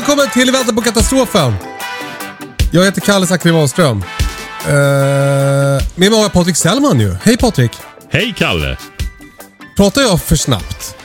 välkommen 0.00 0.30
till 0.30 0.50
Vänta 0.52 0.72
på 0.72 0.80
katastrofen. 0.80 1.54
Jag 2.72 2.84
heter 2.84 3.00
Kalle 3.00 3.26
Zackari 3.26 3.52
Wahlström. 3.52 3.96
Uh, 3.98 4.04
med 4.68 5.80
mig 5.96 6.08
har 6.10 6.22
jag 6.22 6.32
Patrik 6.32 6.56
Sellman 6.56 7.00
ju. 7.00 7.16
Hej 7.22 7.36
Patrik. 7.36 7.70
Hej 8.10 8.34
Kalle! 8.36 8.76
Pratar 9.76 10.02
jag 10.02 10.22
för 10.22 10.36
snabbt? 10.36 10.96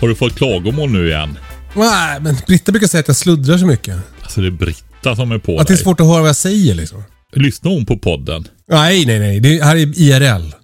Har 0.00 0.08
du 0.08 0.14
fått 0.14 0.34
klagomål 0.34 0.90
nu 0.90 1.08
igen? 1.08 1.38
Nej, 1.74 2.20
men 2.20 2.36
Britta 2.46 2.72
brukar 2.72 2.86
säga 2.86 3.00
att 3.00 3.08
jag 3.08 3.16
sluddrar 3.16 3.58
så 3.58 3.66
mycket. 3.66 3.96
Alltså 4.22 4.40
det 4.40 4.46
är 4.46 4.50
Britta 4.50 5.16
som 5.16 5.32
är 5.32 5.38
på 5.38 5.58
Att 5.58 5.66
det 5.66 5.72
är 5.72 5.76
dig. 5.76 5.84
svårt 5.84 6.00
att 6.00 6.06
höra 6.06 6.20
vad 6.20 6.28
jag 6.28 6.36
säger 6.36 6.74
liksom. 6.74 7.02
Lyssnar 7.32 7.70
hon 7.70 7.86
på 7.86 7.98
podden? 7.98 8.48
Nej, 8.70 9.06
nej, 9.06 9.18
nej. 9.18 9.40
Det 9.40 9.64
här 9.64 9.76
är 9.76 9.98
IRL. 9.98 10.54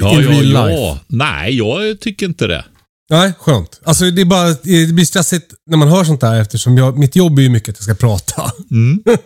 Ja, 0.00 0.12
In 0.12 0.20
ja, 0.22 0.30
real 0.30 0.52
ja. 0.52 0.66
life. 0.66 1.00
Nej, 1.06 1.56
jag 1.56 2.00
tycker 2.00 2.26
inte 2.26 2.46
det. 2.46 2.64
Nej, 3.10 3.32
skönt. 3.38 3.80
Alltså 3.84 4.10
det 4.10 4.20
är 4.22 4.24
bara, 4.26 4.48
det 4.48 4.94
blir 4.94 5.04
stressigt 5.04 5.54
när 5.70 5.76
man 5.76 5.88
hör 5.88 6.04
sånt 6.04 6.20
där 6.20 6.40
eftersom 6.40 6.78
jag, 6.78 6.98
mitt 6.98 7.16
jobb 7.16 7.38
är 7.38 7.42
ju 7.42 7.48
mycket 7.48 7.68
att 7.68 7.76
jag 7.86 7.96
ska 7.96 8.06
prata. 8.06 8.52
Mm. 8.70 9.02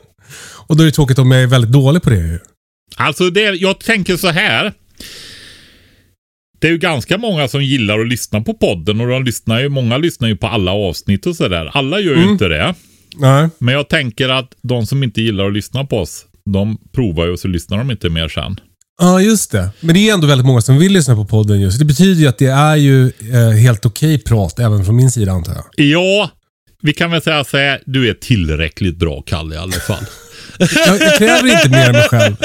Och 0.66 0.76
då 0.76 0.82
är 0.82 0.86
det 0.86 0.92
tråkigt 0.92 1.18
om 1.18 1.30
jag 1.30 1.42
är 1.42 1.46
väldigt 1.46 1.72
dålig 1.72 2.02
på 2.02 2.10
det 2.10 2.16
ju. 2.16 2.38
Alltså, 2.96 3.30
det, 3.30 3.40
jag 3.40 3.80
tänker 3.80 4.16
så 4.16 4.28
här. 4.28 4.72
Det 6.60 6.66
är 6.66 6.70
ju 6.72 6.78
ganska 6.78 7.18
många 7.18 7.48
som 7.48 7.64
gillar 7.64 7.98
att 8.00 8.08
lyssna 8.08 8.40
på 8.40 8.54
podden 8.54 9.00
och 9.00 9.08
de 9.08 9.24
lyssnar 9.24 9.60
ju, 9.60 9.68
många 9.68 9.98
lyssnar 9.98 10.28
ju 10.28 10.36
på 10.36 10.46
alla 10.46 10.72
avsnitt 10.72 11.26
och 11.26 11.36
sådär. 11.36 11.70
Alla 11.72 12.00
gör 12.00 12.12
ju 12.14 12.18
Mm. 12.18 12.30
inte 12.32 12.48
det. 12.48 12.74
Nej. 13.16 13.48
Men 13.58 13.74
jag 13.74 13.88
tänker 13.88 14.28
att 14.28 14.52
de 14.62 14.86
som 14.86 15.02
inte 15.02 15.22
gillar 15.22 15.46
att 15.46 15.52
lyssna 15.52 15.84
på 15.84 15.98
oss, 15.98 16.26
de 16.50 16.78
provar 16.94 17.24
ju 17.26 17.32
och 17.32 17.38
så 17.38 17.48
lyssnar 17.48 17.78
de 17.78 17.90
inte 17.90 18.08
mer 18.10 18.28
sen. 18.28 18.60
Ja, 19.02 19.20
just 19.20 19.50
det. 19.50 19.70
Men 19.80 19.94
det 19.94 20.08
är 20.08 20.14
ändå 20.14 20.26
väldigt 20.26 20.46
många 20.46 20.60
som 20.60 20.78
vill 20.78 20.92
lyssna 20.92 21.14
på 21.14 21.24
podden 21.24 21.60
just. 21.60 21.78
Det 21.78 21.84
betyder 21.84 22.20
ju 22.20 22.26
att 22.26 22.38
det 22.38 22.46
är 22.46 22.76
ju 22.76 23.06
eh, 23.06 23.50
helt 23.50 23.86
okej 23.86 24.18
prat 24.18 24.58
även 24.58 24.84
från 24.84 24.96
min 24.96 25.10
sida 25.10 25.32
antar 25.32 25.52
jag. 25.52 25.86
Ja, 25.86 26.30
vi 26.82 26.92
kan 26.92 27.10
väl 27.10 27.22
säga 27.22 27.44
så 27.44 27.56
här, 27.56 27.80
du 27.86 28.10
är 28.10 28.14
tillräckligt 28.14 28.96
bra 28.96 29.22
Kalle 29.22 29.54
i 29.54 29.58
alla 29.58 29.72
fall. 29.72 30.04
Jag, 30.58 31.00
jag 31.00 31.18
kräver 31.18 31.52
inte 31.52 31.68
mer 31.68 31.86
av 31.86 31.92
mig 31.92 32.08
själv. 32.08 32.36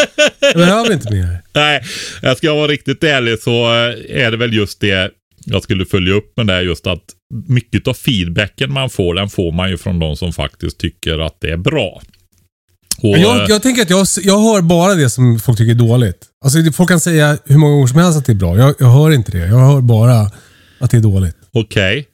Jag 0.41 0.55
behöver 0.55 0.93
inte 0.93 1.13
mer. 1.13 1.41
Nej, 1.53 1.83
jag 2.21 2.37
ska 2.37 2.53
vara 2.53 2.67
riktigt 2.67 3.03
ärlig 3.03 3.39
så 3.39 3.65
eh, 3.65 4.25
är 4.25 4.31
det 4.31 4.37
väl 4.37 4.53
just 4.53 4.81
det 4.81 5.11
jag 5.45 5.63
skulle 5.63 5.85
följa 5.85 6.13
upp 6.13 6.37
med 6.37 6.47
det 6.47 6.61
just 6.61 6.87
att 6.87 7.03
mycket 7.47 7.87
av 7.87 7.93
feedbacken 7.93 8.73
man 8.73 8.89
får, 8.89 9.13
den 9.13 9.29
får 9.29 9.51
man 9.51 9.69
ju 9.69 9.77
från 9.77 9.99
de 9.99 10.17
som 10.17 10.33
faktiskt 10.33 10.77
tycker 10.77 11.19
att 11.19 11.37
det 11.41 11.51
är 11.51 11.57
bra. 11.57 12.01
Och, 13.01 13.17
Jag, 13.17 13.49
jag 13.49 13.61
tänker 13.61 13.81
att 13.81 13.89
jag, 13.89 14.07
jag 14.23 14.39
hör 14.41 14.61
bara 14.61 14.95
det 14.95 15.09
som 15.09 15.39
folk 15.39 15.57
tycker 15.57 15.71
är 15.71 15.75
dåligt. 15.75 16.25
Alltså, 16.45 16.71
folk 16.73 16.89
kan 16.89 16.99
säga 16.99 17.37
hur 17.45 17.57
många 17.57 17.73
gånger 17.73 17.87
som 17.87 17.99
helst 17.99 18.17
att 18.19 18.25
det 18.25 18.31
är 18.31 18.35
bra. 18.35 18.57
Jag, 18.57 18.75
jag 18.79 18.87
hör 18.91 19.11
inte 19.11 19.31
det. 19.31 19.37
Jag 19.47 19.59
hör 19.59 19.81
bara 19.81 20.31
att 20.79 20.91
det 20.91 20.97
är 20.97 21.01
dåligt. 21.01 21.35
Okej, 21.53 22.05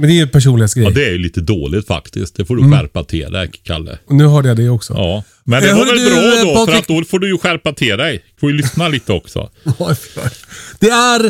Men 0.00 0.08
det 0.08 0.14
är 0.14 0.16
ju 0.16 0.26
personlighetsgrej. 0.28 0.84
ja, 0.84 0.90
det 0.90 1.04
är 1.06 1.10
ju 1.12 1.18
lite 1.18 1.40
dåligt 1.40 1.86
faktiskt. 1.86 2.36
Det 2.36 2.44
får 2.44 2.56
du 2.56 2.62
Mm. 2.62 2.78
skärpa 2.78 3.04
till 3.04 3.32
dig, 3.32 3.50
Kalle. 3.64 3.98
Och 4.08 4.14
nu 4.14 4.26
hörde 4.26 4.48
jag 4.48 4.56
det 4.56 4.68
också. 4.68 4.94
Ja, 4.94 5.24
men 5.44 5.62
det 5.62 5.68
Eh, 5.70 5.76
var 5.78 5.86
väl 5.86 5.96
du, 5.98 6.10
bra 6.10 6.18
eh, 6.18 6.42
då, 6.44 6.66
för 6.66 6.72
Patrik- 6.72 6.78
att 6.78 6.88
då 6.88 7.04
får 7.04 7.18
du 7.18 7.28
ju 7.32 7.38
skärpa 7.38 7.72
till 7.72 7.96
dig. 7.96 8.22
får 8.40 8.50
ju 8.50 8.56
lyssna 8.56 8.88
lite 8.88 9.12
också. 9.12 9.50
det 10.80 10.88
är 10.90 11.24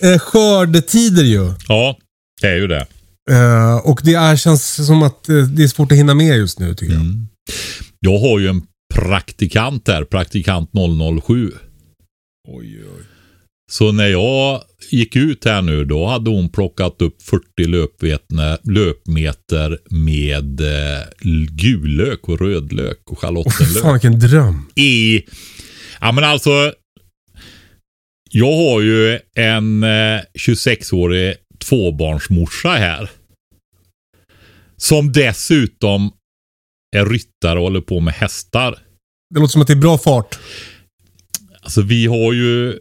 eh, 0.00 0.18
skördetider 0.18 1.22
ju. 1.24 1.52
Ja, 1.68 1.96
det 2.40 2.46
är 2.46 2.56
ju 2.56 2.66
det. 2.66 2.86
Eh, 3.30 3.76
och 3.76 4.00
det 4.04 4.14
är, 4.14 4.36
känns 4.36 4.86
som 4.86 5.02
att 5.02 5.28
eh, 5.28 5.36
det 5.36 5.62
är 5.64 5.68
svårt 5.68 5.92
att 5.92 5.98
hinna 5.98 6.14
med 6.14 6.36
just 6.36 6.58
nu 6.58 6.74
tycker 6.74 6.92
jag. 6.92 7.02
Mm. 7.02 7.26
Jag 8.00 8.18
har 8.18 8.38
ju 8.38 8.48
en 8.48 8.62
praktikant 8.94 9.84
där, 9.84 10.04
praktikant 10.04 10.70
007. 11.26 11.52
Oj, 12.48 12.84
oj. 12.96 13.04
Så 13.72 13.92
när 13.92 14.06
jag 14.06 14.62
gick 14.90 15.16
ut 15.16 15.44
här 15.44 15.62
nu, 15.62 15.84
då 15.84 16.06
hade 16.06 16.30
hon 16.30 16.48
plockat 16.48 17.02
upp 17.02 17.22
40 17.22 17.44
löpvetne, 17.66 18.58
löpmeter 18.62 19.78
med 19.90 20.60
eh, 20.60 21.02
gullök 21.50 22.28
och 22.28 22.40
rödlök 22.40 23.10
och 23.10 23.18
schalottenlök. 23.18 23.82
fan 23.82 23.92
vilken 23.92 24.18
dröm. 24.18 24.66
I, 24.74 25.22
ja 26.00 26.12
men 26.12 26.24
alltså, 26.24 26.72
jag 28.30 28.52
har 28.56 28.80
ju 28.80 29.18
en 29.34 29.82
eh, 29.82 30.20
26-årig 30.38 31.34
tvåbarnsmorsa 31.58 32.68
här. 32.68 33.10
Som 34.76 35.12
dessutom 35.12 36.12
är 36.96 37.06
ryttare 37.06 37.58
och 37.58 37.62
håller 37.64 37.80
på 37.80 38.00
med 38.00 38.14
hästar. 38.14 38.78
Det 39.34 39.40
låter 39.40 39.52
som 39.52 39.60
att 39.62 39.66
det 39.66 39.72
är 39.72 39.76
bra 39.76 39.98
fart. 39.98 40.38
Alltså 41.62 41.82
vi 41.82 42.06
har 42.06 42.32
ju 42.32 42.78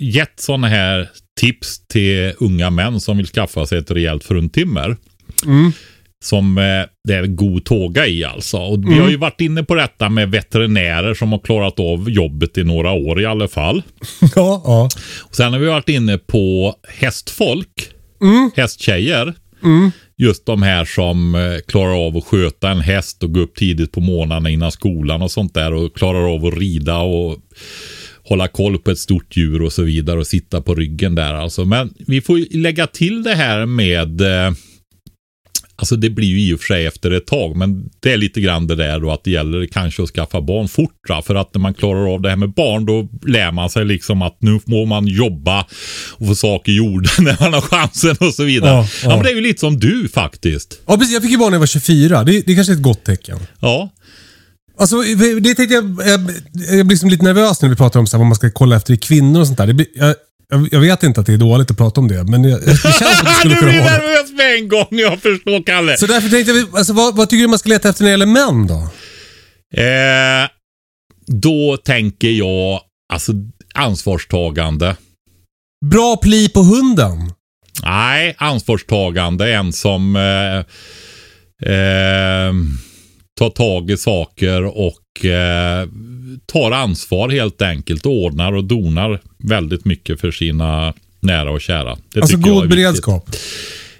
gett 0.00 0.40
sådana 0.40 0.68
här 0.68 1.08
tips 1.40 1.86
till 1.86 2.32
unga 2.38 2.70
män 2.70 3.00
som 3.00 3.16
vill 3.16 3.26
skaffa 3.26 3.66
sig 3.66 3.78
ett 3.78 3.90
rejält 3.90 4.24
fruntimmer. 4.24 4.96
Mm. 5.46 5.72
Som 6.24 6.58
eh, 6.58 6.64
det 7.08 7.14
är 7.14 7.26
god 7.26 7.64
tåga 7.64 8.06
i 8.06 8.24
alltså. 8.24 8.56
Och 8.56 8.82
vi 8.84 8.86
Mm. 8.86 9.00
har 9.00 9.10
ju 9.10 9.16
varit 9.16 9.40
inne 9.40 9.62
på 9.64 9.74
detta 9.74 10.08
med 10.08 10.30
veterinärer 10.30 11.14
som 11.14 11.32
har 11.32 11.38
klarat 11.38 11.80
av 11.80 12.10
jobbet 12.10 12.58
i 12.58 12.64
några 12.64 12.90
år 12.92 13.20
i 13.20 13.26
alla 13.26 13.48
fall. 13.48 13.82
ja, 14.20 14.62
ja. 14.64 14.88
Och 15.22 15.36
sen 15.36 15.52
har 15.52 15.60
vi 15.60 15.66
varit 15.66 15.88
inne 15.88 16.18
på 16.18 16.74
hästfolk, 16.88 17.90
Mm. 18.22 18.50
hästtjejer. 18.56 19.34
Mm. 19.64 19.90
Just 20.20 20.46
de 20.46 20.62
här 20.62 20.84
som 20.84 21.34
eh, 21.34 21.58
klarar 21.66 22.06
av 22.06 22.16
att 22.16 22.24
sköta 22.24 22.70
en 22.70 22.80
häst 22.80 23.22
och 23.22 23.32
gå 23.32 23.40
upp 23.40 23.54
tidigt 23.54 23.92
på 23.92 24.00
morgnarna 24.00 24.50
innan 24.50 24.72
skolan 24.72 25.22
och 25.22 25.30
sånt 25.30 25.54
där 25.54 25.74
och 25.74 25.96
klarar 25.96 26.34
av 26.34 26.46
att 26.46 26.58
rida 26.58 26.98
och 26.98 27.36
hålla 28.24 28.48
koll 28.48 28.78
på 28.78 28.90
ett 28.90 28.98
stort 28.98 29.36
djur 29.36 29.62
och 29.62 29.72
så 29.72 29.82
vidare 29.82 30.18
och 30.18 30.26
sitta 30.26 30.62
på 30.62 30.74
ryggen 30.74 31.14
där 31.14 31.34
alltså. 31.34 31.64
Men 31.64 31.94
vi 31.98 32.20
får 32.20 32.38
ju 32.38 32.60
lägga 32.60 32.86
till 32.86 33.22
det 33.22 33.34
här 33.34 33.66
med 33.66 34.20
eh, 34.20 34.52
Alltså 35.80 35.96
det 35.96 36.10
blir 36.10 36.28
ju 36.28 36.40
i 36.40 36.54
och 36.54 36.60
för 36.60 36.66
sig 36.66 36.86
efter 36.86 37.10
ett 37.10 37.26
tag, 37.26 37.56
men 37.56 37.90
det 38.00 38.12
är 38.12 38.16
lite 38.16 38.40
grann 38.40 38.66
det 38.66 38.74
där 38.74 39.00
då 39.00 39.10
att 39.10 39.24
det 39.24 39.30
gäller 39.30 39.66
kanske 39.66 40.02
att 40.02 40.08
skaffa 40.08 40.40
barn 40.40 40.68
fort. 40.68 41.24
För 41.24 41.34
att 41.34 41.54
när 41.54 41.60
man 41.60 41.74
klarar 41.74 42.14
av 42.14 42.20
det 42.20 42.28
här 42.28 42.36
med 42.36 42.54
barn, 42.54 42.86
då 42.86 43.08
lär 43.26 43.52
man 43.52 43.70
sig 43.70 43.84
liksom 43.84 44.22
att 44.22 44.36
nu 44.40 44.60
må 44.64 44.84
man 44.84 45.06
jobba 45.06 45.66
och 46.12 46.26
få 46.26 46.34
saker 46.34 46.72
gjorda 46.72 47.10
när 47.18 47.36
man 47.40 47.52
har 47.52 47.60
chansen 47.60 48.16
och 48.20 48.34
så 48.34 48.44
vidare. 48.44 48.70
Ja, 48.70 48.78
Ja, 48.78 48.88
ja. 49.02 49.08
men 49.08 49.22
det 49.22 49.30
är 49.30 49.34
ju 49.34 49.40
lite 49.40 49.60
som 49.60 49.78
du 49.80 50.08
faktiskt. 50.08 50.80
ja 50.86 50.96
precis. 50.96 51.12
Jag 51.12 51.22
fick 51.22 51.30
ju 51.30 51.38
barn 51.38 51.50
när 51.50 51.54
jag 51.54 51.60
var 51.60 51.66
24. 51.66 52.24
Det, 52.24 52.32
det 52.46 52.52
är 52.52 52.54
kanske 52.56 52.72
är 52.72 52.76
ett 52.76 52.82
gott 52.82 53.04
tecken. 53.04 53.38
Ja, 53.60 53.90
Alltså, 54.80 54.96
det 55.40 55.54
tänkte 55.54 55.74
jag, 55.74 55.98
jag, 56.06 56.30
jag 56.78 56.86
blir 56.86 56.96
som 56.96 57.08
lite 57.10 57.24
nervös 57.24 57.62
när 57.62 57.68
vi 57.68 57.76
pratar 57.76 58.00
om 58.00 58.06
så 58.06 58.16
här, 58.16 58.18
vad 58.18 58.26
man 58.26 58.36
ska 58.36 58.50
kolla 58.50 58.76
efter 58.76 58.94
i 58.94 58.96
kvinnor 58.96 59.40
och 59.40 59.46
sånt 59.46 59.58
där. 59.58 59.66
Det 59.66 59.74
blir, 59.74 59.86
jag, 59.94 60.14
jag, 60.52 60.68
jag 60.72 60.80
vet 60.80 61.02
inte 61.02 61.20
att 61.20 61.26
det 61.26 61.32
är 61.32 61.36
dåligt 61.38 61.70
att 61.70 61.76
prata 61.76 62.00
om 62.00 62.08
det, 62.08 62.24
men 62.24 62.42
det, 62.42 62.60
det 62.60 62.76
känns 62.76 62.96
som 62.98 63.06
att 63.06 63.24
det 63.24 63.34
skulle 63.34 63.54
du 63.54 63.60
kunna 63.60 63.70
blir 63.72 63.80
vara 63.80 63.90
det. 63.92 63.98
nervös 63.98 64.32
med 64.32 64.54
en 64.54 64.68
gång, 64.68 64.86
jag 64.90 65.22
förstår 65.22 65.66
Kalle. 65.66 65.96
Så 65.96 66.06
därför 66.06 66.28
tänkte 66.28 66.52
jag, 66.52 66.76
alltså, 66.78 66.92
vad, 66.92 67.16
vad 67.16 67.28
tycker 67.30 67.42
du 67.42 67.48
man 67.48 67.58
ska 67.58 67.68
leta 67.68 67.88
efter 67.88 68.02
när 68.04 68.08
det 68.08 68.12
gäller 68.12 68.26
män 68.26 68.66
då? 68.66 68.88
Eh, 69.82 70.48
då 71.26 71.76
tänker 71.76 72.28
jag, 72.30 72.80
alltså 73.12 73.32
ansvarstagande. 73.74 74.96
Bra 75.90 76.16
pli 76.16 76.48
på 76.48 76.60
hunden. 76.60 77.32
Nej, 77.82 78.34
ansvarstagande. 78.38 79.52
En 79.54 79.72
som 79.72 80.16
eh, 80.16 80.58
eh, 81.72 82.52
tar 83.38 83.50
tag 83.50 83.90
i 83.90 83.96
saker 83.96 84.64
och 84.64 85.24
eh, 85.24 85.88
tar 86.46 86.70
ansvar 86.70 87.28
helt 87.28 87.62
enkelt. 87.62 88.06
Och 88.06 88.12
ordnar 88.12 88.52
och 88.52 88.64
donar 88.64 89.20
väldigt 89.38 89.84
mycket 89.84 90.20
för 90.20 90.30
sina 90.30 90.94
nära 91.20 91.50
och 91.50 91.60
kära. 91.60 91.98
Det 92.14 92.20
Alltså 92.20 92.36
god 92.36 92.68
beredskap. 92.68 93.30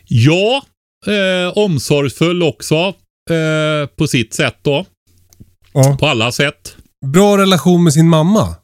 Ja, 0.05 0.63
eh, 1.07 1.59
omsorgsfull 1.59 2.43
också 2.43 2.75
eh, 3.31 3.87
på 3.97 4.07
sitt 4.07 4.35
sätt 4.35 4.57
då. 4.63 4.85
Ja. 5.73 5.97
På 6.01 6.07
alla 6.07 6.33
sätt. 6.33 6.77
Bra 7.07 7.39
relation 7.39 7.85
med 7.85 7.93
sin 7.93 8.09
mamma. 8.09 8.57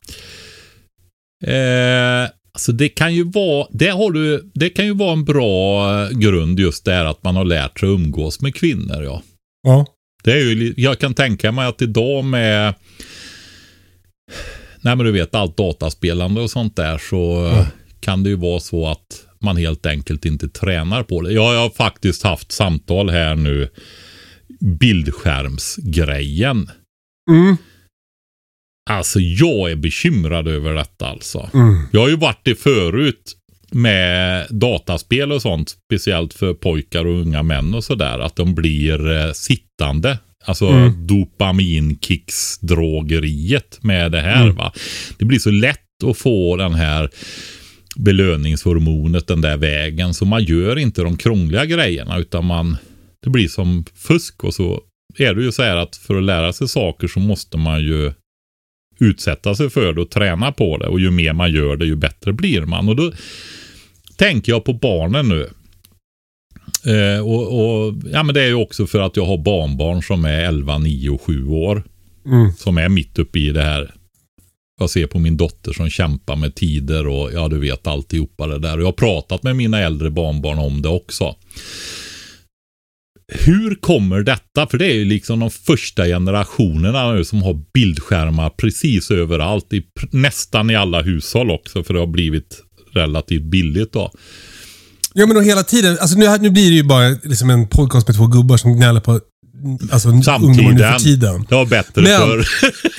Eh, 1.46 2.30
alltså 2.54 2.72
det 2.72 2.88
kan 2.88 3.14
ju 3.14 3.24
vara, 3.24 3.66
det, 3.70 3.88
har 3.88 4.10
du, 4.10 4.50
det 4.54 4.70
kan 4.70 4.84
ju 4.84 4.94
vara 4.94 5.12
en 5.12 5.24
bra 5.24 5.84
eh, 5.92 6.10
grund 6.10 6.60
just 6.60 6.84
där 6.84 7.04
att 7.04 7.24
man 7.24 7.36
har 7.36 7.44
lärt 7.44 7.80
sig 7.80 7.88
att 7.88 7.90
umgås 7.90 8.40
med 8.40 8.54
kvinnor. 8.54 9.02
Ja. 9.02 9.22
Ja. 9.62 9.86
Det 10.24 10.32
är 10.32 10.36
ju, 10.36 10.74
jag 10.76 10.98
kan 10.98 11.14
tänka 11.14 11.52
mig 11.52 11.66
att 11.66 11.82
idag 11.82 12.24
med 12.24 12.74
Nej 14.80 14.96
men 14.96 15.06
du 15.06 15.12
vet 15.12 15.34
allt 15.34 15.56
dataspelande 15.56 16.40
och 16.40 16.50
sånt 16.50 16.76
där 16.76 16.98
så 16.98 17.50
Ja. 17.52 17.66
kan 18.00 18.22
det 18.22 18.28
ju 18.30 18.36
vara 18.36 18.60
så 18.60 18.88
att 18.88 19.26
man 19.40 19.56
helt 19.56 19.86
enkelt 19.86 20.24
inte 20.24 20.48
tränar 20.48 21.02
på 21.02 21.20
det. 21.22 21.32
Jag 21.32 21.60
har 21.60 21.70
faktiskt 21.70 22.22
haft 22.22 22.52
samtal 22.52 23.10
här 23.10 23.36
nu 23.36 23.68
bildskärmsgrejen. 24.60 26.70
Mm. 27.30 27.56
Alltså 28.90 29.20
jag 29.20 29.70
är 29.70 29.76
bekymrad 29.76 30.48
över 30.48 30.74
detta 30.74 31.06
alltså. 31.06 31.50
Mm. 31.54 31.82
Jag 31.92 32.00
har 32.00 32.08
ju 32.08 32.16
varit 32.16 32.40
det 32.44 32.54
förut 32.54 33.36
med 33.74 34.46
dataspel 34.50 35.32
och 35.32 35.42
sånt. 35.42 35.70
Speciellt 35.86 36.34
för 36.34 36.54
pojkar 36.54 37.04
och 37.04 37.20
unga 37.20 37.42
män 37.42 37.74
och 37.74 37.84
sådär. 37.84 38.18
Att 38.18 38.36
de 38.36 38.54
blir 38.54 39.10
eh, 39.10 39.32
sittande. 39.32 40.18
Alltså 40.46 40.66
Mm. 40.68 41.06
dopaminkicksdrogeriet 41.06 43.78
med 43.82 44.12
det 44.12 44.20
här. 44.20 44.42
Mm. 44.44 44.56
va. 44.56 44.72
Det 45.18 45.24
blir 45.24 45.38
så 45.38 45.50
lätt 45.50 45.80
att 46.06 46.18
få 46.18 46.56
den 46.56 46.74
här 46.74 47.10
belöningshormonet 47.96 49.26
den 49.26 49.40
där 49.40 49.56
vägen. 49.56 50.14
Så 50.14 50.24
man 50.24 50.44
gör 50.44 50.78
inte 50.78 51.02
de 51.02 51.16
krångliga 51.16 51.64
grejerna 51.64 52.18
utan 52.18 52.44
man 52.44 52.76
det 53.22 53.30
blir 53.30 53.48
som 53.48 53.84
fusk 53.94 54.44
och 54.44 54.54
så 54.54 54.80
är 55.18 55.34
det 55.34 55.42
ju 55.42 55.52
så 55.52 55.62
här 55.62 55.76
att 55.76 55.96
för 55.96 56.16
att 56.16 56.22
lära 56.22 56.52
sig 56.52 56.68
saker 56.68 57.08
så 57.08 57.20
måste 57.20 57.56
man 57.56 57.82
ju 57.82 58.12
utsätta 59.00 59.54
sig 59.54 59.70
för 59.70 59.92
det 59.92 60.00
och 60.00 60.10
träna 60.10 60.52
på 60.52 60.78
det. 60.78 60.86
Och 60.86 61.00
ju 61.00 61.10
mer 61.10 61.32
man 61.32 61.52
gör 61.52 61.76
det, 61.76 61.86
ju 61.86 61.96
bättre 61.96 62.32
blir 62.32 62.60
man. 62.60 62.88
Och 62.88 62.96
då 62.96 63.12
tänker 64.16 64.52
jag 64.52 64.64
på 64.64 64.72
barnen 64.72 65.28
nu. 65.28 65.50
Eh, 66.86 67.26
och, 67.26 67.46
och, 67.60 67.94
ja, 68.12 68.22
men 68.22 68.34
Det 68.34 68.42
är 68.42 68.46
ju 68.46 68.54
också 68.54 68.86
för 68.86 69.00
att 69.00 69.16
jag 69.16 69.26
har 69.26 69.38
barnbarn 69.38 70.02
som 70.02 70.24
är 70.24 70.44
11, 70.44 70.78
9 70.78 71.10
och 71.10 71.22
7 71.22 71.46
år. 71.46 71.82
Mm. 72.26 72.52
Som 72.52 72.78
är 72.78 72.88
mitt 72.88 73.18
uppe 73.18 73.38
i 73.38 73.52
det 73.52 73.62
här. 73.62 73.94
Jag 74.80 74.90
ser 74.90 75.06
på 75.06 75.18
min 75.18 75.36
dotter 75.36 75.72
som 75.72 75.90
kämpar 75.90 76.36
med 76.36 76.54
tider 76.54 77.06
och 77.06 77.32
ja, 77.32 77.48
du 77.48 77.58
vet 77.58 77.86
alltihopa 77.86 78.46
det 78.46 78.58
där. 78.58 78.76
Och 78.76 78.82
jag 78.82 78.86
har 78.86 78.92
pratat 78.92 79.42
med 79.42 79.56
mina 79.56 79.78
äldre 79.80 80.10
barnbarn 80.10 80.58
om 80.58 80.82
det 80.82 80.88
också. 80.88 81.36
Hur 83.32 83.74
kommer 83.74 84.22
detta? 84.22 84.66
För 84.66 84.78
det 84.78 84.86
är 84.86 84.94
ju 84.94 85.04
liksom 85.04 85.40
de 85.40 85.50
första 85.50 86.04
generationerna 86.04 87.12
nu 87.12 87.24
som 87.24 87.42
har 87.42 87.60
bildskärmar 87.72 88.50
precis 88.50 89.10
överallt. 89.10 89.72
I, 89.72 89.86
nästan 90.10 90.70
i 90.70 90.76
alla 90.76 91.02
hushåll 91.02 91.50
också 91.50 91.84
för 91.84 91.94
det 91.94 92.00
har 92.00 92.06
blivit 92.06 92.62
relativt 92.94 93.42
billigt 93.42 93.92
då. 93.92 94.10
Ja 95.12 95.26
men 95.26 95.36
och 95.36 95.44
hela 95.44 95.62
tiden, 95.62 95.98
alltså 96.00 96.18
nu, 96.18 96.38
nu 96.40 96.50
blir 96.50 96.70
det 96.70 96.76
ju 96.76 96.82
bara 96.82 97.08
liksom 97.22 97.50
en 97.50 97.68
podcast 97.68 98.08
med 98.08 98.16
två 98.16 98.26
gubbar 98.26 98.56
som 98.56 98.76
gnäller 98.76 99.00
på 99.00 99.20
alltså, 99.90 100.08
ungdomar 100.08 100.72
nu 100.72 100.78
för 100.78 100.98
tiden. 100.98 101.46
Det 101.48 101.54
var 101.54 101.66
bättre 101.66 102.02
Men 102.02 102.20
förr. 102.20 102.46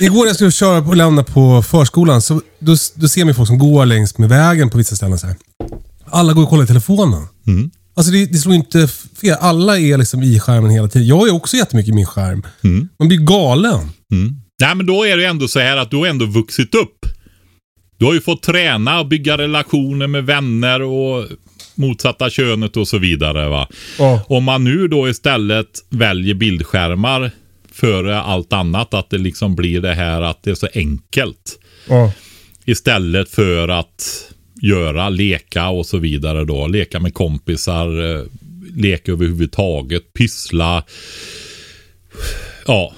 igår 0.00 0.18
när 0.18 0.26
jag 0.26 0.34
skulle 0.34 0.52
köra 0.52 0.78
och 0.78 0.96
lämna 0.96 1.22
på 1.22 1.62
förskolan, 1.62 2.22
så 2.22 2.40
då, 2.58 2.76
då 2.94 3.08
ser 3.08 3.24
man 3.24 3.34
folk 3.34 3.48
som 3.48 3.58
går 3.58 3.86
längs 3.86 4.18
med 4.18 4.28
vägen 4.28 4.70
på 4.70 4.78
vissa 4.78 4.96
ställen. 4.96 5.18
Så 5.18 5.26
här. 5.26 5.36
Alla 6.10 6.32
går 6.32 6.42
och 6.42 6.48
kollar 6.48 6.64
i 6.64 6.66
telefonen. 6.66 7.26
Mm. 7.46 7.70
Alltså 7.96 8.12
det, 8.12 8.26
det 8.26 8.38
slår 8.38 8.54
inte 8.54 8.88
fel. 9.20 9.36
Alla 9.40 9.78
är 9.78 9.98
liksom 9.98 10.22
i 10.22 10.40
skärmen 10.40 10.70
hela 10.70 10.88
tiden. 10.88 11.08
Jag 11.08 11.28
är 11.28 11.34
också 11.34 11.56
jättemycket 11.56 11.92
i 11.92 11.94
min 11.94 12.06
skärm. 12.06 12.42
Mm. 12.64 12.88
Man 12.98 13.08
blir 13.08 13.18
galen. 13.18 13.80
Mm. 14.12 14.36
Nej, 14.60 14.74
men 14.74 14.86
då 14.86 15.06
är 15.06 15.16
det 15.16 15.24
ändå 15.24 15.48
så 15.48 15.58
här 15.58 15.76
att 15.76 15.90
du 15.90 15.96
har 15.96 16.06
ändå 16.06 16.26
vuxit 16.26 16.74
upp. 16.74 16.95
Du 17.98 18.04
har 18.04 18.14
ju 18.14 18.20
fått 18.20 18.42
träna 18.42 19.00
och 19.00 19.06
bygga 19.06 19.38
relationer 19.38 20.06
med 20.06 20.26
vänner 20.26 20.82
och 20.82 21.26
motsatta 21.74 22.30
könet 22.30 22.76
och 22.76 22.88
så 22.88 22.98
vidare. 22.98 23.48
Va? 23.48 23.68
Ja. 23.98 24.24
Om 24.28 24.44
man 24.44 24.64
nu 24.64 24.88
då 24.88 25.08
istället 25.08 25.84
väljer 25.88 26.34
bildskärmar 26.34 27.30
före 27.72 28.20
allt 28.20 28.52
annat, 28.52 28.94
att 28.94 29.10
det 29.10 29.18
liksom 29.18 29.56
blir 29.56 29.80
det 29.80 29.94
här 29.94 30.22
att 30.22 30.42
det 30.42 30.50
är 30.50 30.54
så 30.54 30.68
enkelt. 30.74 31.58
Ja. 31.88 32.12
Istället 32.64 33.30
för 33.30 33.68
att 33.68 34.32
göra, 34.62 35.08
leka 35.08 35.68
och 35.68 35.86
så 35.86 35.98
vidare 35.98 36.44
då. 36.44 36.66
Leka 36.66 37.00
med 37.00 37.14
kompisar, 37.14 38.16
eh, 38.16 38.24
leka 38.74 39.12
överhuvudtaget, 39.12 40.12
pyssla. 40.12 40.84
Ja, 42.66 42.94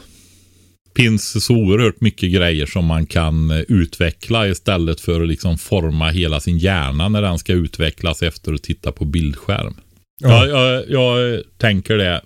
finns 1.03 1.45
så 1.45 1.55
oerhört 1.55 2.01
mycket 2.01 2.33
grejer 2.33 2.67
som 2.67 2.85
man 2.85 3.07
kan 3.07 3.51
eh, 3.51 3.59
utveckla 3.69 4.49
istället 4.49 5.01
för 5.01 5.21
att 5.21 5.29
liksom 5.29 5.59
forma 5.59 6.11
hela 6.11 6.41
sin 6.41 6.59
hjärna 6.59 7.09
när 7.09 7.23
den 7.23 7.39
ska 7.39 7.53
utvecklas 7.53 8.23
efter 8.23 8.53
att 8.53 8.63
titta 8.63 8.93
på 8.93 9.05
bildskärm. 9.05 9.77
Ja. 10.21 10.47
Ja. 10.47 10.65
Jag, 10.65 10.85
jag 10.89 11.43
tänker 11.59 11.97
det. 11.97 12.21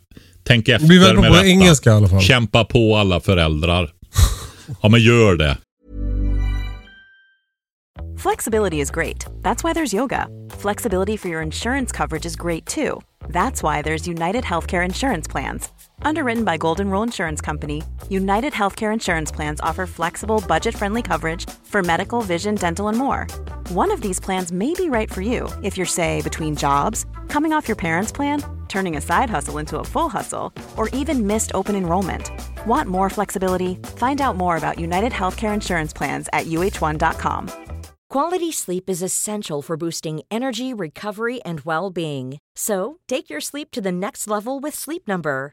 Tänk 0.44 0.68
efter 0.68 0.84
Det 0.84 0.88
blir 0.88 0.98
väldigt 1.00 1.14
bra 1.14 1.22
med 1.22 1.30
på 1.30 1.36
detta. 1.36 1.46
engelska 1.48 1.90
i 1.90 1.92
alla 1.92 2.08
fall. 2.08 2.20
Kämpa 2.20 2.64
på 2.64 2.96
alla 2.96 3.20
föräldrar. 3.20 3.90
Ja, 4.82 4.88
men 4.88 5.00
gör 5.00 5.36
det. 5.36 5.56
Flexibility 8.18 8.80
is 8.80 8.90
great. 8.90 9.26
That's 9.42 9.64
why 9.64 9.72
there's 9.80 9.94
yoga. 9.94 10.26
Flexibility 10.62 11.16
for 11.16 11.28
your 11.30 11.42
insurance 11.42 11.96
coverage 11.96 12.26
is 12.26 12.36
great 12.36 12.66
too. 12.66 13.00
That's 13.28 13.62
why 13.62 13.82
there's 13.82 14.08
United 14.08 14.44
Healthcare 14.44 14.84
Insurance 14.84 15.30
Plans. 15.30 15.68
Underwritten 16.04 16.44
by 16.44 16.56
Golden 16.56 16.90
Rule 16.90 17.02
Insurance 17.02 17.40
Company, 17.40 17.82
United 18.08 18.52
Healthcare 18.52 18.92
Insurance 18.92 19.30
Plans 19.30 19.60
offer 19.60 19.86
flexible, 19.86 20.42
budget 20.48 20.74
friendly 20.74 21.02
coverage 21.02 21.48
for 21.64 21.82
medical, 21.82 22.22
vision, 22.22 22.54
dental, 22.54 22.88
and 22.88 22.98
more. 22.98 23.26
One 23.68 23.90
of 23.90 24.00
these 24.00 24.18
plans 24.20 24.52
may 24.52 24.74
be 24.74 24.88
right 24.88 25.12
for 25.12 25.20
you 25.20 25.48
if 25.62 25.76
you're, 25.76 25.86
say, 25.86 26.22
between 26.22 26.56
jobs, 26.56 27.06
coming 27.28 27.52
off 27.52 27.68
your 27.68 27.76
parents' 27.76 28.12
plan, 28.12 28.42
turning 28.68 28.96
a 28.96 29.00
side 29.00 29.30
hustle 29.30 29.58
into 29.58 29.78
a 29.78 29.84
full 29.84 30.08
hustle, 30.08 30.52
or 30.76 30.88
even 30.88 31.26
missed 31.26 31.52
open 31.54 31.76
enrollment. 31.76 32.30
Want 32.66 32.88
more 32.88 33.10
flexibility? 33.10 33.74
Find 33.96 34.20
out 34.20 34.36
more 34.36 34.56
about 34.56 34.78
United 34.78 35.12
Healthcare 35.12 35.54
Insurance 35.54 35.92
Plans 35.92 36.28
at 36.32 36.46
uh1.com. 36.46 37.50
Quality 38.10 38.52
sleep 38.52 38.90
is 38.90 39.02
essential 39.02 39.62
for 39.62 39.76
boosting 39.76 40.20
energy, 40.30 40.74
recovery, 40.74 41.40
and 41.44 41.60
well 41.60 41.90
being. 41.90 42.38
So, 42.54 42.98
take 43.08 43.30
your 43.30 43.40
sleep 43.40 43.70
to 43.70 43.80
the 43.80 43.92
next 43.92 44.28
level 44.28 44.60
with 44.60 44.74
Sleep 44.74 45.08
Number. 45.08 45.52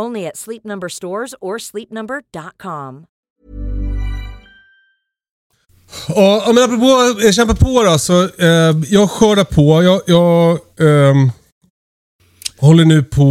Only 0.00 0.26
at 0.26 0.36
Sleep 0.36 0.64
Number 0.64 0.88
stores 0.88 1.34
or 1.40 1.58
sleepnumber.com. 1.58 3.04
Ja, 6.08 6.44
men 6.54 6.64
apropå 6.64 7.20
eh, 7.26 7.32
kämpa 7.32 7.54
på 7.54 7.82
då. 7.82 7.98
Så, 7.98 8.22
eh, 8.22 8.76
jag 8.90 9.10
skördar 9.10 9.44
på. 9.44 9.82
Jag, 9.82 10.02
jag 10.06 10.58
ehm, 10.80 11.30
håller 12.58 12.84
nu 12.84 13.02
på... 13.02 13.22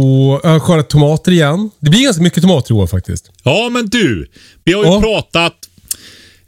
Jag 0.42 0.50
har 0.50 0.60
skördat 0.60 0.88
tomater 0.88 1.32
igen. 1.32 1.70
Det 1.78 1.90
blir 1.90 2.04
ganska 2.04 2.22
mycket 2.22 2.42
tomater 2.42 2.74
i 2.74 2.78
år 2.78 2.86
faktiskt. 2.86 3.30
Ja, 3.44 3.68
men 3.72 3.86
du. 3.86 4.26
Vi 4.64 4.72
har 4.72 4.84
ju 4.84 4.90
Ja. 4.90 5.00
pratat... 5.00 5.65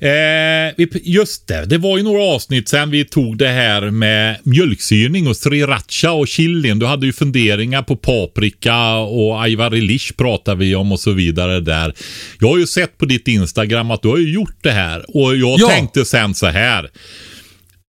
Eh, 0.01 0.87
just 1.03 1.47
det, 1.49 1.65
det 1.67 1.79
var 1.79 1.99
ju 1.99 2.05
några 2.05 2.23
avsnitt 2.23 2.69
sen 2.69 2.91
vi 2.91 3.05
tog 3.05 3.39
det 3.39 3.49
här 3.49 3.91
med 3.91 4.37
mjölksyrning 4.43 5.27
och 5.29 5.37
sriracha 5.37 6.13
och 6.13 6.29
chilin. 6.29 6.79
Du 6.79 6.87
hade 6.87 7.07
ju 7.07 7.13
funderingar 7.13 7.83
på 7.83 7.97
paprika 7.97 8.95
och 8.97 9.43
ajvarilish 9.43 10.13
pratar 10.17 10.55
vi 10.57 10.75
om 10.75 10.93
och 10.93 11.01
så 11.01 11.13
vidare 11.13 11.61
där. 11.61 11.95
Jag 12.41 12.49
har 12.49 12.59
ju 12.59 12.67
sett 12.67 12.99
på 12.99 13.07
ditt 13.07 13.29
Instagram 13.29 13.91
att 13.91 14.03
du 14.03 14.09
har 14.09 14.19
ju 14.19 14.33
gjort 14.33 14.57
det 14.63 14.71
här 14.73 15.05
och 15.17 15.37
jag 15.37 15.61
Ja. 15.61 15.69
tänkte 15.69 16.05
sen 16.05 16.35
så 16.35 16.47
här. 16.47 16.91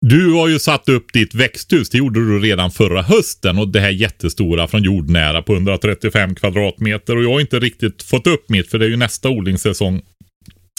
Du 0.01 0.31
har 0.33 0.47
ju 0.47 0.59
satt 0.59 0.89
upp 0.89 1.13
ditt 1.13 1.35
växthus. 1.35 1.89
Det 1.89 1.97
gjorde 1.97 2.19
du 2.19 2.39
redan 2.39 2.71
förra 2.71 3.01
hösten. 3.01 3.57
Och 3.57 3.67
det 3.67 3.79
här 3.79 3.89
jättestora 3.89 4.67
från 4.67 4.83
jordnära 4.83 5.41
på 5.41 5.53
135 5.53 6.35
kvadratmeter. 6.35 7.17
Och 7.17 7.23
jag 7.23 7.31
har 7.33 7.39
inte 7.41 7.59
riktigt 7.59 8.03
fått 8.03 8.27
upp 8.27 8.49
mitt 8.49 8.69
för 8.71 8.79
det 8.79 8.85
är 8.85 8.89
ju 8.89 8.97
nästa 8.97 9.29
odlingssäsong. 9.29 10.01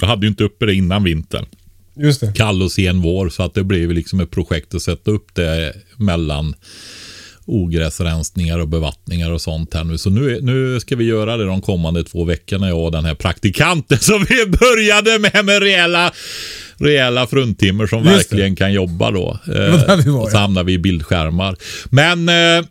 Jag 0.01 0.09
hade 0.09 0.27
ju 0.27 0.29
inte 0.31 0.45
uppe 0.45 0.67
det 0.67 0.75
innan 0.75 1.05
vintern. 1.05 1.47
Just 1.97 2.21
det. 2.21 2.33
Kall 2.33 2.63
och 2.63 2.73
sen 2.73 3.03
vår. 3.03 3.29
Så 3.29 3.43
att 3.43 3.55
det 3.55 3.65
blev 3.65 3.93
liksom 3.93 4.21
ett 4.21 4.31
projekt 4.31 4.75
att 4.75 4.83
sätta 4.83 5.11
upp 5.11 5.35
det 5.35 5.75
mellan 5.97 6.55
ogräsrensningar 7.47 8.59
och 8.59 8.69
bevattningar 8.69 9.31
och 9.31 9.41
sånt 9.41 9.75
här 9.75 9.85
nu. 9.85 9.99
Så 9.99 10.11
nu, 10.11 10.41
nu 10.43 10.81
ska 10.81 10.97
vi 10.97 11.05
göra 11.05 11.37
det 11.37 11.45
de 11.45 11.63
kommande 11.63 12.05
två 12.05 12.25
veckorna, 12.25 12.69
jag 12.69 12.85
och 12.85 12.93
den 12.93 13.05
här 13.05 13.15
praktikanten 13.15 13.99
som 14.01 14.27
vi 14.29 14.47
började 14.47 15.19
med, 15.19 15.45
med 15.45 15.63
rejäla, 15.63 16.13
rejäla 16.77 17.27
fruntimmer 17.27 17.87
som 17.87 17.99
Just 17.99 18.09
det. 18.09 18.15
verkligen 18.15 18.57
kan 18.57 18.73
jobba 18.73 19.11
då. 19.11 19.39
vi 20.05 20.11
var, 20.11 20.23
och 20.23 20.31
så 20.31 20.37
hamnar 20.37 20.65
vi 20.65 20.73
i 20.73 20.79
bildskärmar. 20.79 21.57
Men 21.91 22.29
eh, 22.29 22.67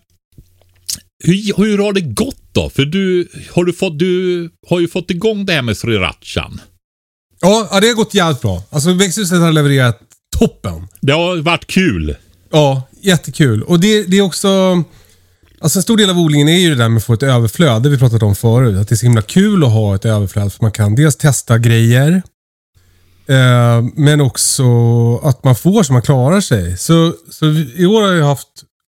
hur, 1.23 1.57
hur 1.57 1.77
har 1.77 1.93
det 1.93 2.01
gått 2.01 2.49
då? 2.51 2.69
För 2.69 2.85
du 2.85 3.27
har, 3.51 3.63
du 3.63 3.73
fått, 3.73 3.99
du 3.99 4.49
har 4.67 4.79
ju 4.79 4.87
fått 4.87 5.11
igång 5.11 5.45
det 5.45 5.53
här 5.53 5.61
med 5.61 5.77
srirachan. 5.77 6.59
Ja, 7.45 7.67
ja, 7.71 7.79
det 7.79 7.87
har 7.87 7.93
gått 7.93 8.13
jävligt 8.13 8.41
bra. 8.41 8.63
Alltså 8.69 8.93
växthuset 8.93 9.39
har 9.39 9.51
levererat 9.51 9.99
toppen. 10.37 10.87
Det 11.01 11.13
har 11.13 11.37
varit 11.37 11.67
kul. 11.67 12.15
Ja, 12.51 12.81
jättekul. 13.01 13.63
Och 13.63 13.79
det, 13.79 14.03
det 14.03 14.17
är 14.17 14.21
också... 14.21 14.83
Alltså 15.59 15.79
en 15.79 15.83
stor 15.83 15.97
del 15.97 16.09
av 16.09 16.19
odlingen 16.19 16.47
är 16.47 16.57
ju 16.57 16.69
det 16.69 16.75
där 16.75 16.89
med 16.89 16.97
att 16.97 17.03
få 17.03 17.13
ett 17.13 17.23
överflöd. 17.23 17.83
Det 17.83 17.89
vi 17.89 17.97
pratat 17.97 18.23
om 18.23 18.35
förut. 18.35 18.77
Att 18.77 18.87
det 18.87 18.95
är 18.95 18.97
så 18.97 19.05
himla 19.05 19.21
kul 19.21 19.63
att 19.63 19.71
ha 19.71 19.95
ett 19.95 20.05
överflöd. 20.05 20.53
För 20.53 20.63
man 20.63 20.71
kan 20.71 20.95
dels 20.95 21.15
testa 21.15 21.57
grejer. 21.57 22.21
Eh, 23.27 23.83
men 23.95 24.21
också 24.21 24.65
att 25.17 25.43
man 25.43 25.55
får 25.55 25.83
så 25.83 25.93
man 25.93 26.01
klarar 26.01 26.41
sig. 26.41 26.77
Så, 26.77 27.13
så 27.31 27.45
i 27.75 27.85
år 27.85 28.01
har 28.01 28.13
jag 28.13 28.25
haft... 28.25 28.47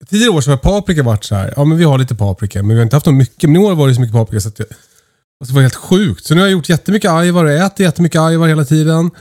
Tidigare 0.10 0.32
år 0.32 0.42
så 0.42 0.50
har 0.50 0.58
paprika 0.58 1.04
varit 1.04 1.24
så 1.24 1.36
här. 1.36 1.54
Ja, 1.58 1.66
men 1.66 1.78
vi 1.78 1.84
har 1.84 1.98
lite 1.98 2.16
paprika. 2.16 2.64
Men 2.64 2.70
vi 2.70 2.76
har 2.76 2.84
inte 2.84 2.96
haft 2.96 3.06
något 3.06 3.16
mycket. 3.16 3.50
Men 3.50 3.62
i 3.62 3.66
år 3.66 3.76
var 3.76 3.88
det 3.88 3.96
så 3.96 4.02
mycket 4.02 4.16
paprika 4.16 4.42
så 4.42 4.50
att 4.50 4.62
alltså 5.40 5.54
det 5.54 5.54
var 5.54 5.62
helt 5.62 5.76
sjukt. 5.76 6.26
Så 6.26 6.34
nu 6.36 6.42
har 6.42 6.48
jag 6.48 6.52
gjort 6.52 6.70
jättemycket 6.70 7.12
ajvar 7.12 7.46
och 7.46 7.52
äter 7.52 7.86
jättemycket 7.86 8.22
ajvar 8.22 8.48
hela 8.48 8.66
tiden. 8.66 9.12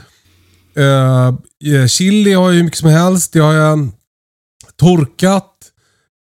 Uh, 0.77 1.87
chili 1.87 2.33
har 2.33 2.49
jag 2.49 2.55
hur 2.55 2.63
mycket 2.63 2.79
som 2.79 2.89
helst. 2.89 3.33
Det 3.33 3.39
har 3.39 3.53
jag 3.53 3.91
torkat, 4.79 5.53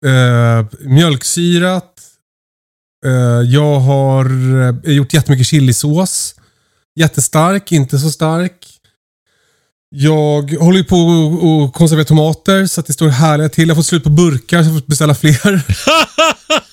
eh, 0.07 0.11
uh, 0.59 0.67
mjölksyrat. 0.81 1.95
Uh, 3.07 3.13
jag 3.43 3.81
har 3.81 4.33
uh, 4.33 4.75
gjort 4.85 5.15
jättemycket 5.15 5.47
chilisås. 5.47 6.35
Jättestark, 6.97 7.73
inte 7.73 7.99
så 7.99 8.11
stark. 8.11 8.67
Jag 9.91 10.53
håller 10.53 10.79
ju 10.79 10.85
på 10.85 10.97
och- 10.97 11.75
konservera 11.75 12.05
tomater 12.05 12.67
så 12.67 12.81
att 12.81 12.87
det 12.87 12.93
står 12.93 13.09
härliga 13.09 13.49
till. 13.49 13.69
Jag 13.69 13.75
har 13.75 13.83
fått 13.83 13.87
slut 13.87 14.05
på 14.05 14.11
burkar 14.11 14.63
så 14.63 14.69
jag 14.71 14.81
får 14.81 14.87
beställa 14.87 15.15
fler. 15.15 15.63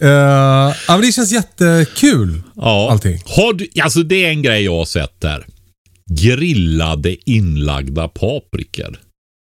Eh, 0.00 0.08
ja, 0.08 0.74
men 0.88 1.00
det 1.00 1.12
känns 1.12 1.32
jättekul. 1.32 2.42
Ja. 2.56 2.88
Allting. 2.90 3.22
Har 3.26 3.52
du, 3.52 3.68
alltså 3.82 4.02
det 4.02 4.24
är 4.24 4.28
en 4.30 4.42
grej 4.42 4.64
jag 4.64 4.76
har 4.76 4.84
sett 4.84 5.20
där. 5.20 5.46
Grillade 6.10 7.30
inlagda 7.30 8.08
paprikor. 8.08 8.98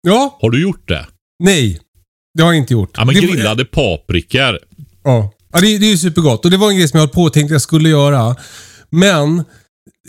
Ja, 0.06 0.38
Har 0.40 0.50
du 0.50 0.62
gjort 0.62 0.88
det? 0.88 1.06
nej. 1.38 1.80
Det 2.36 2.42
har 2.42 2.52
jag 2.52 2.58
inte 2.58 2.72
gjort. 2.72 2.90
Ja, 2.96 3.04
men 3.04 3.14
det, 3.14 3.20
grillade 3.20 3.64
paprikor. 3.64 4.58
Ja, 5.04 5.32
ja 5.52 5.60
det, 5.60 5.78
det 5.78 5.86
är 5.86 5.90
ju 5.90 5.98
supergott. 5.98 6.44
Och 6.44 6.50
det 6.50 6.56
var 6.56 6.70
en 6.70 6.76
grej 6.76 6.88
som 6.88 6.98
jag 6.98 7.06
höll 7.06 7.14
på 7.14 7.22
och 7.22 7.32
tänkte 7.32 7.52
att 7.52 7.54
jag 7.54 7.62
skulle 7.62 7.88
göra. 7.88 8.36
Men 8.90 9.38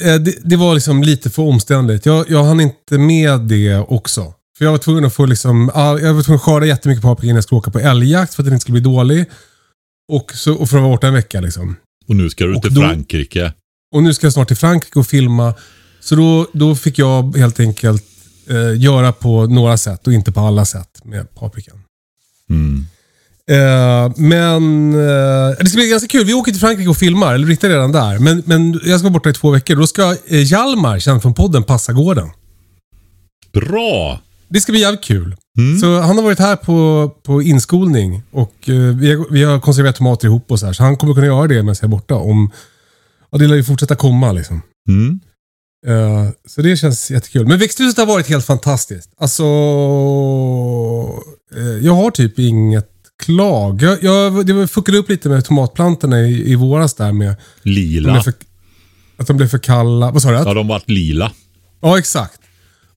eh, 0.03 0.15
det, 0.15 0.35
det 0.43 0.55
var 0.55 0.73
liksom 0.73 1.03
lite 1.03 1.29
för 1.29 1.43
omständligt. 1.43 2.05
Jag, 2.05 2.25
jag 2.29 2.43
hann 2.43 2.59
inte 2.61 2.97
med 2.97 3.39
det 3.41 3.77
också. 3.77 4.33
För 4.57 4.65
jag 4.65 4.71
var 4.71 4.77
tvungen 4.79 5.05
att 5.05 5.13
få 5.13 5.25
liksom, 5.25 5.71
jag 5.75 6.13
var 6.13 6.23
tvungen 6.23 6.35
att 6.35 6.41
skörda 6.41 6.65
jättemycket 6.65 7.01
paprika 7.03 7.25
innan 7.25 7.35
jag 7.35 7.43
skulle 7.43 7.59
åka 7.59 7.71
på 7.71 7.79
älgjakt 7.79 8.33
för 8.35 8.41
att 8.43 8.45
den 8.45 8.53
inte 8.53 8.61
skulle 8.61 8.81
bli 8.81 8.91
dålig. 8.93 9.25
Och, 10.07 10.31
så, 10.35 10.53
och 10.53 10.69
för 10.69 10.77
att 10.77 10.83
vara 10.83 10.93
borta 10.93 11.07
en 11.07 11.13
vecka 11.13 11.41
liksom. 11.41 11.75
Och 12.07 12.15
nu 12.15 12.29
ska 12.29 12.45
du 12.45 12.55
Och 12.55 12.61
till 12.61 12.73
då- 12.73 12.81
Frankrike. 12.81 13.53
Och 13.95 14.03
nu 14.03 14.13
ska 14.13 14.25
jag 14.25 14.33
snart 14.33 14.47
till 14.47 14.57
Frankrike 14.57 14.99
och 14.99 15.07
filma. 15.07 15.53
Så 15.99 16.15
då, 16.15 16.47
då 16.53 16.75
fick 16.75 16.99
jag 16.99 17.37
helt 17.37 17.59
enkelt 17.59 18.03
eh, 18.49 18.81
göra 18.81 19.11
på 19.11 19.45
några 19.47 19.77
sätt 19.77 20.07
och 20.07 20.13
inte 20.13 20.31
på 20.31 20.39
alla 20.39 20.65
sätt 20.65 21.01
med 21.03 21.35
paprikan. 21.35 21.81
Mm. 22.49 22.85
Eh, 23.49 24.13
men 24.17 24.93
eh, 24.93 25.57
det 25.59 25.65
ska 25.69 25.75
bli 25.77 25.89
ganska 25.89 26.07
kul. 26.07 26.25
Vi 26.25 26.33
åker 26.33 26.51
till 26.51 26.61
Frankrike 26.61 26.89
och 26.89 26.97
filmar, 26.97 27.33
eller 27.33 27.45
Britta 27.45 27.67
är 27.67 27.71
redan 27.71 27.91
där. 27.91 28.19
Men, 28.19 28.43
men 28.45 28.79
jag 28.85 28.99
ska 28.99 29.03
vara 29.03 29.13
borta 29.13 29.29
i 29.29 29.33
två 29.33 29.51
veckor. 29.51 29.75
Då 29.75 29.87
ska 29.87 30.11
eh, 30.27 30.41
Hjalmar, 30.43 30.99
känd 30.99 31.21
från 31.21 31.33
podden, 31.33 31.63
passa 31.63 31.93
gården. 31.93 32.29
Bra! 33.53 34.21
Det 34.55 34.61
ska 34.61 34.71
bli 34.71 34.81
jävligt 34.81 35.03
kul. 35.03 35.35
Mm. 35.57 35.79
Så 35.79 35.99
han 35.99 36.15
har 36.17 36.23
varit 36.23 36.39
här 36.39 36.55
på, 36.55 37.11
på 37.23 37.41
inskolning 37.41 38.23
och 38.31 38.69
eh, 38.69 38.75
vi, 38.75 39.13
har, 39.13 39.25
vi 39.31 39.43
har 39.43 39.59
konserverat 39.59 39.95
tomater 39.95 40.27
ihop 40.27 40.51
och 40.51 40.59
så 40.59 40.65
här. 40.65 40.73
Så 40.73 40.83
han 40.83 40.97
kommer 40.97 41.13
kunna 41.13 41.25
göra 41.25 41.47
det 41.47 41.55
medan 41.55 41.67
jag 41.67 41.83
är 41.83 41.87
borta. 41.87 42.15
Om, 42.15 42.51
och 43.29 43.39
det 43.39 43.47
lär 43.47 43.55
ju 43.55 43.63
fortsätta 43.63 43.95
komma 43.95 44.31
liksom. 44.31 44.61
Mm. 44.89 45.19
Eh, 45.87 46.29
så 46.47 46.61
det 46.61 46.77
känns 46.77 47.11
jättekul. 47.11 47.47
Men 47.47 47.59
växthuset 47.59 47.97
har 47.97 48.05
varit 48.05 48.27
helt 48.27 48.45
fantastiskt. 48.45 49.09
Alltså, 49.17 49.43
eh, 51.55 51.85
jag 51.85 51.93
har 51.93 52.11
typ 52.11 52.39
inget 52.39 52.89
klag. 53.23 53.81
Jag, 53.81 54.03
jag, 54.03 54.45
det 54.45 54.67
fuckade 54.67 54.97
upp 54.97 55.09
lite 55.09 55.29
med 55.29 55.45
tomatplantorna 55.45 56.21
i, 56.21 56.51
i 56.51 56.55
våras 56.55 56.93
där 56.93 57.11
med 57.11 57.31
att 57.31 57.39
de 57.63 57.69
Lila. 57.69 58.11
blev 58.11 58.21
för, 58.21 58.33
att 59.17 59.27
de 59.27 59.37
blev 59.37 59.47
för 59.47 59.57
kalla. 59.57 60.11
Vad 60.11 60.21
sa 60.21 60.29
du? 60.31 60.35
Ja, 60.35 60.53
de 60.53 60.67
vart 60.67 60.89
lila. 60.89 61.31
Ja, 61.81 61.97
exakt. 61.97 62.41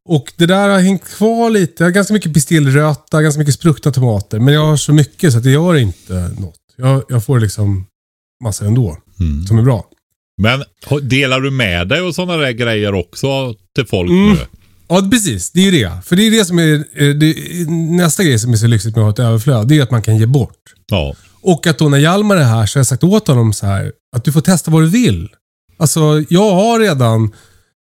Och 0.09 0.33
det 0.37 0.47
där 0.47 0.69
har 0.69 0.79
hängt 0.81 1.05
kvar 1.05 1.51
lite. 1.51 1.75
Jag 1.83 1.87
har 1.87 1.93
ganska 1.93 2.15
mycket 2.15 2.35
pistillröta, 2.35 3.23
ganska 3.23 3.39
mycket 3.39 3.55
spruckna 3.55 3.93
tomater. 3.93 4.39
Men 4.39 4.55
jag 4.55 4.67
har 4.67 4.77
så 4.77 4.93
mycket 4.93 5.33
så 5.33 5.39
att 5.39 5.45
det 5.45 5.51
gör 5.51 5.75
inte 5.77 6.31
något. 6.39 6.55
Jag, 6.77 7.03
jag 7.09 7.25
får 7.25 7.41
liksom 7.41 7.87
massa 8.45 8.65
ändå, 8.67 8.97
Mm. 9.21 9.47
som 9.47 9.59
är 9.59 9.63
bra. 9.63 9.85
Men 10.43 10.65
delar 11.03 11.41
du 11.41 11.51
med 11.51 11.89
dig 11.89 12.01
och 12.01 12.15
sådana 12.15 12.37
där 12.37 12.51
grejer 12.51 12.95
också 12.95 13.55
till 13.75 13.87
folk 13.87 14.11
Mm. 14.11 14.31
nu? 14.33 14.39
Ja, 14.89 15.09
precis. 15.11 15.51
Det 15.51 15.61
är 15.61 15.65
ju 15.65 15.71
det. 15.71 15.91
För 16.05 16.17
det 16.17 16.23
är 16.27 16.31
det 16.31 16.45
som 16.45 16.59
är 16.59 16.75
eh, 16.95 17.15
det, 17.15 17.35
nästa 17.91 18.25
grej 18.25 18.39
som 18.39 18.53
är 18.53 18.57
så 18.57 18.67
lyxigt 18.67 18.97
med 18.97 19.03
att 19.05 19.19
ha 19.19 19.25
ett 19.25 19.29
överflöd. 19.29 19.69
Det 19.69 19.79
är 19.79 19.83
att 19.83 19.91
man 19.91 20.03
kan 20.03 20.17
ge 20.17 20.27
bort. 20.27 20.57
Ja. 20.91 21.15
Och 21.43 21.67
att 21.67 21.79
då 21.79 21.89
när 21.89 21.99
Hjalmar 21.99 22.37
är 22.37 22.45
här 22.45 22.67
så 22.67 22.79
har 22.79 22.81
jag 22.81 22.87
sagt 22.87 23.05
åt 23.05 23.29
honom 23.29 23.53
så 23.53 23.67
här 23.67 23.93
att 24.17 24.25
du 24.25 24.33
får 24.33 24.41
testa 24.41 24.71
vad 24.71 24.83
du 24.83 24.89
vill. 24.89 25.29
Alltså, 25.79 26.25
jag 26.29 26.51
har 26.55 26.79
redan 26.81 27.31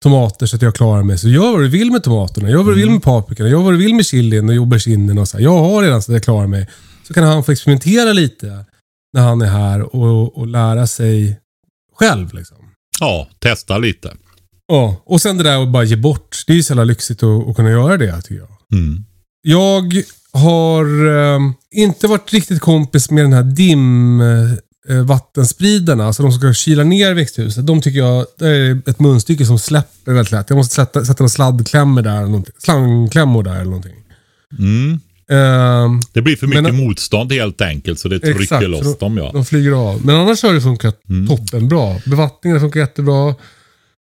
tomater 0.03 0.45
så 0.45 0.55
att 0.55 0.61
jag 0.61 0.75
klarar 0.75 1.03
mig. 1.03 1.17
Så 1.17 1.27
gör 1.27 1.51
vad 1.51 1.61
du 1.61 1.67
vill 1.67 1.91
med 1.91 2.03
tomaterna. 2.03 2.49
Gör 2.49 2.63
vad 2.63 2.75
du 2.75 2.79
vill 2.79 2.89
med 2.89 3.03
paprikorna. 3.03 3.49
Gör 3.49 3.61
vad 3.61 3.73
du 3.73 3.77
vill 3.77 3.95
med 3.95 4.05
chilin 4.05 4.49
och 4.49 4.55
auberginen 4.55 5.17
och 5.17 5.27
så 5.27 5.37
här. 5.37 5.43
Jag 5.43 5.57
har 5.57 5.83
redan 5.83 6.01
så 6.01 6.11
att 6.11 6.13
jag 6.13 6.23
klarar 6.23 6.47
mig. 6.47 6.69
Så 7.07 7.13
kan 7.13 7.23
han 7.23 7.43
få 7.43 7.51
experimentera 7.51 8.13
lite 8.13 8.65
när 9.13 9.21
han 9.21 9.41
är 9.41 9.45
här 9.45 9.95
och, 9.95 10.37
och 10.37 10.47
lära 10.47 10.87
sig 10.87 11.39
själv. 11.95 12.33
Liksom. 12.33 12.57
ja, 12.99 13.27
testa 13.39 13.77
lite. 13.77 14.13
Ja, 14.67 15.03
och 15.05 15.21
sen 15.21 15.37
det 15.37 15.43
där 15.43 15.63
att 15.63 15.69
bara 15.69 15.83
ge 15.83 15.95
bort. 15.95 16.43
Det 16.47 16.53
är 16.53 16.57
ju 16.57 16.63
så 16.63 16.71
jävla 16.71 16.83
lyxigt 16.83 17.23
att, 17.23 17.47
att 17.47 17.55
kunna 17.55 17.69
göra 17.69 17.97
det 17.97 18.21
tycker 18.21 18.41
jag. 18.41 18.79
Mm. 18.79 19.05
Jag 19.41 20.03
har 20.33 20.85
eh, 21.07 21.39
inte 21.71 22.07
varit 22.07 22.33
riktigt 22.33 22.61
kompis 22.61 23.11
med 23.11 23.23
den 23.23 23.33
här 23.33 23.43
dim 23.43 24.21
eh, 24.21 24.27
vattenspridarna, 25.05 26.05
alltså 26.05 26.23
de 26.23 26.31
som 26.31 26.39
ska 26.41 26.53
kyla 26.53 26.83
ner 26.83 27.13
växthuset. 27.13 27.67
De 27.67 27.81
tycker 27.81 27.99
jag 27.99 28.25
det 28.39 28.47
är 28.47 28.81
ett 28.89 28.99
munstycke 28.99 29.45
som 29.45 29.59
släpper 29.59 30.13
väldigt 30.13 30.31
lätt. 30.31 30.45
Jag 30.49 30.57
måste 30.57 30.75
sätta, 30.75 31.05
sätta 31.05 31.23
några 31.23 31.29
sladdklämmor 31.29 32.01
där, 32.01 32.23
eller 32.23 32.41
slangklämmor 32.57 33.43
där 33.43 33.53
eller 33.55 33.63
någonting. 33.63 33.93
Mm. 34.59 34.99
Eh, 35.29 35.99
Det 36.13 36.21
blir 36.21 36.35
för 36.35 36.47
mycket 36.47 36.63
Men- 36.63 36.75
motstånd 36.87 37.31
helt 37.31 37.61
enkelt 37.61 37.99
så 37.99 38.07
det 38.07 38.19
trycker 38.19 38.41
Exakt, 38.41 38.69
loss 38.69 38.97
dem 38.97 39.17
ja. 39.17 39.29
de 39.33 39.45
flyger 39.45 39.71
av. 39.71 40.05
Men 40.05 40.15
annars 40.15 40.43
har 40.43 40.53
det 40.53 40.61
funkat 40.61 40.99
Mm. 41.09 41.27
toppenbra. 41.27 41.95
Bevattningen 42.05 42.59
funkar 42.59 42.79
jättebra. 42.79 43.29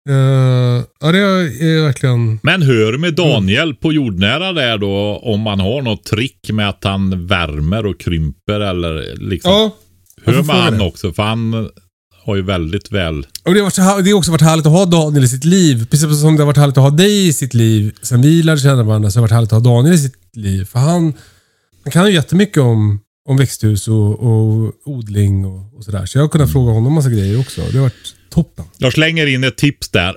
Eh, 0.09 0.83
ja, 0.99 1.11
det 1.11 1.17
är 1.19 1.83
verkligen... 1.83 2.39
Men 2.43 2.61
hör 2.61 2.97
med 2.97 3.13
Daniel 3.15 3.75
på 3.75 3.93
jordnära 3.93 4.53
där 4.53 4.77
då 4.77 5.19
om 5.23 5.39
man 5.41 5.59
har 5.59 5.81
något 5.81 6.03
trick 6.03 6.49
med 6.51 6.69
att 6.69 6.83
han 6.83 7.27
värmer 7.27 7.85
och 7.85 7.99
krymper 7.99 8.59
eller 8.59 9.15
liksom. 9.29 9.51
Ja, 9.51 9.75
med 10.25 10.35
fråga 10.35 10.53
han 10.53 10.81
också 10.81 11.13
för 11.13 11.23
han 11.23 11.69
har 12.25 12.35
ju 12.35 12.41
väldigt 12.41 12.91
väl. 12.91 13.27
Och 13.43 13.53
det, 13.53 13.59
har 13.59 13.63
varit 13.63 14.05
det 14.05 14.11
har 14.11 14.17
också 14.17 14.31
varit 14.31 14.41
härligt 14.41 14.65
att 14.65 14.71
ha 14.71 14.85
Daniel 14.85 15.23
i 15.23 15.27
sitt 15.27 15.45
liv. 15.45 15.87
Precis 15.91 16.21
som 16.21 16.35
det 16.35 16.41
har 16.41 16.45
varit 16.47 16.57
härligt 16.57 16.77
att 16.77 16.83
ha 16.83 16.89
dig 16.89 17.27
i 17.27 17.33
sitt 17.33 17.53
liv. 17.53 17.95
Sen 18.01 18.21
vi 18.21 18.43
lärde 18.43 18.61
känna 18.61 18.83
varandra 18.83 19.11
så 19.11 19.19
har 19.19 19.21
det 19.21 19.23
varit 19.23 19.35
härligt 19.35 19.53
att 19.53 19.65
ha 19.65 19.73
Daniel 19.73 19.95
i 19.95 19.97
sitt 19.97 20.15
liv. 20.33 20.65
För 20.65 20.79
han, 20.79 21.13
han 21.83 21.91
kan 21.91 22.07
ju 22.07 22.13
jättemycket 22.13 22.57
om, 22.57 22.99
om 23.29 23.37
växthus 23.37 23.87
och, 23.87 24.19
och 24.19 24.73
odling 24.85 25.45
och, 25.45 25.77
och 25.77 25.83
sådär. 25.83 26.05
Så 26.05 26.17
jag 26.17 26.23
har 26.23 26.29
kunnat 26.29 26.51
fråga 26.51 26.71
honom 26.71 26.93
massa 26.93 27.09
grejer 27.09 27.39
också. 27.39 27.61
Det 27.61 27.77
har 27.77 27.83
varit 27.83 28.15
toppen. 28.29 28.65
Jag 28.77 28.93
slänger 28.93 29.27
in 29.27 29.43
ett 29.43 29.57
tips 29.57 29.89
där. 29.89 30.15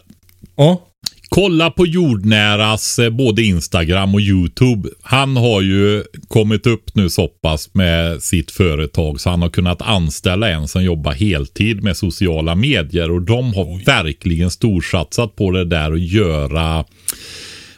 Ja. 0.56 0.88
Kolla 1.34 1.70
på 1.70 1.86
jordnäras 1.86 2.98
eh, 2.98 3.10
både 3.10 3.42
Instagram 3.42 4.14
och 4.14 4.20
YouTube. 4.20 4.88
Han 5.02 5.36
har 5.36 5.62
ju 5.62 6.04
kommit 6.28 6.66
upp 6.66 6.94
nu 6.94 7.10
så 7.10 7.28
pass 7.28 7.74
med 7.74 8.22
sitt 8.22 8.50
företag 8.50 9.20
så 9.20 9.30
han 9.30 9.42
har 9.42 9.48
kunnat 9.48 9.82
anställa 9.82 10.48
en 10.48 10.68
som 10.68 10.84
jobbar 10.84 11.12
heltid 11.12 11.82
med 11.82 11.96
sociala 11.96 12.54
medier 12.54 13.10
och 13.10 13.22
de 13.22 13.54
har 13.54 13.84
verkligen 13.84 14.50
storsatsat 14.50 15.36
på 15.36 15.50
det 15.50 15.64
där 15.64 15.90
och 15.90 15.98
göra 15.98 16.84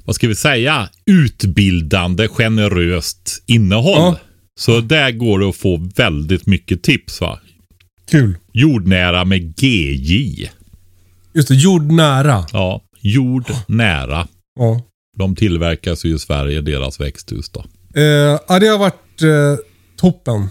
vad 0.05 0.15
ska 0.17 0.29
vi 0.29 0.35
säga, 0.35 0.89
utbildande, 1.07 2.29
generöst 2.29 3.43
innehåll. 3.47 3.97
Ja. 3.97 4.19
Så 4.59 4.81
där 4.81 5.11
går 5.11 5.39
det 5.39 5.49
att 5.49 5.57
få 5.57 5.89
väldigt 5.97 6.47
mycket 6.47 6.83
tips 6.83 7.21
va. 7.21 7.39
Kul. 8.11 8.37
Jordnära 8.53 9.25
med 9.25 9.57
GJ. 9.61 10.51
Just 11.35 11.49
det, 11.49 11.55
jordnära. 11.55 12.47
Ja, 12.53 12.84
jordnära. 13.05 14.29
Ja. 14.61 14.81
De 15.17 15.37
tillverkas 15.37 16.05
ju 16.05 16.15
i 16.15 16.19
Sverige, 16.19 16.61
deras 16.61 17.01
växthus 17.01 17.51
då. 17.51 17.65
Eh, 17.97 18.39
ja, 18.49 18.59
det 18.59 18.67
har 18.67 18.79
varit 18.79 19.23
eh, 19.23 19.65
toppen. 19.97 20.49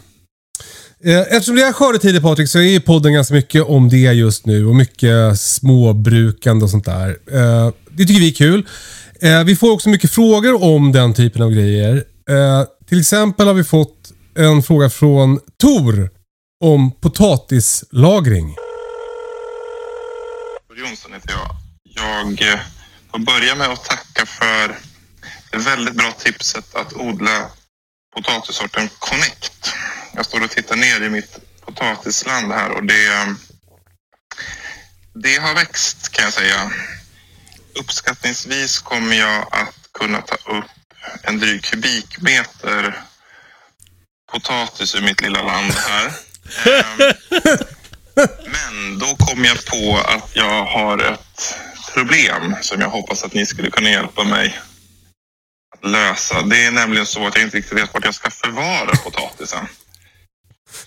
Eh, 1.04 1.22
eftersom 1.22 1.56
det 1.56 1.62
är 1.62 1.74
skördetider 1.74 2.22
Patrik 2.22 2.50
så 2.50 2.60
är 2.60 2.64
ju 2.64 2.80
podden 2.80 3.14
ganska 3.14 3.34
mycket 3.34 3.64
om 3.64 3.90
det 3.90 3.98
just 3.98 4.46
nu 4.46 4.66
och 4.66 4.76
mycket 4.76 5.40
småbrukande 5.40 6.64
och 6.64 6.70
sånt 6.70 6.86
där. 6.86 7.10
Eh, 7.10 7.74
det 7.90 8.06
tycker 8.06 8.20
vi 8.20 8.30
är 8.30 8.34
kul. 8.34 8.68
Eh, 9.22 9.44
vi 9.44 9.56
får 9.56 9.72
också 9.72 9.90
mycket 9.90 10.12
frågor 10.12 10.64
om 10.64 10.92
den 10.92 11.14
typen 11.14 11.42
av 11.42 11.52
grejer. 11.52 11.96
Eh, 12.30 12.64
till 12.90 13.00
exempel 13.00 13.48
har 13.48 13.54
vi 13.54 13.64
fått 13.64 14.12
en 14.36 14.64
fråga 14.64 14.90
från 14.90 15.40
Tor 15.62 16.10
om 16.64 16.92
potatislagring. 16.92 18.56
Jonsson 20.78 21.14
heter 21.14 21.32
jag. 21.32 21.63
Jag 21.96 22.42
eh, 22.42 22.60
får 23.12 23.20
börja 23.20 23.56
med 23.56 23.68
att 23.68 23.86
tacka 23.86 24.26
för 24.26 24.78
det 25.52 25.58
väldigt 25.58 25.96
bra 25.96 26.12
tipset 26.12 26.76
att 26.76 26.94
odla 26.94 27.52
potatissorten 28.16 28.90
Connect. 29.00 29.74
Jag 30.14 30.26
står 30.26 30.44
och 30.44 30.50
tittar 30.50 30.76
ner 30.76 31.02
i 31.02 31.10
mitt 31.10 31.40
potatisland 31.66 32.52
här 32.52 32.72
och 32.72 32.84
det, 32.84 33.06
eh, 33.06 33.28
det 35.14 35.36
har 35.36 35.56
växt 35.56 36.10
kan 36.10 36.26
jag 36.26 36.34
säga. 36.34 36.72
Uppskattningsvis 37.80 38.80
kommer 38.80 39.16
jag 39.16 39.48
att 39.52 39.90
kunna 39.94 40.22
ta 40.22 40.36
upp 40.36 40.66
en 41.24 41.40
dryg 41.40 41.64
kubikmeter 41.64 43.04
potatis 44.32 44.96
ur 44.96 45.02
mitt 45.02 45.22
lilla 45.22 45.42
land 45.42 45.74
här. 45.74 46.12
Ehm, 46.66 47.14
men 48.46 49.00
då 49.00 49.16
kom 49.16 49.46
jag 49.46 49.66
på 49.66 49.98
att 49.98 50.36
jag 50.36 50.66
har 50.66 50.98
ett 50.98 51.56
problem 51.94 52.56
som 52.62 52.82
jag 52.82 52.90
hoppas 52.90 53.24
att 53.24 53.34
ni 53.34 53.46
skulle 53.46 53.70
kunna 53.70 53.90
hjälpa 53.90 54.24
mig 54.24 54.60
att 55.76 55.90
lösa. 55.90 56.42
Det 56.42 56.66
är 56.66 56.72
nämligen 56.72 57.06
så 57.06 57.28
att 57.28 57.36
jag 57.36 57.44
inte 57.44 57.58
riktigt 57.58 57.78
vet 57.78 57.94
vart 57.94 58.06
jag 58.06 58.16
ska 58.16 58.30
förvara 58.32 58.96
potatisen. 58.96 59.68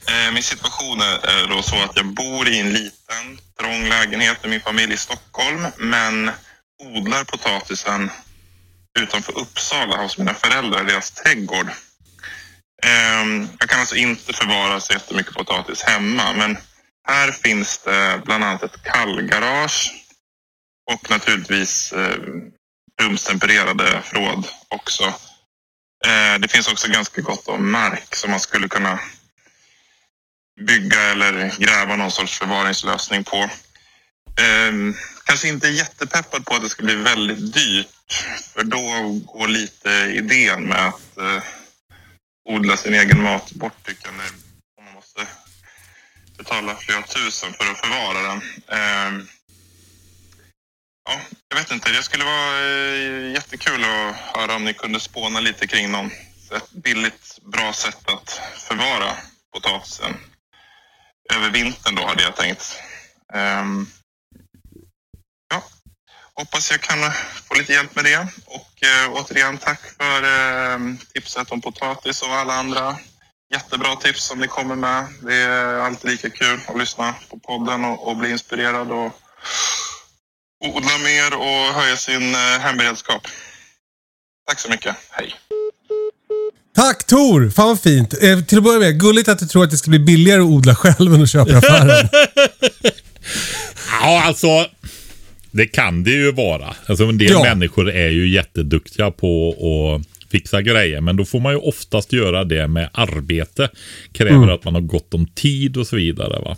Eh, 0.09 0.33
min 0.33 0.43
situation 0.43 1.01
är, 1.01 1.49
då 1.49 1.63
så 1.63 1.83
att 1.83 1.97
jag 1.97 2.07
bor 2.07 2.49
i 2.49 2.59
en 2.59 2.73
liten 2.73 3.39
trång 3.61 3.89
lägenhet 3.89 4.43
med 4.43 4.51
min 4.51 4.61
familj 4.61 4.95
i 4.95 4.97
Stockholm 4.97 5.67
men 5.77 6.31
odlar 6.83 7.25
potatisen 7.25 8.11
utanför 8.99 9.39
Uppsala 9.39 9.97
hos 10.03 10.19
mina 10.19 10.35
föräldrar 10.35 10.83
i 10.83 10.87
deras 10.87 11.11
trädgård. 11.11 11.71
Ehm, 12.83 13.49
jag 13.59 13.69
kan 13.69 13.81
alltså 13.81 13.97
inte 13.97 14.33
förvara 14.33 14.81
så 14.81 14.93
jättemycket 14.93 15.35
potatis 15.35 15.83
hemma 15.83 16.33
men 16.33 16.59
här 17.09 17.33
finns 17.33 17.79
det 17.79 18.21
bland 18.25 18.45
annat 18.45 18.63
ett 18.63 18.83
kallgarage 18.83 20.06
och 20.93 21.11
naturligtvis 21.11 21.93
eh, 21.93 22.19
rumstempererade 23.03 24.03
förråd 24.03 24.47
också. 24.69 25.05
Eh, 26.07 26.39
det 26.41 26.49
finns 26.49 26.69
också 26.69 26.89
ganska 26.89 27.21
gott 27.21 27.49
om 27.49 27.71
mark 27.71 28.15
som 28.15 28.31
man 28.31 28.41
skulle 28.41 28.69
kunna 28.69 29.01
bygga 30.61 31.01
eller 31.01 31.59
gräva 31.59 31.97
någon 31.97 32.11
sorts 32.11 32.39
förvaringslösning 32.39 33.25
på. 33.25 33.37
Eh, 34.41 34.73
kanske 35.25 35.49
inte 35.49 35.69
jättepeppad 35.69 36.45
på 36.47 36.55
att 36.55 36.63
det 36.63 36.69
ska 36.69 36.83
bli 36.83 36.95
väldigt 36.95 37.55
dyrt 37.55 37.89
för 38.55 38.65
då 38.65 39.13
går 39.33 39.49
lite 39.49 39.91
idén 39.91 40.65
med 40.65 40.87
att 40.87 41.19
eh, 41.19 41.43
odla 42.49 42.77
sin 42.77 42.95
egen 42.95 43.23
mat 43.23 43.53
bort 43.53 43.87
tycker 43.87 44.07
jag. 44.07 44.15
När 44.15 44.85
man 44.85 44.95
måste 44.95 45.27
betala 46.39 46.77
flera 46.77 47.03
tusen 47.03 47.53
för 47.53 47.71
att 47.71 47.79
förvara 47.79 48.23
den. 48.23 48.43
Eh, 48.69 49.27
ja, 51.07 51.21
jag 51.49 51.57
vet 51.57 51.71
inte, 51.71 51.93
det 51.93 52.03
skulle 52.03 52.25
vara 52.25 52.61
eh, 52.61 53.33
jättekul 53.33 53.85
att 53.85 54.17
höra 54.17 54.57
om 54.57 54.65
ni 54.65 54.75
kunde 54.75 55.01
spåna 55.01 55.41
lite 55.41 55.67
kring 55.67 55.91
någon 55.91 56.11
ett 56.55 56.71
billigt, 56.71 57.39
bra 57.43 57.73
sätt 57.73 58.11
att 58.11 58.41
förvara 58.69 59.17
potatisen. 59.53 60.17
Över 61.35 61.51
vintern 61.51 61.95
då 61.95 62.07
hade 62.07 62.23
jag 62.23 62.37
tänkt. 62.37 62.79
Um, 63.35 63.91
ja, 65.51 65.63
hoppas 66.35 66.71
jag 66.71 66.81
kan 66.81 67.13
få 67.49 67.55
lite 67.55 67.73
hjälp 67.73 67.95
med 67.95 68.05
det. 68.05 68.29
Och 68.47 68.71
uh, 68.83 69.13
återigen 69.13 69.59
tack 69.59 69.81
för 69.81 70.23
uh, 70.25 70.97
tipset 71.15 71.51
om 71.51 71.61
potatis 71.61 72.23
och 72.23 72.35
alla 72.35 72.55
andra 72.55 72.99
jättebra 73.55 73.97
tips 73.97 74.25
som 74.25 74.39
ni 74.39 74.47
kommer 74.47 74.77
med. 74.77 75.07
Det 75.23 75.35
är 75.35 75.79
alltid 75.79 76.11
lika 76.11 76.31
kul 76.31 76.61
att 76.69 76.79
lyssna 76.79 77.15
på 77.31 77.39
podden 77.39 77.85
och, 77.85 78.09
och 78.09 78.17
bli 78.17 78.31
inspirerad 78.31 78.93
och 78.93 79.21
odla 80.75 80.99
mer 80.99 81.39
och 81.39 81.81
höja 81.81 81.97
sin 81.97 82.35
eh, 82.35 82.61
hemberedskap. 82.61 83.23
Tack 84.49 84.61
så 84.61 84.71
mycket. 84.71 84.97
Hej! 85.11 85.35
Tack 86.77 87.07
Tor! 87.07 87.51
Fan 87.51 87.67
vad 87.69 87.81
fint. 87.81 88.15
Eh, 88.23 88.41
till 88.41 88.59
att 88.59 88.65
börja 88.65 88.79
med, 88.79 89.01
gulligt 89.01 89.29
att 89.29 89.39
du 89.39 89.47
tror 89.47 89.65
att 89.65 89.71
det 89.71 89.77
ska 89.77 89.91
bli 89.91 89.99
billigare 89.99 90.41
att 90.41 90.47
odla 90.47 90.75
själv 90.75 91.15
än 91.15 91.23
att 91.23 91.31
köpa 91.31 91.51
i 91.51 91.55
affären. 91.55 92.09
Ja, 94.03 94.23
alltså. 94.25 94.67
Det 95.51 95.67
kan 95.67 96.05
det 96.05 96.11
ju 96.11 96.33
vara. 96.33 96.75
Alltså 96.87 97.05
en 97.05 97.19
del 97.19 97.31
Ja. 97.31 97.43
människor 97.43 97.91
är 97.91 98.09
ju 98.11 98.29
jätteduktiga 98.29 99.11
på 99.11 99.51
att 99.51 100.31
fixa 100.31 100.63
grejer. 100.63 101.01
Men 101.01 101.17
då 101.17 101.25
får 101.25 101.41
man 101.41 101.53
ju 101.53 101.59
oftast 101.59 102.13
göra 102.13 102.45
det 102.45 102.69
med 102.69 102.91
arbete. 102.93 103.69
Kräver 104.13 104.37
Mm. 104.37 104.49
att 104.49 104.65
man 104.65 104.75
har 104.75 104.81
gott 104.81 105.15
om 105.15 105.27
tid 105.27 105.77
och 105.77 105.87
så 105.87 105.97
vidare. 105.97 106.43
Va? 106.43 106.57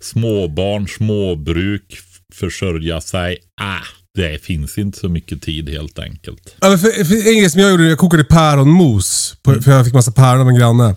Småbarn, 0.00 0.88
småbruk, 0.88 1.98
försörja 2.36 3.00
sig. 3.00 3.36
Ah, 3.60 3.84
det 4.14 4.44
finns 4.44 4.78
inte 4.78 4.98
så 4.98 5.08
mycket 5.08 5.42
tid 5.42 5.68
helt 5.68 5.98
enkelt. 5.98 6.54
Men 6.60 6.78
för, 6.78 7.04
för 7.04 7.14
en 7.14 7.38
grej 7.38 7.50
som 7.50 7.60
jag 7.60 7.70
gjorde, 7.70 7.88
jag 7.88 7.98
kokade 7.98 8.24
päronmos. 8.24 9.36
På, 9.42 9.62
för 9.62 9.70
jag 9.72 9.84
fick 9.84 9.94
massa 9.94 10.12
päron 10.12 10.40
av 10.40 10.48
en 10.48 10.56
granne. 10.58 10.94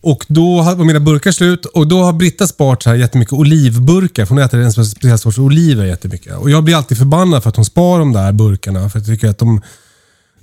Och 0.00 0.24
då 0.28 0.62
var 0.62 0.84
mina 0.84 1.00
burkar 1.00 1.32
slut 1.32 1.64
och 1.64 1.86
då 1.88 2.02
har 2.02 2.12
Britta 2.12 2.46
sparat 2.46 2.82
så 2.82 2.90
här 2.90 2.96
jättemycket 2.96 3.32
olivburkar. 3.32 4.26
För 4.26 4.34
hon 4.34 4.44
äter 4.44 4.60
en 4.60 4.72
speciell 4.72 5.18
sorts 5.18 5.38
oliver 5.38 5.84
jättemycket. 5.84 6.36
Och 6.36 6.50
jag 6.50 6.64
blir 6.64 6.76
alltid 6.76 6.98
förbannad 6.98 7.42
för 7.42 7.50
att 7.50 7.56
hon 7.56 7.64
sparar 7.64 7.98
de 7.98 8.12
där 8.12 8.32
burkarna. 8.32 8.88
För 8.88 8.98
jag 8.98 9.06
tycker 9.06 9.28
att 9.28 9.38
de... 9.38 9.62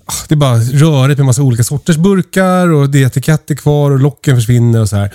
ah, 0.06 0.14
Det 0.28 0.36
är 0.36 0.38
bara 0.38 0.60
rörigt 0.60 1.18
med 1.18 1.26
massa 1.26 1.42
olika 1.42 1.64
sorters 1.64 1.98
burkar 1.98 2.68
och 2.72 2.90
det 2.90 3.04
är 3.04 3.08
etiketter 3.08 3.56
kvar 3.56 3.92
och 3.92 4.00
locken 4.00 4.36
försvinner 4.36 4.82
och 4.82 4.90
så 4.90 4.96
här. 4.96 5.14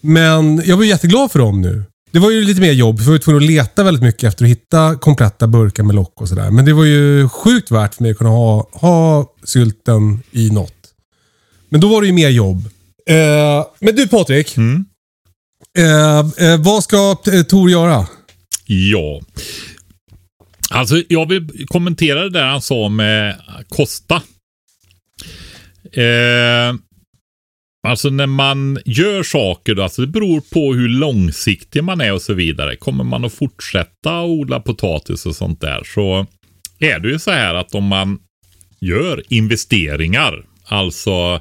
Men 0.00 0.62
jag 0.64 0.76
var 0.76 0.84
jätteglad 0.84 1.32
för 1.32 1.38
dem 1.38 1.60
nu. 1.60 1.84
Det 2.12 2.18
var 2.18 2.30
ju 2.30 2.44
lite 2.44 2.60
mer 2.60 2.72
jobb, 2.72 2.98
för 2.98 3.04
jag 3.04 3.12
var 3.12 3.18
tvungen 3.18 3.42
att 3.42 3.48
leta 3.50 3.84
väldigt 3.84 4.02
mycket 4.02 4.24
efter 4.24 4.44
att 4.44 4.50
hitta 4.50 4.96
kompletta 4.96 5.46
burkar 5.46 5.82
med 5.82 5.94
lock 5.94 6.20
och 6.20 6.28
sådär. 6.28 6.50
Men 6.50 6.64
det 6.64 6.72
var 6.72 6.84
ju 6.84 7.28
sjukt 7.28 7.70
värt 7.70 7.94
för 7.94 8.02
mig 8.02 8.12
att 8.12 8.18
kunna 8.18 8.30
ha, 8.30 8.68
ha 8.72 9.34
sylten 9.44 10.22
i 10.30 10.50
något. 10.50 10.74
Men 11.68 11.80
då 11.80 11.88
var 11.88 12.00
det 12.00 12.06
ju 12.06 12.12
mer 12.12 12.28
jobb. 12.28 12.64
Eh, 13.06 13.66
men 13.80 13.96
du 13.96 14.08
Patrik. 14.08 14.56
Eh, 15.78 16.18
eh, 16.18 16.60
vad 16.60 16.84
ska 16.84 17.16
eh, 17.32 17.42
Tor 17.42 17.70
göra? 17.70 18.06
Ja. 18.66 19.20
Alltså 20.70 21.02
jag 21.08 21.28
vill 21.28 21.66
kommentera 21.66 22.22
det 22.22 22.30
där 22.30 22.46
han 22.46 22.62
sa 22.62 22.88
med 22.88 23.36
Costa. 23.68 24.22
Eh, 25.92 26.74
alltså 27.88 28.10
när 28.10 28.26
man 28.26 28.78
gör 28.84 29.22
saker, 29.22 29.74
då, 29.74 29.82
alltså 29.82 30.00
det 30.00 30.12
beror 30.12 30.40
på 30.40 30.74
hur 30.74 30.88
långsiktig 30.88 31.84
man 31.84 32.00
är 32.00 32.12
och 32.12 32.22
så 32.22 32.34
vidare. 32.34 32.76
Kommer 32.76 33.04
man 33.04 33.24
att 33.24 33.32
fortsätta 33.32 34.22
odla 34.22 34.60
potatis 34.60 35.26
och 35.26 35.36
sånt 35.36 35.60
där 35.60 35.82
så 35.84 36.26
är 36.78 36.98
det 36.98 37.08
ju 37.08 37.18
så 37.18 37.30
här 37.30 37.54
att 37.54 37.74
om 37.74 37.84
man 37.84 38.18
gör 38.80 39.22
investeringar, 39.28 40.44
alltså 40.64 41.40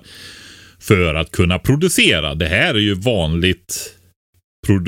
för 0.80 1.16
att 1.16 1.32
kunna 1.32 1.60
producera. 1.60 2.36
Det 2.36 2.48
här 2.48 2.74
är 2.74 2.80
ju 2.80 2.94
vanligt 2.94 3.96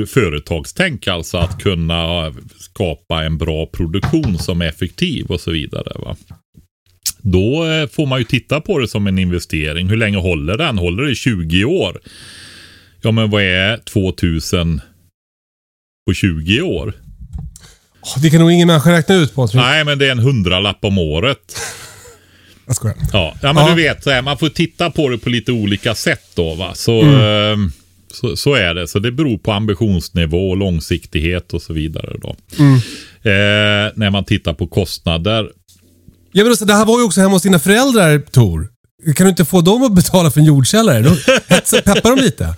företagstänk, 0.07 1.07
alltså 1.07 1.37
att 1.37 1.63
kunna 1.63 2.33
skapa 2.59 3.23
en 3.23 3.37
bra 3.37 3.65
produktion 3.65 4.37
som 4.37 4.61
är 4.61 4.65
effektiv 4.65 5.25
och 5.25 5.41
så 5.41 5.51
vidare. 5.51 5.91
Va? 5.99 6.15
Då 7.21 7.65
eh, 7.65 7.87
får 7.87 8.05
man 8.05 8.19
ju 8.19 8.25
titta 8.25 8.61
på 8.61 8.79
det 8.79 8.87
som 8.87 9.07
en 9.07 9.19
investering. 9.19 9.87
Hur 9.89 9.97
länge 9.97 10.17
håller 10.17 10.57
den? 10.57 10.77
Håller 10.77 11.03
det 11.03 11.11
i 11.11 11.15
20 11.15 11.63
år? 11.65 11.99
Ja, 13.01 13.11
men 13.11 13.29
vad 13.29 13.43
är 13.43 13.77
2000 13.77 14.81
på 16.07 16.13
20 16.13 16.61
år? 16.61 16.93
Det 18.21 18.29
kan 18.29 18.39
nog 18.39 18.51
ingen 18.51 18.67
människa 18.67 18.91
räkna 18.91 19.15
ut 19.15 19.35
Patrik. 19.35 19.55
Nej, 19.61 19.85
men 19.85 19.99
det 19.99 20.07
är 20.07 20.11
en 20.11 20.19
hundralapp 20.19 20.85
om 20.85 20.97
året. 20.97 21.59
Jag 22.65 22.75
skojar. 22.75 22.95
Ja, 23.13 23.35
ja 23.41 23.53
men 23.53 23.63
Ja. 23.63 23.69
du 23.75 23.75
vet, 23.83 24.03
så 24.03 24.09
här, 24.09 24.21
man 24.21 24.37
får 24.37 24.49
titta 24.49 24.91
på 24.91 25.09
det 25.09 25.17
på 25.17 25.29
lite 25.29 25.51
olika 25.51 25.95
sätt 25.95 26.31
då. 26.35 26.55
Va? 26.55 26.71
Så, 26.73 27.01
Mm. 27.01 27.63
eh, 27.63 27.69
så, 28.13 28.37
så 28.37 28.53
är 28.53 28.73
det. 28.73 28.87
Så 28.87 28.99
det 28.99 29.11
beror 29.11 29.37
på 29.37 29.51
ambitionsnivå 29.51 30.49
och 30.49 30.57
långsiktighet 30.57 31.53
och 31.53 31.61
så 31.61 31.73
vidare. 31.73 32.17
Då. 32.21 32.35
Mm. 32.59 32.73
Eh, 33.23 33.91
när 33.95 34.09
man 34.09 34.25
tittar 34.25 34.53
på 34.53 34.67
kostnader. 34.67 35.49
Ja, 36.31 36.43
men 36.43 36.67
det 36.67 36.73
här 36.73 36.85
var 36.85 36.99
ju 36.99 37.05
också 37.05 37.21
hemma 37.21 37.33
hos 37.33 37.43
dina 37.43 37.59
föräldrar 37.59 38.19
Tor. 38.19 38.67
Kan 39.15 39.25
du 39.25 39.29
inte 39.29 39.45
få 39.45 39.61
dem 39.61 39.83
att 39.83 39.95
betala 39.95 40.31
för 40.31 40.39
en 40.39 40.45
jordkällare? 40.45 41.01
Då 41.01 41.15
peppar 41.83 42.15
de 42.15 42.21
lite. 42.21 42.55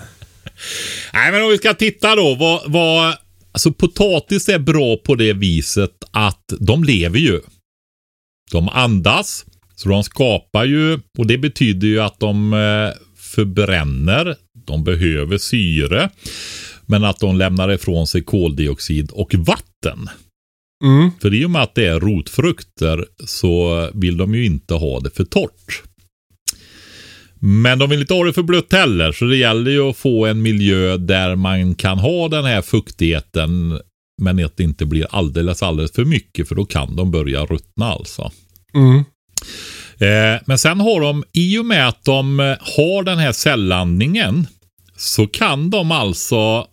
Nej, 1.14 1.32
men 1.32 1.44
om 1.44 1.50
vi 1.50 1.58
ska 1.58 1.74
titta 1.74 2.16
då. 2.16 2.36
Vad, 2.36 2.72
vad, 2.72 3.16
alltså 3.52 3.72
potatis 3.72 4.50
är 4.50 4.60
bra 4.60 4.98
på 4.98 5.16
det 5.16 5.34
viset 5.34 5.92
att 6.12 6.54
de 6.60 6.84
lever 6.84 7.20
ju. 7.20 7.42
De 8.52 8.70
andas, 8.70 9.46
så 9.76 9.90
de 9.90 10.04
skapar 10.04 10.66
ju 10.66 11.00
och 11.18 11.28
det 11.28 11.38
betyder 11.38 11.88
ju 11.88 12.00
att 12.00 12.20
de 12.20 12.54
eh, 12.54 13.02
förbränner. 13.18 14.36
De 14.66 14.84
behöver 14.84 15.38
syre, 15.38 16.10
men 16.86 17.04
att 17.04 17.20
de 17.20 17.38
lämnar 17.38 17.72
ifrån 17.72 18.08
sig 18.08 18.24
koldioxid 18.24 19.12
och 19.12 19.36
vatten. 19.36 20.10
Mm. 20.84 21.12
För 21.22 21.34
i 21.34 21.46
och 21.46 21.52
med 21.52 21.62
att 21.62 21.76
det 21.76 21.88
är 21.88 22.00
rotfrukter 22.00 23.06
så 23.26 23.90
vill 23.94 24.18
de 24.18 24.36
ju 24.36 24.46
inte 24.46 24.74
ha 24.74 25.00
det 25.00 25.10
för 25.10 25.24
torrt. 25.24 25.84
Men 27.40 27.80
de 27.80 27.90
vill 27.90 28.02
inte 28.02 28.14
ha 28.14 28.24
det 28.24 28.34
för 28.34 28.44
blött 28.44 28.74
heller, 28.74 29.12
så 29.12 29.26
det 29.26 29.38
gäller 29.38 29.72
ju 29.72 29.90
att 29.90 29.98
få 29.98 30.26
en 30.26 30.42
miljö 30.42 30.98
där 30.98 31.36
man 31.36 31.76
kan 31.76 32.00
ha 32.00 32.28
den 32.28 32.46
här 32.46 32.62
fuktigheten 32.62 33.80
men 34.22 34.46
att 34.46 34.58
det 34.58 34.64
inte 34.64 34.86
blir 34.86 35.08
alldeles, 35.10 35.64
alldeles 35.64 35.92
för 35.92 36.06
mycket 36.06 36.48
för 36.48 36.56
då 36.56 36.66
kan 36.66 36.96
de 36.96 37.12
börja 37.12 37.46
ruttna 37.46 37.86
alltså. 37.86 38.32
Mm. 38.74 38.98
Eh, 39.98 40.42
men 40.46 40.58
sen 40.58 40.80
har 40.80 41.02
de, 41.02 41.24
i 41.34 41.58
och 41.58 41.66
med 41.66 41.88
att 41.88 42.06
de 42.06 42.40
eh, 42.40 42.46
har 42.60 43.04
den 43.04 43.18
här 43.18 43.32
cellandningen 43.32 44.48
så 44.98 45.28
kan 45.28 45.70
de 45.70 45.92
alltså 45.92 46.68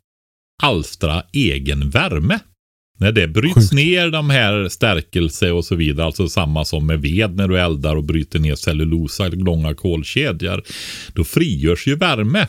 alstra 0.63 1.23
egen 1.33 1.91
värme. 1.91 2.39
När 3.01 3.13
det 3.13 3.29
bryts 3.29 3.55
Sjukt. 3.55 3.73
ner 3.73 4.11
de 4.11 4.31
här 4.31 4.69
stärkelse 4.69 5.51
och 5.51 5.65
så 5.65 5.75
vidare, 5.75 6.07
alltså 6.07 6.29
samma 6.29 6.65
som 6.65 6.87
med 6.87 7.01
ved 7.01 7.37
när 7.37 7.49
du 7.49 7.59
eldar 7.59 7.97
och 7.97 8.05
bryter 8.05 8.39
ner 8.39 8.55
cellulosa, 8.55 9.29
långa 9.29 9.75
kolkedjor, 9.75 10.63
då 11.15 11.25
frigörs 11.25 11.87
ju 11.87 11.97
värme. 11.97 12.47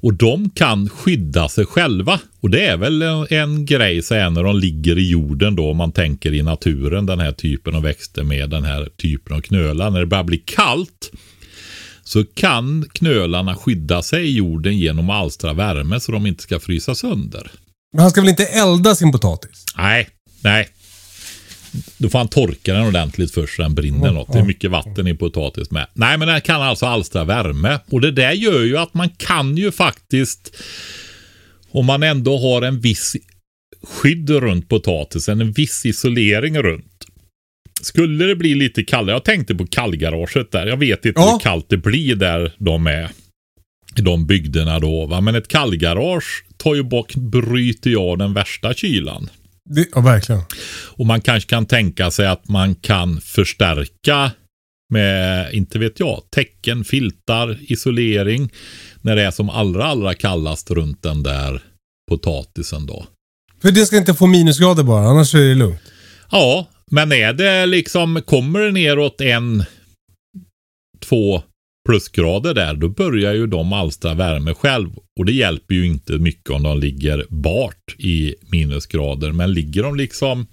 Och 0.00 0.14
de 0.14 0.50
kan 0.50 0.88
skydda 0.88 1.48
sig 1.48 1.66
själva. 1.66 2.20
Och 2.40 2.50
det 2.50 2.66
är 2.66 2.76
väl 2.76 3.02
en, 3.02 3.26
en 3.30 3.66
grej 3.66 4.02
så 4.02 4.14
här, 4.14 4.30
när 4.30 4.42
de 4.42 4.58
ligger 4.58 4.98
i 4.98 5.10
jorden 5.10 5.56
då, 5.56 5.70
om 5.70 5.76
man 5.76 5.92
tänker 5.92 6.34
i 6.34 6.42
naturen, 6.42 7.06
den 7.06 7.20
här 7.20 7.32
typen 7.32 7.74
av 7.74 7.82
växter 7.82 8.22
med 8.22 8.50
den 8.50 8.64
här 8.64 8.88
typen 8.96 9.36
av 9.36 9.40
knölar. 9.40 9.90
När 9.90 10.00
det 10.00 10.06
börjar 10.06 10.24
bli 10.24 10.38
kallt 10.38 11.12
så 12.04 12.24
kan 12.24 12.84
knölarna 12.92 13.54
skydda 13.54 14.02
sig 14.02 14.24
i 14.24 14.36
jorden 14.36 14.78
genom 14.78 15.10
att 15.10 15.22
alstra 15.22 15.52
värme 15.52 16.00
så 16.00 16.12
de 16.12 16.26
inte 16.26 16.42
ska 16.42 16.60
frysa 16.60 16.94
sönder. 16.94 17.50
Men 17.92 18.00
han 18.02 18.10
ska 18.10 18.20
väl 18.20 18.30
inte 18.30 18.46
elda 18.46 18.94
sin 18.94 19.12
potatis? 19.12 19.64
Nej, 19.76 20.08
nej. 20.44 20.68
Då 21.98 22.08
får 22.08 22.18
han 22.18 22.28
torka 22.28 22.74
den 22.74 22.86
ordentligt 22.86 23.34
först 23.34 23.56
så 23.56 23.62
den 23.62 23.74
brinner 23.74 24.06
Ja, 24.06 24.12
något. 24.12 24.32
Det 24.32 24.38
är 24.38 24.44
mycket 24.44 24.70
vatten 24.70 25.06
i 25.08 25.14
potatis 25.14 25.70
med. 25.70 25.86
Nej, 25.92 26.18
men 26.18 26.28
den 26.28 26.40
kan 26.40 26.62
alltså 26.62 26.86
alstra 26.86 27.24
värme. 27.24 27.78
Och 27.90 28.00
det 28.00 28.10
där 28.10 28.32
gör 28.32 28.62
ju 28.62 28.78
att 28.78 28.94
man 28.94 29.08
kan 29.08 29.56
ju 29.56 29.72
faktiskt, 29.72 30.56
om 31.70 31.86
man 31.86 32.02
ändå 32.02 32.38
har 32.38 32.62
en 32.62 32.80
viss 32.80 33.16
skydd 33.82 34.30
runt 34.30 34.68
potatisen, 34.68 35.40
en 35.40 35.52
viss 35.52 35.86
isolering 35.86 36.58
runt. 36.58 36.86
Skulle 37.82 38.24
det 38.26 38.36
bli 38.36 38.54
lite 38.54 38.82
kallare, 38.84 39.16
jag 39.16 39.24
tänkte 39.24 39.54
på 39.54 39.66
kallgaraget 39.66 40.52
där. 40.52 40.66
Jag 40.66 40.76
vet 40.76 41.04
inte 41.04 41.20
Ja. 41.20 41.32
hur 41.32 41.38
kallt 41.38 41.66
det 41.68 41.76
blir 41.76 42.14
där 42.16 42.54
de 42.58 42.86
är. 42.86 43.10
I 43.96 44.00
de 44.00 44.26
bygderna 44.26 44.78
då. 44.80 45.06
Va? 45.06 45.20
Men 45.20 45.34
ett 45.34 45.48
kallgarage 45.48 46.44
tar 46.62 46.74
ju 46.74 46.82
bort, 46.82 47.14
bryter 47.14 47.90
ju 47.90 47.96
av 47.96 48.18
den 48.18 48.34
värsta 48.34 48.74
kylan. 48.74 49.30
Det, 49.70 49.86
ja, 49.94 50.00
verkligen. 50.00 50.42
Och 50.96 51.06
man 51.06 51.20
kanske 51.20 51.50
kan 51.50 51.66
tänka 51.66 52.10
sig 52.10 52.26
att 52.26 52.48
man 52.48 52.74
kan 52.74 53.20
förstärka 53.20 54.30
med, 54.92 55.54
inte 55.54 55.78
vet 55.78 56.00
jag, 56.00 56.22
täcken, 56.30 56.84
filtar, 56.84 57.58
isolering 57.60 58.52
när 59.00 59.16
det 59.16 59.22
är 59.22 59.30
som 59.30 59.50
allra, 59.50 59.84
allra 59.84 60.14
kallast 60.14 60.70
runt 60.70 61.02
den 61.02 61.22
där 61.22 61.62
potatisen 62.10 62.86
då. 62.86 63.06
För 63.62 63.70
det 63.70 63.86
ska 63.86 63.96
inte 63.96 64.14
få 64.14 64.26
minusgrader 64.26 64.82
bara, 64.82 65.08
annars 65.08 65.34
är 65.34 65.38
det 65.38 65.54
lugnt. 65.54 65.80
Ja, 66.30 66.68
men 66.90 67.12
är 67.12 67.32
det 67.32 67.66
liksom, 67.66 68.22
kommer 68.26 68.60
det 68.60 68.72
neråt 68.72 69.20
en, 69.20 69.64
två 71.00 71.42
plusgrader 71.88 72.54
där, 72.54 72.74
då 72.74 72.88
börjar 72.88 73.32
ju 73.32 73.46
de 73.46 73.72
alstra 73.72 74.14
värme 74.14 74.54
själv. 74.54 74.90
Och 75.18 75.24
det 75.24 75.32
hjälper 75.32 75.74
ju 75.74 75.86
inte 75.86 76.12
mycket 76.12 76.50
om 76.50 76.62
de 76.62 76.78
ligger 76.78 77.26
bart 77.28 77.94
i 77.98 78.34
minusgrader. 78.50 79.32
Men 79.32 79.52
ligger 79.52 79.82
de 79.82 79.96
liksom 79.96 80.46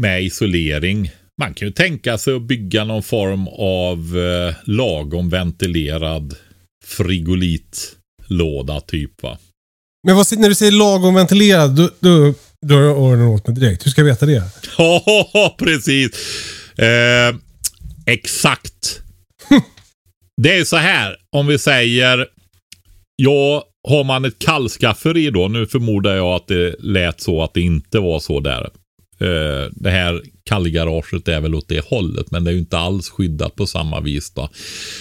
med 0.00 0.22
isolering. 0.22 1.10
Man 1.40 1.54
kan 1.54 1.68
ju 1.68 1.72
tänka 1.72 2.18
sig 2.18 2.36
att 2.36 2.42
bygga 2.42 2.84
någon 2.84 3.02
form 3.02 3.48
av 3.48 4.18
eh, 4.18 4.54
lagom 4.64 5.30
ventilerad 5.30 6.34
frigolitlåda 6.84 8.80
typ 8.80 9.22
va. 9.22 9.38
Men 10.06 10.16
vad, 10.16 10.38
när 10.38 10.48
du 10.48 10.54
säger 10.54 10.72
lagom 10.72 11.14
ventilerad, 11.14 11.76
då, 11.76 11.90
då 12.00 12.34
drar 12.66 12.80
jag 12.80 12.96
öronen 12.96 13.26
åt 13.26 13.46
mig 13.46 13.56
direkt. 13.56 13.86
Hur 13.86 13.90
ska 13.90 14.00
jag 14.00 14.06
veta 14.06 14.26
det? 14.26 14.42
Ja, 14.78 15.56
precis. 15.58 16.10
Eh, 16.78 17.34
exakt. 18.06 19.00
det 20.42 20.58
är 20.58 20.64
så 20.64 20.76
här, 20.76 21.16
om 21.30 21.46
vi 21.46 21.58
säger, 21.58 22.26
ja, 23.16 23.64
har 23.88 24.04
man 24.04 24.24
ett 24.24 24.38
kallskafferi 24.38 25.30
då, 25.30 25.48
nu 25.48 25.66
förmodar 25.66 26.16
jag 26.16 26.34
att 26.34 26.46
det 26.46 26.76
lät 26.78 27.20
så 27.20 27.42
att 27.42 27.54
det 27.54 27.60
inte 27.60 27.98
var 27.98 28.20
så 28.20 28.40
där. 28.40 28.70
Eh, 29.20 29.70
det 29.72 29.90
här 29.90 30.22
kallgaraget 30.44 31.28
är 31.28 31.40
väl 31.40 31.54
åt 31.54 31.68
det 31.68 31.84
hållet, 31.84 32.30
men 32.30 32.44
det 32.44 32.50
är 32.50 32.52
ju 32.52 32.58
inte 32.58 32.78
alls 32.78 33.10
skyddat 33.10 33.56
på 33.56 33.66
samma 33.66 34.00
vis 34.00 34.34
då. 34.34 34.48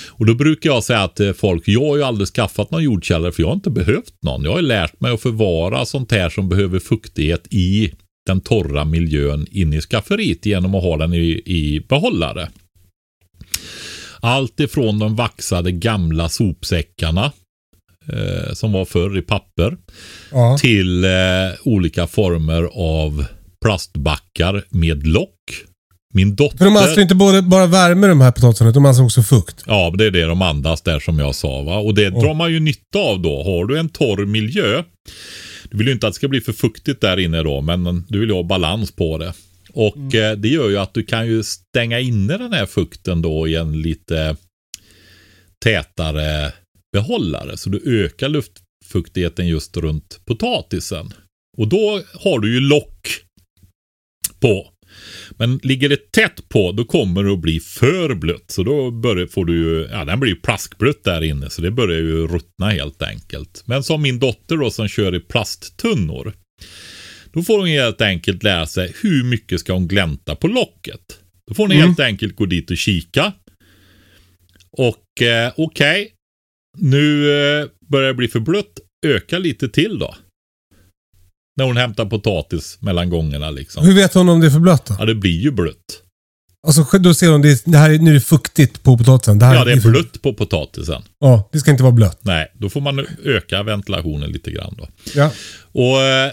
Och 0.10 0.26
då 0.26 0.36
brukar 0.36 0.70
jag 0.70 0.84
säga 0.84 1.08
till 1.08 1.28
eh, 1.28 1.34
folk, 1.34 1.64
jag 1.66 1.88
har 1.88 1.98
ju 1.98 2.04
aldrig 2.04 2.28
skaffat 2.28 2.72
någon 2.72 2.84
jordkällare 2.84 3.32
för 3.32 3.42
jag 3.42 3.48
har 3.48 3.56
inte 3.56 3.70
behövt 3.70 4.14
någon. 4.22 4.44
Jag 4.44 4.52
har 4.52 4.60
ju 4.60 4.68
lärt 4.68 5.02
mig 5.02 5.12
att 5.12 5.22
förvara 5.22 5.86
sånt 5.86 6.12
här 6.12 6.30
som 6.30 6.50
behöver 6.50 6.80
fuktighet 6.80 7.48
i 7.50 7.94
den 8.26 8.42
torra 8.42 8.86
miljön 8.86 9.48
in 9.52 9.74
i 9.74 9.82
skafferiet 9.82 10.46
genom 10.46 10.76
att 10.76 10.84
ha 10.84 10.98
den 10.98 11.14
i, 11.14 11.42
i 11.46 11.86
behållare. 11.90 12.50
Allt 14.22 14.60
ifrån 14.60 15.00
de 15.00 15.16
vaxade 15.16 15.72
gamla 15.72 16.30
sopsäckarna 16.30 17.32
eh, 18.14 18.54
som 18.54 18.72
var 18.72 18.86
förr 18.86 19.18
i 19.18 19.22
papper 19.22 19.78
Ja. 20.32 20.58
till 20.58 21.04
eh, 21.04 21.10
olika 21.64 22.08
former 22.08 22.70
av 22.74 23.26
plastbackar 23.66 24.64
med 24.70 25.08
lock. 25.08 25.36
Min 26.14 26.36
dotter... 26.36 26.58
För 26.58 26.66
de 26.66 26.78
alstrar 26.78 27.02
inte 27.02 27.16
både, 27.16 27.42
bara 27.42 27.66
värme 27.66 28.08
de 28.08 28.22
här 28.22 28.32
potatisarna, 28.32 28.72
de 28.72 28.86
alstrar 28.86 29.06
också 29.06 29.22
fukt. 29.24 29.64
Ja, 29.66 29.94
det 29.98 30.06
är 30.06 30.12
det 30.12 30.26
de 30.26 30.42
andas 30.42 30.82
där 30.82 31.00
som 31.00 31.20
jag 31.20 31.36
sa. 31.36 31.62
Va? 31.62 31.78
Och 31.78 31.96
det 31.96 32.10
drar 32.10 32.34
man 32.34 32.52
ju 32.52 32.60
nytta 32.60 33.00
av 33.00 33.22
då. 33.22 33.44
Har 33.44 33.66
du 33.66 33.80
en 33.80 33.90
torr 33.90 34.26
miljö. 34.26 34.84
Du 35.70 35.78
vill 35.78 35.88
ju 35.88 35.94
inte 35.94 36.08
att 36.08 36.14
det 36.14 36.16
ska 36.16 36.28
bli 36.28 36.42
för 36.42 36.54
fuktigt 36.54 37.02
där 37.02 37.20
inne 37.20 37.44
då, 37.44 37.62
men 37.62 38.06
du 38.08 38.20
vill 38.20 38.30
ju 38.30 38.36
ha 38.36 38.44
balans 38.44 38.92
på 38.92 39.18
det. 39.18 39.34
Och 39.74 40.16
eh, 40.16 40.38
det 40.38 40.48
gör 40.48 40.70
ju 40.70 40.78
att 40.78 40.94
du 40.94 41.04
kan 41.04 41.28
ju 41.28 41.44
stänga 41.44 42.00
inne 42.00 42.38
den 42.38 42.54
här 42.54 42.66
fukten 42.66 43.22
då 43.22 43.48
i 43.48 43.56
en 43.56 43.82
lite 43.82 44.36
tätare 45.64 46.54
behållare. 46.94 47.58
Så 47.58 47.70
du 47.70 48.04
ökar 48.06 48.30
luftfuktigheten 48.30 49.48
just 49.48 49.78
runt 49.78 50.20
potatisen. 50.26 51.14
Och 51.58 51.68
då 51.68 52.02
har 52.14 52.40
du 52.40 52.54
ju 52.54 52.60
lock 52.60 53.08
på. 54.40 54.74
Men 55.32 55.60
ligger 55.64 55.90
det 55.90 56.12
tätt 56.12 56.50
på, 56.50 56.72
då 56.72 56.86
kommer 56.86 57.24
det 57.24 57.34
att 57.34 57.40
bli 57.40 57.60
för 57.60 58.16
blött. 58.16 58.52
Så 58.52 58.64
då 58.64 58.92
börjar, 58.92 59.28
får 59.28 59.46
du 59.46 59.58
ju, 59.58 59.88
ja 59.92 60.06
den 60.06 60.20
blir 60.20 60.32
ju 60.32 60.40
plaskblött 60.40 61.04
där 61.04 61.22
inne. 61.22 61.50
Så 61.50 61.62
det 61.62 61.72
börjar 61.72 62.00
ju 62.00 62.28
ruttna 62.28 62.70
helt 62.70 63.02
enkelt. 63.02 63.64
Men 63.66 63.84
som 63.84 64.02
min 64.02 64.20
dotter 64.20 64.58
då 64.58 64.72
som 64.72 64.88
kör 64.88 65.16
i 65.16 65.20
plasttunnor. 65.20 66.34
Då 67.34 67.42
får 67.44 67.60
hon 67.60 67.68
helt 67.68 68.02
enkelt 68.02 68.44
lära 68.44 68.66
sig 68.68 68.94
hur 69.02 69.24
mycket 69.24 69.60
ska 69.60 69.74
hon 69.74 69.88
glänta 69.88 70.36
på 70.36 70.48
locket. 70.48 71.02
Då 71.48 71.54
får 71.54 71.64
hon 71.64 71.72
Mm. 71.72 71.88
helt 71.88 72.00
enkelt 72.00 72.36
gå 72.36 72.46
dit 72.46 72.72
och 72.72 72.78
kika. 72.78 73.34
Och 74.72 75.22
eh, 75.22 75.54
okej, 75.58 76.14
nu 76.78 77.32
eh, 77.62 77.68
börjar 77.88 78.08
det 78.08 78.14
bli 78.14 78.28
för 78.28 78.40
blött. 78.40 78.80
Öka 79.06 79.38
lite 79.40 79.70
till 79.70 80.00
då. 80.00 80.16
När 81.58 81.66
hon 81.66 81.78
hämtar 81.78 82.06
potatis 82.06 82.78
mellan 82.82 83.10
gångerna 83.10 83.50
liksom. 83.52 83.86
Hur 83.86 83.94
vet 83.96 84.14
hon 84.14 84.30
om 84.30 84.40
det 84.40 84.48
är 84.48 84.52
för 84.52 84.60
blött 84.60 84.86
då? 84.86 84.96
Ja, 85.00 85.06
det 85.06 85.16
blir 85.16 85.40
ju 85.40 85.52
blött. 85.52 86.04
Alltså, 86.68 86.98
då 87.00 87.14
ser 87.14 87.28
hon 87.32 87.42
det, 87.42 87.62
det 87.66 87.78
här, 87.78 87.90
är- 87.90 87.98
nu 88.00 88.10
är 88.10 88.14
det 88.14 88.22
fuktigt 88.22 88.84
på 88.84 88.98
potatisen. 88.98 89.40
Det 89.40 89.46
här 89.46 89.56
Ja, 89.56 89.66
det 89.66 89.72
är 89.72 89.80
för- 89.80 89.90
blött 89.92 90.22
på 90.22 90.34
potatisen. 90.34 91.02
Ja, 91.20 91.50
det 91.52 91.60
ska 91.60 91.72
inte 91.72 91.84
vara 91.84 91.94
blött. 91.94 92.20
Nej, 92.22 92.52
då 92.54 92.70
får 92.70 92.82
man 92.82 93.06
öka 93.24 93.64
ventilationen 93.64 94.32
lite 94.32 94.52
grann 94.52 94.76
då. 94.78 94.88
Ja. 95.16 95.32
Och 95.72 96.02
eh, 96.02 96.32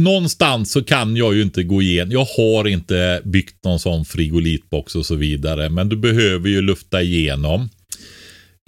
någonstans 0.00 0.72
så 0.72 0.84
kan 0.84 1.16
jag 1.16 1.34
ju 1.34 1.42
inte 1.42 1.62
gå 1.62 1.82
igenom. 1.82 2.12
Jag 2.12 2.24
har 2.24 2.68
inte 2.68 3.22
byggt 3.24 3.64
någon 3.64 3.78
sån 3.78 4.04
frigolitbox 4.04 4.96
och 4.96 5.06
så 5.06 5.14
vidare. 5.14 5.68
Men 5.68 5.88
du 5.88 5.96
behöver 5.96 6.48
ju 6.48 6.62
lufta 6.62 7.02
igenom. 7.02 7.60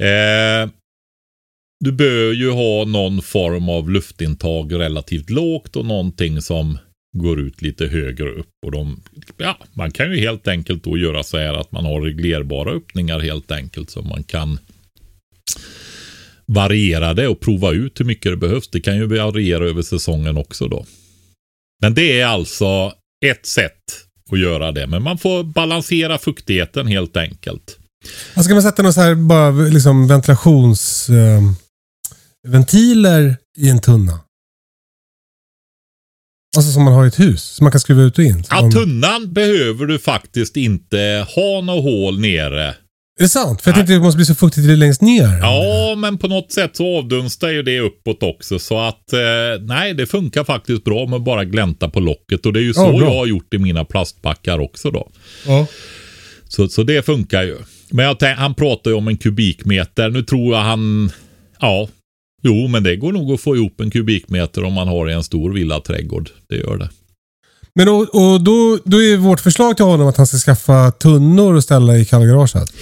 Eh, 0.02 0.70
du 1.80 1.92
bör 1.92 2.32
ju 2.32 2.50
ha 2.50 2.84
någon 2.84 3.22
form 3.22 3.68
av 3.68 3.90
luftintag 3.90 4.72
relativt 4.72 5.30
lågt 5.30 5.76
och 5.76 5.86
någonting 5.86 6.42
som 6.42 6.78
går 7.12 7.40
ut 7.40 7.62
lite 7.62 7.86
högre 7.86 8.30
upp. 8.30 8.54
Och 8.66 8.72
de, 8.72 9.02
ja, 9.36 9.58
man 9.72 9.90
kan 9.90 10.10
ju 10.10 10.18
helt 10.18 10.48
enkelt 10.48 10.84
då 10.84 10.98
göra 10.98 11.22
så 11.22 11.38
här 11.38 11.54
att 11.54 11.72
man 11.72 11.84
har 11.84 12.00
reglerbara 12.00 12.70
öppningar 12.70 13.20
helt 13.20 13.50
enkelt. 13.50 13.90
Så 13.90 14.02
man 14.02 14.22
kan 14.24 14.58
variera 16.46 17.14
det 17.14 17.28
och 17.28 17.40
prova 17.40 17.72
ut 17.72 18.00
hur 18.00 18.04
mycket 18.04 18.32
det 18.32 18.36
behövs. 18.36 18.68
Det 18.68 18.80
kan 18.80 18.96
ju 18.96 19.06
variera 19.06 19.64
över 19.64 19.82
säsongen 19.82 20.36
också 20.36 20.68
då. 20.68 20.86
Men 21.82 21.94
det 21.94 22.20
är 22.20 22.26
alltså 22.26 22.92
ett 23.26 23.46
sätt 23.46 23.72
att 24.32 24.38
göra 24.38 24.72
det. 24.72 24.86
Men 24.86 25.02
man 25.02 25.18
får 25.18 25.44
balansera 25.44 26.18
fuktigheten 26.18 26.86
helt 26.86 27.16
enkelt. 27.16 27.78
Alltså, 28.34 28.42
ska 28.42 28.54
man 28.54 28.62
sätta 28.62 28.82
några 28.82 28.92
så 28.92 29.00
här 29.00 29.14
bara 29.14 29.50
liksom 29.50 30.08
ventilationsventiler 30.08 31.68
ventiler 32.48 33.36
i 33.56 33.68
en 33.68 33.80
tunna? 33.80 34.20
Alltså 36.56 36.72
som 36.72 36.82
man 36.84 36.94
har 36.94 37.04
i 37.04 37.08
ett 37.08 37.20
hus. 37.20 37.42
Som 37.42 37.64
man 37.64 37.72
kan 37.72 37.80
skruva 37.80 38.02
ut 38.02 38.18
och 38.18 38.24
in. 38.24 38.44
Ja, 38.50 38.70
tunnan 38.70 39.32
behöver 39.32 39.86
du 39.86 39.98
faktiskt 39.98 40.56
inte 40.56 41.26
ha 41.34 41.60
något 41.60 41.82
hål 41.82 42.20
nere. 42.20 42.74
Är 43.18 43.22
det 43.22 43.28
sant? 43.28 43.62
För 43.62 43.70
jag 43.70 43.72
Nej. 43.72 43.78
tänkte 43.80 43.94
att 43.94 44.00
det 44.00 44.04
måste 44.04 44.16
bli 44.16 44.26
så 44.26 44.34
fuktigt 44.34 44.78
längst 44.78 45.02
ner. 45.02 45.38
Ja, 45.38 45.94
men 45.96 46.18
på 46.18 46.28
något 46.28 46.52
sätt 46.52 46.76
så 46.76 46.98
avdunstar 46.98 47.48
ju 47.48 47.62
det 47.62 47.80
uppåt 47.80 48.22
också. 48.22 48.58
Så 48.58 48.80
att 48.80 49.12
eh, 49.12 49.18
nej, 49.60 49.94
det 49.94 50.06
funkar 50.06 50.44
faktiskt 50.44 50.84
bra 50.84 51.06
med 51.06 51.22
bara 51.22 51.44
glänta 51.44 51.88
på 51.88 52.00
locket. 52.00 52.46
Och 52.46 52.52
det 52.52 52.60
är 52.60 52.62
ju 52.62 52.74
så 52.74 52.80
Ja, 52.80 53.00
jag 53.00 53.10
har 53.10 53.26
gjort 53.26 53.54
i 53.54 53.58
mina 53.58 53.84
plastbackar 53.84 54.58
också 54.58 54.90
då. 54.90 55.08
Ja. 55.46 55.66
Så, 56.48 56.68
så 56.68 56.82
det 56.82 57.06
funkar 57.06 57.42
ju. 57.42 57.56
Men 57.90 58.04
jag 58.04 58.18
tänk, 58.18 58.38
han 58.38 58.54
pratar 58.54 58.90
ju 58.90 58.96
om 58.96 59.08
en 59.08 59.16
kubikmeter. 59.16 60.10
Nu 60.10 60.22
tror 60.22 60.54
jag 60.54 60.62
han... 60.62 61.12
Ja. 61.60 61.88
Jo, 62.42 62.68
men 62.68 62.82
det 62.82 62.96
går 62.96 63.12
nog 63.12 63.32
att 63.32 63.40
få 63.40 63.56
ihop 63.56 63.80
en 63.80 63.90
kubikmeter 63.90 64.64
om 64.64 64.72
man 64.72 64.88
har 64.88 65.06
en 65.06 65.24
stor 65.24 65.52
villaträdgård. 65.52 66.30
Det 66.48 66.56
gör 66.56 66.76
det. 66.76 66.90
Men 67.74 67.88
och, 67.88 68.00
och 68.00 68.40
då, 68.40 68.78
då 68.84 69.02
är 69.02 69.16
vårt 69.16 69.40
förslag 69.40 69.76
till 69.76 69.84
honom 69.84 70.06
att 70.08 70.16
han 70.16 70.26
ska 70.26 70.36
skaffa 70.36 70.90
tunnor 70.90 71.54
och 71.54 71.62
ställa 71.62 71.96
i 71.96 72.04
kallgaraget. 72.04 72.72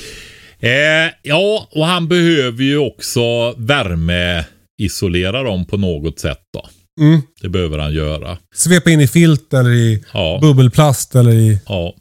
Eh, 0.60 1.12
ja, 1.22 1.68
och 1.70 1.86
han 1.86 2.08
behöver 2.08 2.64
ju 2.64 2.78
också 2.78 3.54
värmeisolera 3.58 5.42
dem 5.42 5.66
på 5.66 5.76
något 5.76 6.18
sätt 6.18 6.40
då. 6.54 6.68
Mm. 7.00 7.20
Det 7.42 7.48
behöver 7.48 7.78
han 7.78 7.92
göra. 7.94 8.38
Svepa 8.54 8.90
in 8.90 9.00
i 9.00 9.08
filt 9.08 9.54
eller 9.54 9.70
i 9.70 10.04
Ja. 10.12 10.38
bubbelplast 10.42 11.14
eller 11.14 11.32
i... 11.32 11.58
Ja. 11.68 11.94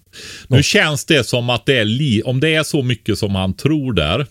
Nu 0.48 0.64
känns 0.64 1.06
det 1.06 1.24
som 1.28 1.50
att 1.50 1.66
det 1.66 1.78
är 1.78 1.86
li- 1.86 2.22
om 2.26 2.40
det 2.40 2.56
är 2.56 2.64
så 2.64 2.84
mycket 2.84 3.18
som 3.18 3.36
han 3.36 3.54
tror 3.54 3.94
där. 3.94 4.28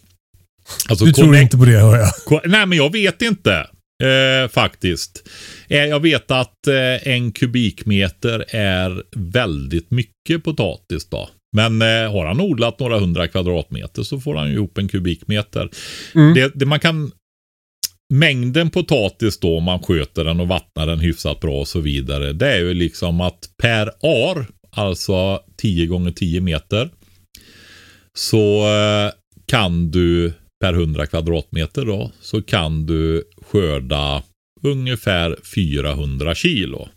Alltså, 0.88 1.04
Du 1.04 1.12
tror 1.12 1.26
connect- 1.26 1.40
inte 1.42 1.56
på 1.56 1.64
det 1.64 1.78
hör 1.78 1.96
jag. 2.30 2.40
Nej, 2.50 2.66
men 2.66 2.78
jag 2.78 2.92
vet 2.92 3.22
inte. 3.22 3.66
Eh, 4.02 4.48
faktiskt. 4.50 5.28
Eh, 5.68 5.78
jag 5.84 6.00
vet 6.00 6.30
att 6.30 6.66
eh, 6.66 7.08
en 7.12 7.32
kubikmeter 7.32 8.44
är 8.56 9.02
väldigt 9.16 9.90
mycket 9.90 10.44
potatis 10.44 11.08
då. 11.10 11.28
Men 11.54 11.82
eh, 11.82 12.12
har 12.12 12.26
han 12.26 12.40
odlat 12.40 12.80
några 12.80 12.98
hundra 12.98 13.28
kvadratmeter 13.28 14.02
så 14.02 14.20
får 14.20 14.34
han 14.34 14.48
ju 14.48 14.54
ihop 14.54 14.78
en 14.78 14.88
kubikmeter. 14.88 15.70
Mm. 16.14 16.34
Det, 16.34 16.52
det 16.54 16.66
man 16.66 16.80
kan... 16.80 17.12
Mängden 18.14 18.70
potatis 18.70 19.38
då, 19.38 19.56
om 19.56 19.64
man 19.64 19.82
sköter 19.82 20.24
den 20.24 20.40
och 20.40 20.48
vattnar 20.48 20.86
den 20.86 21.00
hyfsat 21.00 21.40
bra 21.40 21.60
och 21.60 21.68
så 21.68 21.80
vidare. 21.80 22.32
Det 22.32 22.52
är 22.52 22.58
ju 22.58 22.74
liksom 22.74 23.20
att 23.20 23.48
per 23.62 23.86
ar, 23.86 24.46
alltså 24.70 25.40
10 25.56 25.86
gånger 25.86 26.10
10 26.10 26.40
meter, 26.40 26.90
så 28.18 28.66
eh, 28.68 29.12
kan 29.46 29.90
du 29.90 30.32
per 30.60 30.72
100 30.72 31.06
kvadratmeter 31.06 31.84
då, 31.84 32.12
så 32.20 32.42
kan 32.42 32.86
du 32.86 33.24
skörda 33.42 34.22
ungefär 34.62 35.36
400 35.54 36.34
kilo. 36.34 36.88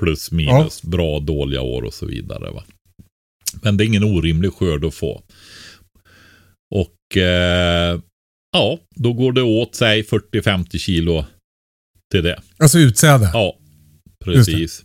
Plus 0.00 0.32
minus 0.32 0.82
bra, 0.82 1.20
dåliga 1.20 1.60
år 1.60 1.82
och 1.82 1.94
så 1.94 2.06
vidare. 2.06 2.50
Va? 2.50 2.64
Men 3.62 3.76
det 3.76 3.84
är 3.84 3.86
ingen 3.86 4.04
orimlig 4.04 4.52
skörd 4.52 4.84
att 4.84 4.94
få. 4.94 5.22
Och 6.74 7.16
eh, 7.16 8.00
ja, 8.52 8.78
då 8.94 9.12
går 9.12 9.32
det 9.32 9.42
åt 9.42 9.74
sig 9.74 10.02
40-50 10.02 10.78
kilo 10.78 11.24
till 12.10 12.24
det. 12.24 12.42
Alltså 12.58 12.78
utsäde. 12.78 13.30
Ja, 13.32 13.58
precis. 14.24 14.84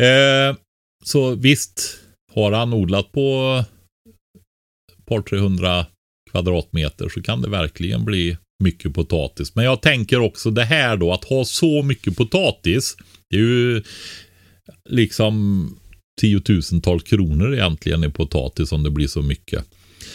Eh, 0.00 0.56
så 1.04 1.34
visst 1.34 1.98
har 2.34 2.52
han 2.52 2.72
odlat 2.72 3.12
på 3.12 3.64
ett 4.92 5.06
par 5.06 5.22
300 5.22 5.86
kvadratmeter 6.30 7.08
så 7.08 7.22
kan 7.22 7.42
det 7.42 7.48
verkligen 7.48 8.04
bli 8.04 8.36
mycket 8.62 8.94
potatis. 8.94 9.54
Men 9.54 9.64
jag 9.64 9.82
tänker 9.82 10.20
också 10.20 10.50
det 10.50 10.64
här 10.64 10.96
då 10.96 11.12
att 11.12 11.24
ha 11.24 11.44
så 11.44 11.82
mycket 11.82 12.16
potatis. 12.16 12.96
Det 13.30 13.36
är 13.36 13.40
ju 13.40 13.82
liksom 14.88 15.79
tiotusentals 16.20 17.02
kronor 17.02 17.54
egentligen 17.54 18.04
i 18.04 18.10
potatis 18.10 18.72
om 18.72 18.82
det 18.82 18.90
blir 18.90 19.06
så 19.08 19.22
mycket. 19.22 19.64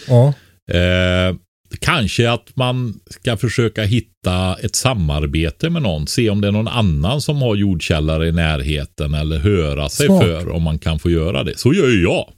Ja. 0.08 0.34
Eh, 0.76 1.36
kanske 1.80 2.32
att 2.32 2.56
man 2.56 3.00
ska 3.10 3.38
försöka 3.38 3.84
hitta 3.84 4.56
ett 4.56 4.76
samarbete 4.76 5.70
med 5.70 5.82
någon. 5.82 6.08
Se 6.08 6.30
om 6.30 6.42
det 6.42 6.48
är 6.48 6.52
någon 6.52 6.68
annan 6.68 7.22
som 7.22 7.38
har 7.42 7.56
jordkällare 7.56 8.28
i 8.28 8.32
närheten 8.32 9.14
eller 9.14 9.38
höra 9.40 9.90
sig 9.90 10.06
Smart. 10.08 10.24
för 10.24 10.50
om 10.50 10.64
man 10.64 10.80
kan 10.80 11.00
få 11.00 11.10
göra 11.10 11.44
det. 11.44 11.58
Så 11.58 11.74
gör 11.74 11.88
ju 11.90 12.04
jag 12.04 12.30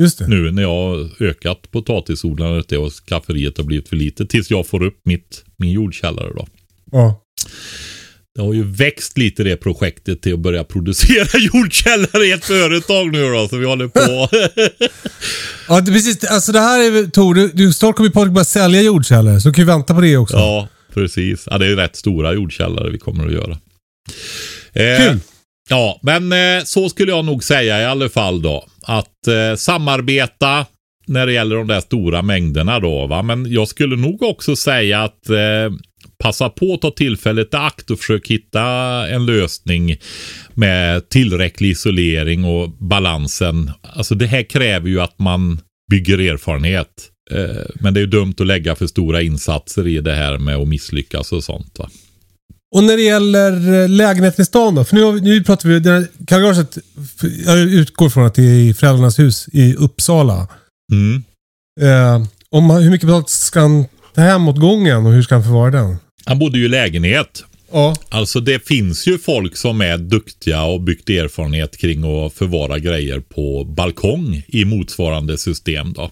Just 0.00 0.18
det. 0.18 0.28
nu 0.28 0.50
när 0.52 0.62
jag 0.62 0.68
har 0.68 1.22
ökat 1.22 1.70
potatisodlandet 1.70 2.72
och 2.72 2.92
skafferiet 2.92 3.58
har 3.58 3.64
blivit 3.64 3.88
för 3.88 3.96
lite 3.96 4.26
tills 4.26 4.50
jag 4.50 4.66
får 4.66 4.82
upp 4.82 5.00
mitt, 5.04 5.44
min 5.56 5.72
jordkällare 5.72 6.32
då. 6.36 6.46
Ja. 6.92 7.22
Det 8.36 8.42
har 8.42 8.54
ju 8.54 8.64
växt 8.64 9.18
lite 9.18 9.44
det 9.44 9.56
projektet 9.56 10.22
till 10.22 10.34
att 10.34 10.40
börja 10.40 10.64
producera 10.64 11.40
jordkällare 11.52 12.24
i 12.26 12.32
ett 12.32 12.44
företag 12.44 13.12
nu 13.12 13.32
då, 13.32 13.48
så 13.48 13.56
vi 13.56 13.66
håller 13.66 13.88
på. 13.88 14.28
Ja, 15.68 15.80
det, 15.80 15.92
precis. 15.92 16.24
Alltså 16.24 16.52
det 16.52 16.60
här 16.60 16.80
är 16.80 17.06
Tor, 17.06 17.34
du, 17.34 17.48
du 17.48 17.72
snart 17.72 17.96
kommer 17.96 18.08
ju 18.08 18.12
Patrik 18.12 18.32
börja 18.32 18.44
sälja 18.44 18.82
jordkällare. 18.82 19.40
Så 19.40 19.48
du 19.48 19.54
kan 19.54 19.62
ju 19.62 19.66
vänta 19.66 19.94
på 19.94 20.00
det 20.00 20.16
också. 20.16 20.36
Ja, 20.36 20.68
precis. 20.94 21.48
Ja, 21.50 21.58
det 21.58 21.66
är 21.66 21.76
rätt 21.76 21.96
stora 21.96 22.32
jordkällare 22.32 22.90
vi 22.90 22.98
kommer 22.98 23.26
att 23.26 23.32
göra. 23.32 23.58
Eh, 24.72 25.08
Kul. 25.08 25.18
Ja, 25.68 26.00
men 26.02 26.32
eh, 26.32 26.64
så 26.64 26.88
skulle 26.88 27.12
jag 27.12 27.24
nog 27.24 27.44
säga 27.44 27.80
i 27.80 27.84
alla 27.84 28.08
fall 28.08 28.42
då. 28.42 28.66
Att 28.82 29.26
eh, 29.26 29.56
samarbeta 29.56 30.66
när 31.06 31.26
det 31.26 31.32
gäller 31.32 31.56
de 31.56 31.66
där 31.66 31.80
stora 31.80 32.22
mängderna 32.22 32.80
då. 32.80 33.06
Va? 33.06 33.22
Men 33.22 33.52
jag 33.52 33.68
skulle 33.68 33.96
nog 33.96 34.22
också 34.22 34.56
säga 34.56 35.02
att 35.02 35.28
eh, 35.30 35.72
passa 36.18 36.48
på 36.48 36.74
att 36.74 36.80
ta 36.80 36.90
tillfället 36.90 37.54
i 37.54 37.56
akt 37.56 37.90
och 37.90 37.98
försöka 37.98 38.32
hitta 38.34 38.62
en 39.08 39.26
lösning 39.26 39.96
med 40.54 41.08
tillräcklig 41.08 41.70
isolering 41.70 42.44
och 42.44 42.70
balansen. 42.70 43.70
Alltså 43.82 44.14
det 44.14 44.26
här 44.26 44.42
kräver 44.42 44.88
ju 44.88 45.00
att 45.00 45.18
man 45.18 45.60
bygger 45.90 46.18
erfarenhet. 46.18 46.88
Eh, 47.30 47.62
men 47.74 47.94
det 47.94 48.00
är 48.00 48.02
ju 48.02 48.06
dumt 48.06 48.34
att 48.40 48.46
lägga 48.46 48.74
för 48.74 48.86
stora 48.86 49.22
insatser 49.22 49.86
i 49.86 50.00
det 50.00 50.14
här 50.14 50.38
med 50.38 50.56
att 50.56 50.68
misslyckas 50.68 51.32
och 51.32 51.44
sånt. 51.44 51.78
Va? 51.78 51.90
Och 52.76 52.84
när 52.84 52.96
det 52.96 53.02
gäller 53.02 53.82
eh, 53.82 53.88
lägenheten 53.88 54.42
i 54.42 54.46
stan 54.46 54.74
då? 54.74 54.84
För 54.84 54.96
nu, 54.96 55.02
har 55.02 55.12
vi- 55.12 55.20
nu 55.20 55.44
pratar 55.44 55.68
vi... 55.68 55.80
För 57.16 57.30
jag 57.46 57.58
utgår 57.58 58.08
från 58.08 58.26
att 58.26 58.34
det 58.34 58.42
är 58.42 58.60
i 58.70 58.74
föräldrarnas 58.74 59.18
hus 59.18 59.48
i 59.52 59.74
Uppsala. 59.74 60.48
Mm. 60.92 61.24
Eh, 61.80 62.26
om, 62.50 62.70
hur 62.70 62.90
mycket 62.90 63.06
betalt 63.06 63.30
ska 63.30 63.60
han 63.60 63.84
ta 64.14 64.20
hem 64.20 64.48
åt 64.48 64.60
gången 64.60 65.06
och 65.06 65.12
hur 65.12 65.22
ska 65.22 65.34
han 65.34 65.44
förvara 65.44 65.70
den? 65.70 65.96
Han 66.26 66.38
bodde 66.38 66.58
ju 66.58 66.64
i 66.64 66.68
lägenhet. 66.68 67.44
Ja. 67.72 67.96
Alltså 68.08 68.40
det 68.40 68.66
finns 68.66 69.08
ju 69.08 69.18
folk 69.18 69.56
som 69.56 69.80
är 69.80 69.98
duktiga 69.98 70.62
och 70.62 70.80
byggt 70.80 71.10
erfarenhet 71.10 71.76
kring 71.76 72.04
att 72.04 72.32
förvara 72.32 72.78
grejer 72.78 73.20
på 73.20 73.64
balkong 73.64 74.42
i 74.48 74.64
motsvarande 74.64 75.38
system 75.38 75.92
då. 75.92 76.10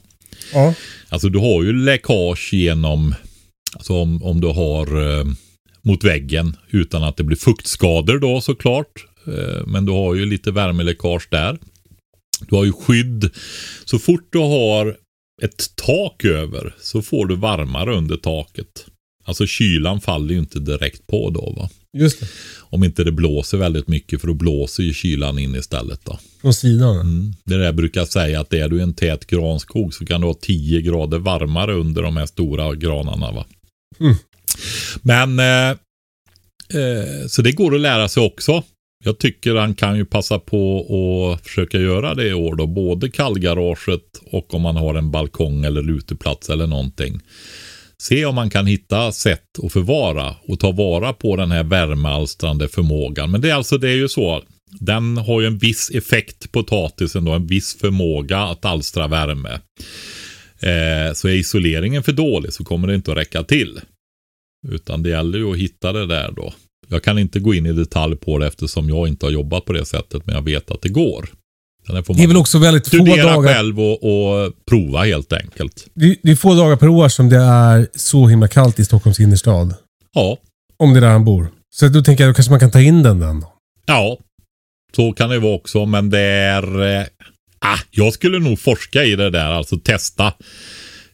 Ja. 0.53 0.75
Alltså 1.09 1.29
du 1.29 1.39
har 1.39 1.63
ju 1.63 1.73
läckage 1.73 2.53
genom, 2.53 3.15
alltså 3.73 3.95
om, 3.95 4.23
om 4.23 4.41
du 4.41 4.47
har 4.47 5.19
eh, 5.19 5.25
mot 5.83 6.05
väggen 6.05 6.57
utan 6.71 7.05
att 7.05 7.17
det 7.17 7.25
blir 7.25 7.37
fuktskador 7.37 8.19
då 8.19 8.41
såklart. 8.41 9.07
Eh, 9.27 9.67
men 9.67 9.85
du 9.85 9.93
har 9.93 10.15
ju 10.15 10.27
lite 10.27 10.51
värmeläckage 10.51 11.29
där. 11.31 11.59
Du 12.49 12.57
har 12.57 12.65
ju 12.65 12.73
skydd. 12.73 13.31
Så 13.85 13.99
fort 13.99 14.29
du 14.33 14.39
har 14.39 14.97
ett 15.43 15.77
tak 15.77 16.25
över 16.25 16.75
så 16.81 17.03
får 17.03 17.27
du 17.27 17.37
varmare 17.37 17.95
under 17.95 18.17
taket. 18.17 18.87
Alltså 19.25 19.47
kylan 19.47 20.01
faller 20.01 20.35
ju 20.35 20.41
inte 20.41 20.59
direkt 20.59 21.07
på 21.07 21.31
då 21.31 21.55
va. 21.57 21.71
Just 21.93 22.21
det. 22.21 22.27
Om 22.59 22.85
inte 22.85 23.05
det 23.05 23.13
blåser 23.13 23.59
väldigt 23.59 23.89
mycket 23.89 24.21
för 24.21 24.29
då 24.29 24.35
blåser 24.35 24.83
ju 24.83 24.95
kylan 24.95 25.39
in 25.39 25.55
istället 25.55 26.01
då. 26.05 26.19
Från 26.41 26.55
sidan. 26.55 27.01
Mm. 27.01 27.33
Det 27.45 27.57
där 27.57 27.73
brukar 27.73 28.05
säga 28.05 28.41
att 28.41 28.53
är 28.53 28.69
du 28.69 28.79
i 28.79 28.83
en 28.83 28.95
tät 28.95 29.27
granskog 29.27 29.95
så 29.95 30.07
kan 30.07 30.21
du 30.21 30.27
ha 30.27 30.35
10 30.35 30.81
grader 30.81 31.19
varmare 31.19 31.75
under 31.75 32.03
de 32.03 32.17
här 32.17 32.27
stora 32.27 32.75
granarna. 32.75 33.33
Va? 33.33 33.45
Mm. 34.01 34.15
Men 35.03 35.39
eh, 35.39 35.77
eh, 36.81 37.27
så 37.27 37.43
det 37.43 37.53
går 37.53 37.75
att 37.75 37.81
lära 37.81 38.09
sig 38.09 38.23
också. 38.23 38.63
Jag 39.05 39.19
tycker 39.19 39.55
han 39.55 39.75
kan 39.75 39.97
ju 39.97 40.05
passa 40.05 40.39
på 40.39 40.87
att 41.33 41.47
försöka 41.47 41.79
göra 41.79 42.15
det 42.15 42.29
i 42.29 42.35
år 42.35 42.55
då. 42.55 42.67
Både 42.67 43.11
kallgaraget 43.11 44.21
och 44.31 44.55
om 44.55 44.63
man 44.63 44.77
har 44.77 44.95
en 44.95 45.11
balkong 45.11 45.65
eller 45.65 45.91
uteplats 45.91 46.51
eller 46.51 46.67
någonting. 46.67 47.21
Se 48.03 48.25
om 48.25 48.35
man 48.35 48.51
kan 48.51 48.67
hitta 48.67 49.13
sätt 49.13 49.59
att 49.63 49.73
förvara 49.73 50.35
och 50.49 50.61
ta 50.61 50.73
vara 50.73 51.13
på 51.13 51.37
den 51.37 51.51
här 51.51 51.65
värmealstrande 51.65 52.69
förmågan. 52.69 53.31
Men 53.31 53.41
det 53.41 53.51
är 53.51 53.55
alltså 53.55 53.79
det 53.79 53.91
är 53.91 53.97
ju 53.97 54.09
så. 54.09 54.43
Den 54.81 55.17
har 55.17 55.41
ju 55.41 55.47
en 55.47 55.59
viss 55.59 55.91
effekt, 55.91 56.53
potatisen 56.53 57.25
då, 57.25 57.33
en 57.33 57.47
viss 57.47 57.79
förmåga 57.79 58.39
att 58.39 58.65
alstra 58.65 59.09
värme. 59.09 59.61
Eh, 60.61 61.13
så 61.15 61.29
är 61.29 61.33
isoleringen 61.33 62.03
för 62.03 62.13
dålig 62.13 62.53
så 62.53 62.65
kommer 62.65 62.89
det 62.89 62.95
inte 62.95 63.13
att 63.13 63.19
räcka 63.19 63.43
till. 63.43 63.81
Utan 64.69 65.03
det 65.03 65.11
gäller 65.11 65.39
ju 65.39 65.53
att 65.53 65.59
hitta 65.59 65.93
det 65.93 66.07
där 66.07 66.33
då. 66.33 66.55
Jag 66.89 67.03
kan 67.03 67.19
inte 67.19 67.41
gå 67.41 67.55
in 67.55 67.67
i 67.67 67.73
detalj 67.73 68.17
på 68.17 68.39
det 68.39 68.47
eftersom 68.47 68.89
jag 68.89 69.09
inte 69.09 69.27
har 69.27 69.31
jobbat 69.31 69.65
på 69.65 69.73
det 69.73 69.85
sättet, 69.85 70.27
men 70.27 70.35
jag 70.35 70.43
vet 70.43 70.71
att 70.71 70.83
det 70.83 70.89
går. 70.89 71.29
Det 71.87 72.23
är 72.23 72.27
väl 72.27 72.37
också 72.37 72.59
väldigt 72.59 72.89
få 72.89 72.97
studera 72.97 73.33
dagar. 73.33 73.55
själv 73.55 73.81
och, 73.81 73.93
och 73.93 74.53
prova 74.71 75.05
helt 75.05 75.33
enkelt. 75.33 75.87
Det, 75.95 76.17
det 76.23 76.31
är 76.31 76.37
få 76.37 76.55
dagar 76.55 76.77
per 76.77 76.89
år 76.89 77.09
som 77.09 77.29
det 77.29 77.37
är 77.37 77.89
så 77.95 78.29
himla 78.29 78.49
kallt 78.49 78.79
i 78.79 78.85
Stockholms 78.85 79.21
innerstad. 79.21 79.75
Ja, 80.15 80.39
Om 80.77 80.93
det 80.93 80.99
är 80.99 81.01
där 81.01 81.09
han 81.09 81.25
bor. 81.25 81.49
Så 81.75 81.89
då 81.89 82.03
tänker 82.03 82.25
jag 82.25 82.31
då 82.31 82.35
kanske 82.35 82.51
man 82.51 82.61
kan 82.61 82.71
ta 82.71 82.81
in 82.81 83.03
den 83.03 83.21
den. 83.21 83.45
Ja, 83.87 84.19
så 84.97 85.13
kan 85.13 85.31
det 85.31 85.39
vara 85.39 85.55
också, 85.55 85.87
men 85.87 86.11
det 86.11 86.21
är... 86.21 86.83
Eh, 86.83 87.07
ah, 87.59 87.79
jag 87.91 88.13
skulle 88.13 88.39
nog 88.39 88.61
forska 88.61 89.05
i 89.05 89.17
det 89.17 89.31
där, 89.31 89.51
alltså 89.53 89.77
testa 89.79 90.33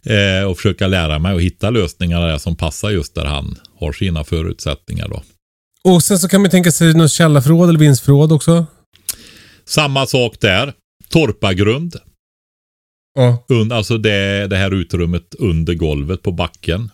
eh, 0.07 0.49
och 0.49 0.57
försöka 0.57 0.87
lära 0.87 1.19
mig 1.19 1.35
och 1.35 1.43
hitta 1.43 1.71
lösningar 1.71 2.21
där 2.21 2.39
som 2.39 2.57
passar 2.57 2.91
just 2.91 3.15
där 3.15 3.25
han 3.25 3.59
har 3.81 3.93
sina 3.93 4.25
förutsättningar 4.25 5.09
då. 5.09 5.23
Och 5.85 6.03
sen 6.03 6.19
så 6.19 6.29
kan 6.29 6.41
man 6.41 6.51
tänka 6.51 6.73
sig 6.73 6.95
något 6.95 7.11
källarförråd 7.11 7.69
eller 7.69 7.79
vindsförråd 7.79 8.33
också. 8.33 8.67
Samma 9.65 10.07
sak 10.07 10.37
där. 10.41 10.73
Torpagrund, 11.09 11.97
Ja. 13.15 13.45
und, 13.49 13.73
alltså 13.73 13.99
det, 13.99 14.47
det 14.47 14.57
här 14.57 14.75
utrymmet 14.75 15.35
under 15.39 15.75
golvet 15.75 16.23
på 16.23 16.33
backen. 16.33 16.91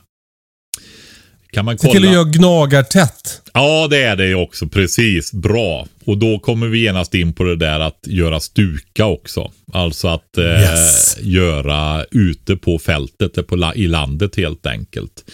Kan 1.51 1.65
man 1.65 1.79
Se 1.79 1.87
kolla? 1.87 1.93
till 2.01 2.09
att 2.09 2.15
göra 2.15 2.25
gnagartätt. 2.25 3.43
Ja, 3.55 3.89
det 3.91 4.03
är 4.03 4.17
det 4.17 4.35
också. 4.35 4.69
Precis. 4.69 5.33
Bra. 5.33 5.87
Och 6.05 6.19
då 6.19 6.39
kommer 6.39 6.67
vi 6.67 6.79
genast 6.79 7.15
in 7.15 7.33
på 7.33 7.45
det 7.45 7.57
där 7.57 7.81
att 7.81 8.01
göra 8.07 8.41
stuka 8.41 9.07
också. 9.07 9.53
Alltså 9.73 10.09
att 10.09 10.39
eh, 10.39 10.45
Yes. 10.45 11.17
göra 11.21 12.05
ute 12.11 12.57
på 12.57 12.79
fältet, 12.79 13.47
på 13.47 13.57
la- 13.57 13.75
i 13.75 13.87
landet 13.87 14.37
helt 14.37 14.67
enkelt. 14.67 15.25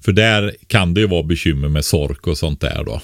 För 0.00 0.12
där 0.12 0.56
kan 0.66 0.94
det 0.94 1.00
ju 1.00 1.06
vara 1.06 1.22
bekymmer 1.22 1.68
med 1.68 1.84
sork 1.84 2.26
och 2.26 2.38
sånt 2.38 2.60
där 2.60 2.84
då. 2.84 3.00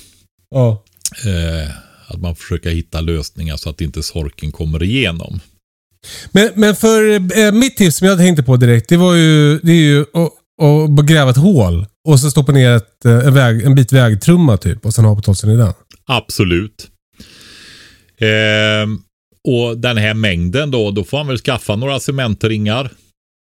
Ja. 0.51 0.85
Eh, 1.25 1.71
att 2.07 2.21
man 2.21 2.37
försöker 2.37 2.71
hitta 2.71 3.01
lösningar 3.01 3.57
så 3.57 3.71
att 3.71 3.81
inte 3.81 4.03
sorken 4.03 4.53
kommer 4.53 4.83
igenom. 4.83 5.41
Men, 6.33 6.51
men 6.55 6.77
för 6.77 7.11
eh, 7.39 7.53
mitt 7.53 7.77
tips 7.77 7.97
som 7.97 8.09
jag 8.09 8.19
tänkte 8.19 8.43
på 8.43 8.57
direkt, 8.57 8.89
det 8.89 8.97
var 8.97 9.15
ju, 9.15 9.59
det 9.59 9.73
är 9.73 9.77
ju 9.77 10.01
att 10.99 11.07
gräva 11.07 11.31
ett 11.31 11.37
hål. 11.37 11.87
Och 12.09 12.21
så 12.21 12.31
stoppa 12.31 12.53
ner 12.53 12.71
ett, 12.71 13.05
eh, 13.05 13.27
en, 13.27 13.35
väg, 13.35 13.63
en 13.63 13.75
bit 13.75 13.93
vägtrumma 13.93 14.57
typ. 14.57 14.87
Och 14.87 14.95
sen 14.95 15.05
ha 15.05 15.15
potatisen 15.17 15.51
i 15.51 15.57
den. 15.57 15.73
Absolut. 16.07 16.89
Ehm, 18.19 18.99
och 19.49 19.79
den 19.79 19.97
här 19.97 20.15
mängden 20.15 20.71
då, 20.71 20.91
då 20.91 21.05
får 21.05 21.19
han 21.19 21.27
väl 21.27 21.39
skaffa 21.39 21.77
några 21.77 22.01
cementringar. 22.01 22.91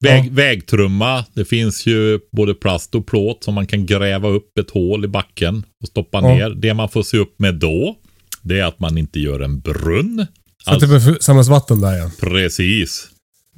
Väg, 0.04 0.24
Ja. 0.26 0.30
Vägtrumma, 0.32 1.24
det 1.34 1.44
finns 1.44 1.86
ju 1.86 2.20
både 2.32 2.54
plast 2.54 2.94
och 2.94 3.06
plåt 3.06 3.44
som 3.44 3.54
man 3.54 3.66
kan 3.66 3.86
gräva 3.86 4.28
upp 4.28 4.58
ett 4.58 4.70
hål 4.70 5.04
i 5.04 5.08
backen 5.08 5.64
och 5.82 5.88
stoppa 5.88 6.18
Ja. 6.20 6.28
ner. 6.34 6.50
Det 6.50 6.74
man 6.74 6.88
får 6.88 7.02
se 7.02 7.18
upp 7.18 7.38
med 7.38 7.54
då, 7.54 7.96
det 8.48 8.60
är 8.60 8.64
att 8.64 8.80
man 8.80 8.98
inte 8.98 9.20
gör 9.20 9.40
en 9.40 9.60
brunn. 9.60 10.26
Så 10.64 10.70
att 10.70 10.80
det 10.80 11.22
samlas 11.22 11.48
vatten 11.48 11.80
där 11.80 11.96
igen. 11.96 12.10
Precis. 12.20 13.08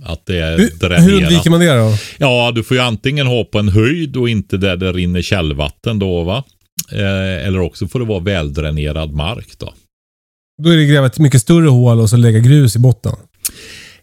Att 0.05 0.27
det 0.27 0.38
är 0.38 0.59
Hur, 0.59 0.70
hur 0.70 0.79
dränerat. 0.79 1.22
undviker 1.22 1.51
man 1.51 1.61
det 1.61 1.77
då? 1.77 1.94
Ja, 2.18 2.53
du 2.55 2.62
får 2.64 2.77
ju 2.77 2.83
antingen 2.83 3.27
ha 3.27 3.44
på 3.44 3.59
en 3.59 3.68
höjd 3.68 4.16
och 4.16 4.29
inte 4.29 4.57
där 4.57 4.77
det 4.77 4.92
rinner 4.92 5.22
källvatten 5.22 5.98
då 5.98 6.22
va. 6.22 6.44
Eh, 6.92 7.46
eller 7.46 7.61
också 7.61 7.88
får 7.88 7.98
det 7.98 8.05
vara 8.05 8.20
väldränerad 8.20 9.12
mark 9.12 9.59
då. 9.59 9.74
Då 10.62 10.70
är 10.70 10.77
det 10.77 10.87
gräva 10.87 11.07
ett 11.07 11.18
mycket 11.18 11.40
större 11.40 11.68
hål 11.68 12.01
och 12.01 12.11
så 12.11 12.16
lägga 12.16 12.38
grus 12.38 12.77
i 12.77 12.79
botten. 12.79 13.12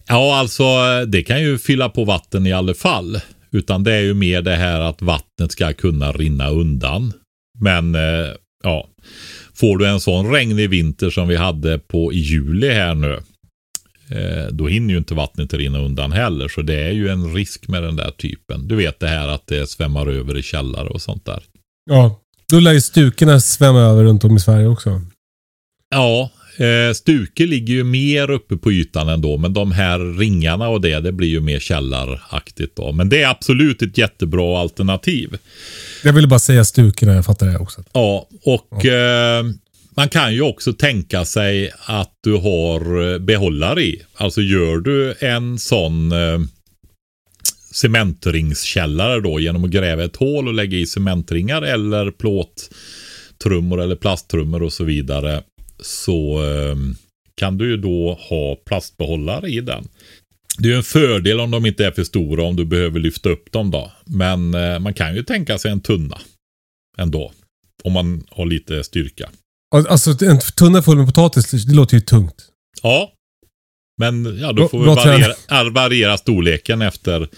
Ja, 0.07 0.39
alltså 0.39 0.65
det 1.07 1.23
kan 1.23 1.41
ju 1.41 1.57
fylla 1.57 1.89
på 1.89 2.05
vatten 2.05 2.47
i 2.47 2.53
alla 2.53 2.73
fall. 2.73 3.19
Utan 3.51 3.83
det 3.83 3.93
är 3.93 4.01
ju 4.01 4.13
mer 4.13 4.41
det 4.41 4.55
här 4.55 4.79
att 4.79 5.01
vattnet 5.01 5.51
ska 5.51 5.73
kunna 5.73 6.11
rinna 6.11 6.49
undan. 6.49 7.13
Men 7.59 7.95
eh, 7.95 8.01
ja, 8.63 8.87
får 9.55 9.77
du 9.77 9.87
en 9.87 9.99
sån 9.99 10.31
regnig 10.31 10.69
vinter 10.69 11.09
som 11.09 11.27
vi 11.27 11.35
hade 11.35 11.79
på 11.79 12.13
i 12.13 12.17
juli 12.17 12.69
här 12.69 12.95
nu. 12.95 13.19
Eh, 14.09 14.47
då 14.51 14.67
hinner 14.67 14.93
ju 14.93 14.97
inte 14.97 15.13
vattnet 15.13 15.53
rinna 15.53 15.79
undan 15.79 16.11
heller. 16.11 16.47
Så 16.47 16.61
det 16.61 16.79
är 16.79 16.91
ju 16.91 17.09
en 17.09 17.33
risk 17.33 17.67
med 17.67 17.83
den 17.83 17.95
där 17.95 18.11
typen. 18.11 18.67
Du 18.67 18.75
vet 18.75 18.99
det 18.99 19.07
här 19.07 19.27
att 19.27 19.47
det 19.47 19.69
svämmar 19.69 20.07
över 20.07 20.37
i 20.37 20.43
källare 20.43 20.89
och 20.89 21.01
sånt 21.01 21.25
där. 21.25 21.43
Ja. 21.89 22.21
Då 22.51 22.59
lär 22.59 22.73
ju 22.73 22.81
stukorna 22.81 23.39
svämma 23.39 23.79
över 23.79 24.03
runt 24.03 24.23
om 24.23 24.37
i 24.37 24.39
Sverige 24.39 24.67
också. 24.67 25.01
Ja, 25.89 26.31
eh, 26.57 26.93
Stuke 26.93 27.45
ligger 27.45 27.73
ju 27.73 27.83
mer 27.83 28.29
uppe 28.29 28.57
på 28.57 28.71
ytan 28.71 29.09
ändå, 29.09 29.37
men 29.37 29.53
de 29.53 29.71
här 29.71 30.17
ringarna 30.19 30.69
och 30.69 30.81
det, 30.81 30.99
det 30.99 31.11
blir 31.11 31.27
ju 31.27 31.41
mer 31.41 31.59
källaraktigt 31.59 32.75
då. 32.75 32.91
Men 32.91 33.09
det 33.09 33.21
är 33.21 33.29
absolut 33.29 33.81
ett 33.81 33.97
jättebra 33.97 34.59
alternativ. 34.59 35.37
Jag 36.05 36.13
ville 36.13 36.27
bara 36.27 36.39
säga 36.39 36.65
stukorna, 36.65 37.13
jag 37.13 37.25
fattar 37.25 37.47
det 37.47 37.57
också. 37.57 37.83
Ja, 37.93 38.27
och 38.43 38.85
eh, 38.85 39.45
man 39.97 40.09
kan 40.09 40.33
ju 40.33 40.41
också 40.41 40.73
tänka 40.73 41.25
sig 41.25 41.71
att 41.85 42.11
du 42.23 42.33
har 42.33 43.13
eh, 43.13 43.19
behållare 43.19 43.83
i. 43.83 44.01
Alltså 44.15 44.41
gör 44.41 44.77
du 44.77 45.15
en 45.19 45.59
sån 45.59 46.11
eh, 46.11 46.39
cementringskällare 47.73 49.19
då 49.19 49.39
genom 49.39 49.63
att 49.63 49.69
gräva 49.69 50.03
ett 50.03 50.15
hål 50.15 50.47
och 50.47 50.53
lägga 50.53 50.77
i 50.77 50.85
cementringar 50.85 51.61
eller 51.61 52.11
plåttrummor 52.11 53.81
eller 53.81 53.95
plasttrummor 53.95 54.63
och 54.63 54.73
så 54.73 54.83
vidare. 54.83 55.43
Så 55.81 56.43
eh, 56.43 56.75
kan 57.35 57.57
du 57.57 57.69
ju 57.69 57.77
då 57.77 58.19
ha 58.29 58.55
plastbehållare 58.55 59.49
i 59.49 59.61
den. 59.61 59.87
Det 60.57 60.67
är 60.67 60.71
ju 60.71 60.77
en 60.77 60.83
fördel 60.83 61.39
om 61.39 61.51
de 61.51 61.65
inte 61.65 61.85
är 61.85 61.91
för 61.91 62.03
stora 62.03 62.43
om 62.43 62.55
du 62.55 62.65
behöver 62.65 62.99
lyfta 62.99 63.29
upp 63.29 63.51
dem 63.51 63.71
då. 63.71 63.91
Men 64.05 64.53
eh, 64.53 64.79
man 64.79 64.93
kan 64.93 65.15
ju 65.15 65.23
tänka 65.23 65.57
sig 65.57 65.71
en 65.71 65.81
tunna 65.81 66.17
ändå. 66.97 67.31
Om 67.83 67.93
man 67.93 68.23
har 68.29 68.45
lite 68.45 68.83
styrka. 68.83 69.29
Alltså 69.75 70.25
en 70.25 70.39
tunna 70.39 70.81
full 70.81 70.97
med 70.97 71.05
potatis, 71.05 71.51
det 71.65 71.75
låter 71.75 71.95
ju 71.95 72.01
tungt. 72.01 72.45
Ja. 72.81 73.11
Men 73.97 74.39
ja, 74.39 74.51
då 74.51 74.67
får 74.67 74.79
vi 74.79 74.85
variera, 74.85 75.33
ja, 75.47 75.69
variera 75.73 76.17
storleken 76.17 76.81
efter, 76.81 77.29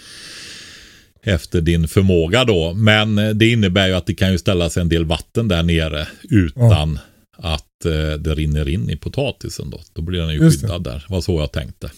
efter 1.22 1.60
din 1.60 1.88
förmåga 1.88 2.44
då. 2.44 2.74
Men 2.74 3.18
eh, 3.18 3.30
det 3.30 3.48
innebär 3.48 3.88
ju 3.88 3.94
att 3.94 4.06
det 4.06 4.14
kan 4.14 4.32
ju 4.32 4.38
ställas 4.38 4.76
en 4.76 4.88
del 4.88 5.04
vatten 5.04 5.48
där 5.48 5.62
nere 5.62 6.08
utan 6.22 6.98
att 7.36 7.84
eh, 7.84 8.18
det 8.18 8.34
rinner 8.34 8.68
in 8.68 8.90
i 8.90 8.96
potatisen 8.96 9.70
då. 9.70 9.80
Då 9.92 10.02
blir 10.02 10.20
den 10.20 10.32
ju 10.32 10.38
Just 10.38 10.60
det. 10.60 10.66
skyddad 10.66 10.84
där. 10.84 11.04
Det 11.08 11.14
var 11.14 11.20
så 11.20 11.40
jag 11.40 11.52
tänkte. 11.52 11.90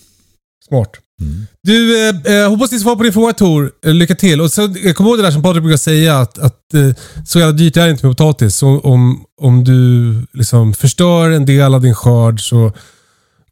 Smart. 0.69 0.91
Mm. 1.21 1.47
Du, 1.63 2.09
eh, 2.09 2.35
eh, 2.43 2.49
hoppas 2.51 2.73
ni 2.73 2.79
svarar 2.79 2.97
på 2.97 3.03
din 3.03 3.13
fråga 3.13 3.33
Tor. 3.33 3.73
Eh, 3.87 3.95
lycka 3.95 4.15
till. 4.15 4.41
Och 4.41 4.51
så, 4.53 4.75
kom 4.95 5.07
ihåg 5.07 5.19
det 5.19 5.23
där 5.23 5.31
som 5.31 5.43
Patrik 5.43 5.63
brukar 5.63 5.77
säga 5.77 6.19
att, 6.19 6.39
att 6.39 6.75
eh, 6.75 6.91
så 7.27 7.39
jävla 7.39 7.53
dyrt 7.53 7.77
är 7.77 7.85
det 7.85 7.91
inte 7.91 8.07
med 8.07 8.17
potatis. 8.17 8.57
Så 8.57 8.81
om, 8.81 9.25
om 9.41 9.65
du 9.65 10.13
liksom 10.39 10.75
förstör 10.75 11.31
en 11.31 11.47
del 11.47 11.75
av 11.75 11.81
din 11.83 11.95
skörd 11.95 12.41
så 12.41 12.73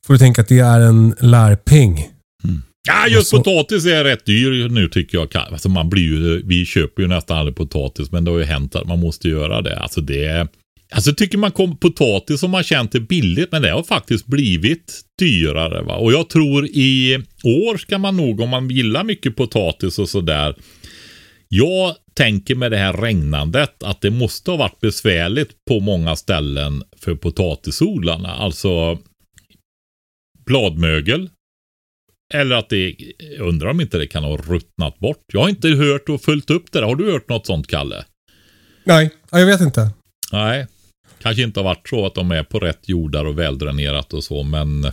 får 0.06 0.14
du 0.14 0.18
tänka 0.18 0.40
att 0.42 0.48
det 0.48 0.58
är 0.58 0.80
en 0.80 1.14
lärpeng. 1.20 2.06
Ja, 2.88 3.06
just 3.08 3.28
så- 3.28 3.36
potatis 3.36 3.84
är 3.86 4.04
rätt 4.04 4.26
dyr 4.26 4.68
nu 4.68 4.88
tycker 4.88 5.18
jag. 5.18 5.28
Alltså 5.52 5.68
man 5.68 5.88
blir 5.90 6.02
ju, 6.02 6.42
vi 6.46 6.64
köper 6.66 7.02
ju 7.02 7.08
nästan 7.08 7.38
aldrig 7.38 7.56
potatis, 7.56 8.12
men 8.12 8.24
det 8.24 8.30
har 8.30 8.38
ju 8.38 8.44
hänt 8.44 8.76
att 8.76 8.86
man 8.88 8.98
måste 9.00 9.28
göra 9.28 9.62
det. 9.62 9.78
Alltså 9.78 10.00
det 10.00 10.24
är, 10.24 10.48
alltså 10.92 11.14
tycker 11.14 11.38
man 11.38 11.52
kom 11.52 11.76
potatis 11.76 12.40
som 12.40 12.50
man 12.50 12.62
känt 12.62 12.94
är 12.94 13.00
billigt, 13.00 13.52
men 13.52 13.62
det 13.62 13.70
har 13.70 13.82
faktiskt 13.82 14.26
blivit 14.26 15.00
dyrare. 15.18 15.82
Va? 15.82 15.96
Och 15.96 16.12
jag 16.12 16.28
tror 16.28 16.66
i 16.66 17.22
år 17.44 17.76
ska 17.76 17.98
man 17.98 18.16
nog, 18.16 18.40
om 18.40 18.48
man 18.48 18.70
gillar 18.70 19.04
mycket 19.04 19.36
potatis 19.36 19.98
och 19.98 20.08
sådär, 20.08 20.54
jag 21.48 21.94
tänker 22.14 22.54
med 22.54 22.70
det 22.70 22.78
här 22.78 22.92
regnandet 22.92 23.82
att 23.82 24.00
det 24.00 24.10
måste 24.10 24.50
ha 24.50 24.58
varit 24.58 24.80
besvärligt 24.80 25.50
på 25.68 25.80
många 25.80 26.16
ställen 26.16 26.82
för 26.96 27.14
potatisodlarna. 27.14 28.28
Alltså 28.28 28.98
bladmögel. 30.46 31.30
Eller 32.34 32.56
att 32.56 32.68
det, 32.68 32.96
jag 33.18 33.48
undrar 33.48 33.70
om 33.70 33.80
inte 33.80 33.98
det 33.98 34.06
kan 34.06 34.24
ha 34.24 34.36
ruttnat 34.36 34.98
bort. 34.98 35.24
Jag 35.32 35.40
har 35.40 35.48
inte 35.48 35.68
hört 35.68 36.08
och 36.08 36.22
följt 36.22 36.50
upp 36.50 36.72
det 36.72 36.78
där. 36.78 36.86
Har 36.86 36.96
du 36.96 37.12
hört 37.12 37.28
något 37.28 37.46
sånt, 37.46 37.66
Kalle? 37.66 38.04
Nej, 38.84 39.10
ja, 39.30 39.38
jag 39.38 39.46
vet 39.46 39.60
inte. 39.60 39.90
Nej, 40.32 40.66
kanske 41.22 41.42
inte 41.42 41.60
har 41.60 41.64
varit 41.64 41.88
så 41.88 42.06
att 42.06 42.14
de 42.14 42.30
är 42.30 42.42
på 42.42 42.58
rätt 42.58 42.88
jordar 42.88 43.24
och 43.24 43.38
väldränerat 43.38 44.12
och 44.12 44.24
så, 44.24 44.42
men 44.42 44.92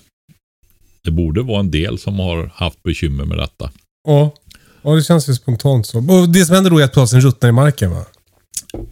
det 1.03 1.11
borde 1.11 1.41
vara 1.41 1.59
en 1.59 1.71
del 1.71 1.97
som 1.97 2.19
har 2.19 2.51
haft 2.55 2.83
bekymmer 2.83 3.25
med 3.25 3.37
detta. 3.37 3.71
Ja. 4.07 4.33
ja, 4.81 4.95
det 4.95 5.03
känns 5.03 5.29
ju 5.29 5.33
spontant 5.33 5.87
så. 5.87 5.97
Och 5.97 6.29
det 6.29 6.45
som 6.45 6.55
händer 6.55 6.71
då 6.71 6.79
är 6.79 6.83
att 6.83 6.93
potatisen 6.93 7.21
ruttnar 7.21 7.49
i 7.49 7.51
marken 7.51 7.91
va? 7.91 8.05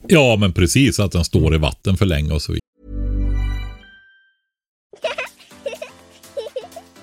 Ja, 0.08 0.36
men 0.40 0.54
precis 0.54 1.00
att 1.00 1.12
den 1.12 1.24
står 1.24 1.56
i 1.56 1.58
vatten 1.58 1.98
för 1.98 2.06
länge 2.06 2.34
och 2.34 2.42
så 2.42 2.52
vidare. 2.52 2.60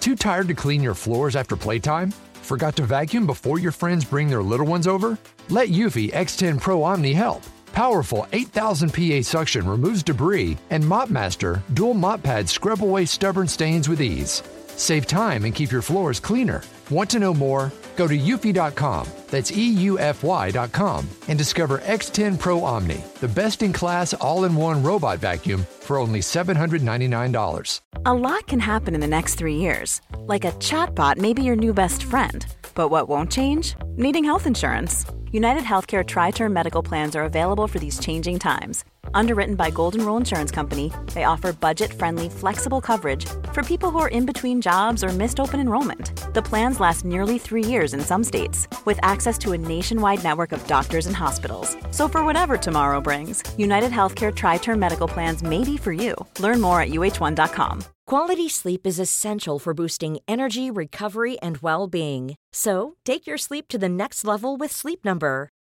Too 0.01 0.17
tired 0.17 0.49
to 0.49 0.55
clean 0.55 0.85
your 0.85 0.95
floors 0.95 1.37
after 1.37 1.57
playtime? 1.57 2.13
Forgot 2.43 2.77
to 2.77 2.83
vacuum 2.83 3.27
before 3.27 3.61
your 3.61 3.73
friends 3.73 4.11
bring 4.11 4.29
their 4.29 4.43
little 4.43 4.67
ones 4.67 4.87
over? 4.87 5.17
Let 5.47 5.69
Eufy 5.69 6.11
X10 6.11 6.61
Pro 6.61 6.83
Omni 6.83 7.13
help. 7.13 7.43
Powerful 7.73 8.27
8000 8.33 8.93
PA 8.93 9.23
suction 9.23 9.67
removes 9.67 10.03
debris, 10.03 10.59
and 10.71 10.83
MopMaster 10.83 11.63
dual 11.75 11.95
mop 11.95 12.23
pads 12.23 12.53
scrub 12.53 12.83
away 12.83 13.05
stubborn 13.07 13.49
stains 13.49 13.89
with 13.89 14.03
ease. 14.03 14.43
Save 14.77 15.07
time 15.07 15.45
and 15.45 15.55
keep 15.55 15.71
your 15.71 15.83
floors 15.83 16.21
cleaner. 16.21 16.63
Want 16.91 17.11
to 17.11 17.19
know 17.19 17.35
more? 17.35 17.73
Go 17.97 18.09
to 18.09 18.19
eufy.com, 18.19 19.07
that's 19.31 19.51
EUFY.com, 19.51 21.09
and 21.29 21.39
discover 21.39 21.79
X10 21.79 22.39
Pro 22.39 22.65
Omni, 22.65 23.03
the 23.21 23.29
best 23.29 23.63
in 23.63 23.73
class 23.73 24.13
all 24.15 24.45
in 24.45 24.55
one 24.55 24.83
robot 24.83 25.19
vacuum 25.19 25.67
for 25.81 25.97
only 25.97 26.21
$799. 26.21 27.81
A 28.07 28.15
lot 28.15 28.47
can 28.47 28.61
happen 28.61 28.95
in 28.95 29.01
the 29.01 29.07
next 29.07 29.35
three 29.35 29.57
years. 29.57 30.01
Like 30.21 30.45
a 30.45 30.53
chatbot 30.53 31.19
may 31.19 31.33
be 31.33 31.43
your 31.43 31.57
new 31.57 31.75
best 31.75 32.03
friend. 32.03 32.47
But 32.75 32.89
what 32.89 33.09
won't 33.09 33.31
change? 33.31 33.75
Needing 33.97 34.25
health 34.25 34.47
insurance. 34.47 35.05
United 35.33 35.63
Healthcare 35.63 36.05
Tri 36.05 36.31
Term 36.33 36.53
Medical 36.53 36.83
Plans 36.83 37.15
are 37.15 37.25
available 37.25 37.69
for 37.69 37.79
these 37.79 38.01
changing 38.01 38.39
times. 38.39 38.85
Underwritten 39.15 39.55
by 39.55 39.71
Golden 39.71 40.05
Rule 40.05 40.17
Insurance 40.17 40.51
Company, 40.51 40.93
they 41.15 41.25
offer 41.25 41.53
budget 41.53 41.93
friendly, 41.93 42.29
flexible 42.29 42.81
coverage 42.81 43.27
for 43.53 43.63
people 43.63 43.91
who 43.91 43.99
are 43.99 44.09
in 44.09 44.27
between 44.27 44.61
jobs 44.61 45.05
or 45.05 45.09
missed 45.09 45.39
open 45.39 45.61
enrollment. 45.61 46.35
The 46.35 46.43
plans 46.43 46.81
last 46.81 47.05
nearly 47.05 47.39
three 47.39 47.65
years 47.65 47.95
in 47.95 48.01
some 48.01 48.25
states, 48.25 48.67
with 48.85 48.99
access 49.03 49.20
to 49.39 49.53
a 49.53 49.59
nationwide 49.59 50.23
network 50.23 50.53
of 50.53 50.67
doctors 50.67 51.07
and 51.07 51.17
hospitals. 51.17 51.77
So, 51.91 52.09
for 52.09 52.25
whatever 52.25 52.57
tomorrow 52.57 53.01
brings, 53.01 53.43
United 53.57 53.91
Healthcare 53.91 54.35
Tri 54.35 54.59
Term 54.59 54.79
Medical 54.79 55.09
Plans 55.09 55.43
may 55.43 55.65
be 55.65 55.77
for 55.77 55.93
you. 55.93 56.15
Learn 56.39 56.61
more 56.61 56.81
at 56.81 56.91
uh1.com. 56.91 57.85
Quality 58.07 58.49
sleep 58.49 58.87
is 58.87 58.99
essential 58.99 59.59
for 59.59 59.75
boosting 59.75 60.19
energy, 60.27 60.71
recovery, 60.71 61.39
and 61.41 61.59
well 61.59 61.87
being. 61.87 62.35
So, 62.53 62.95
take 63.05 63.27
your 63.27 63.39
sleep 63.39 63.69
to 63.69 63.79
the 63.79 63.89
next 63.89 64.25
level 64.25 64.57
with 64.57 64.73
Sleep 64.73 65.05
Number. 65.05 65.51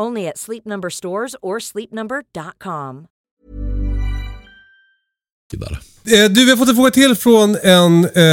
Only 0.00 0.28
at 0.28 0.38
Sleep 0.38 0.64
Number 0.64 0.90
stores 0.90 1.36
or 1.42 1.58
sleepnumber.com. 1.60 3.06
Eh, 6.06 6.30
Du, 6.30 6.44
vi 6.44 6.50
har 6.50 6.56
fått 6.56 6.68
en 6.68 6.74
fråga 6.74 6.90
till 6.90 7.14
från 7.14 7.56
en 7.62 8.04
eh, 8.04 8.24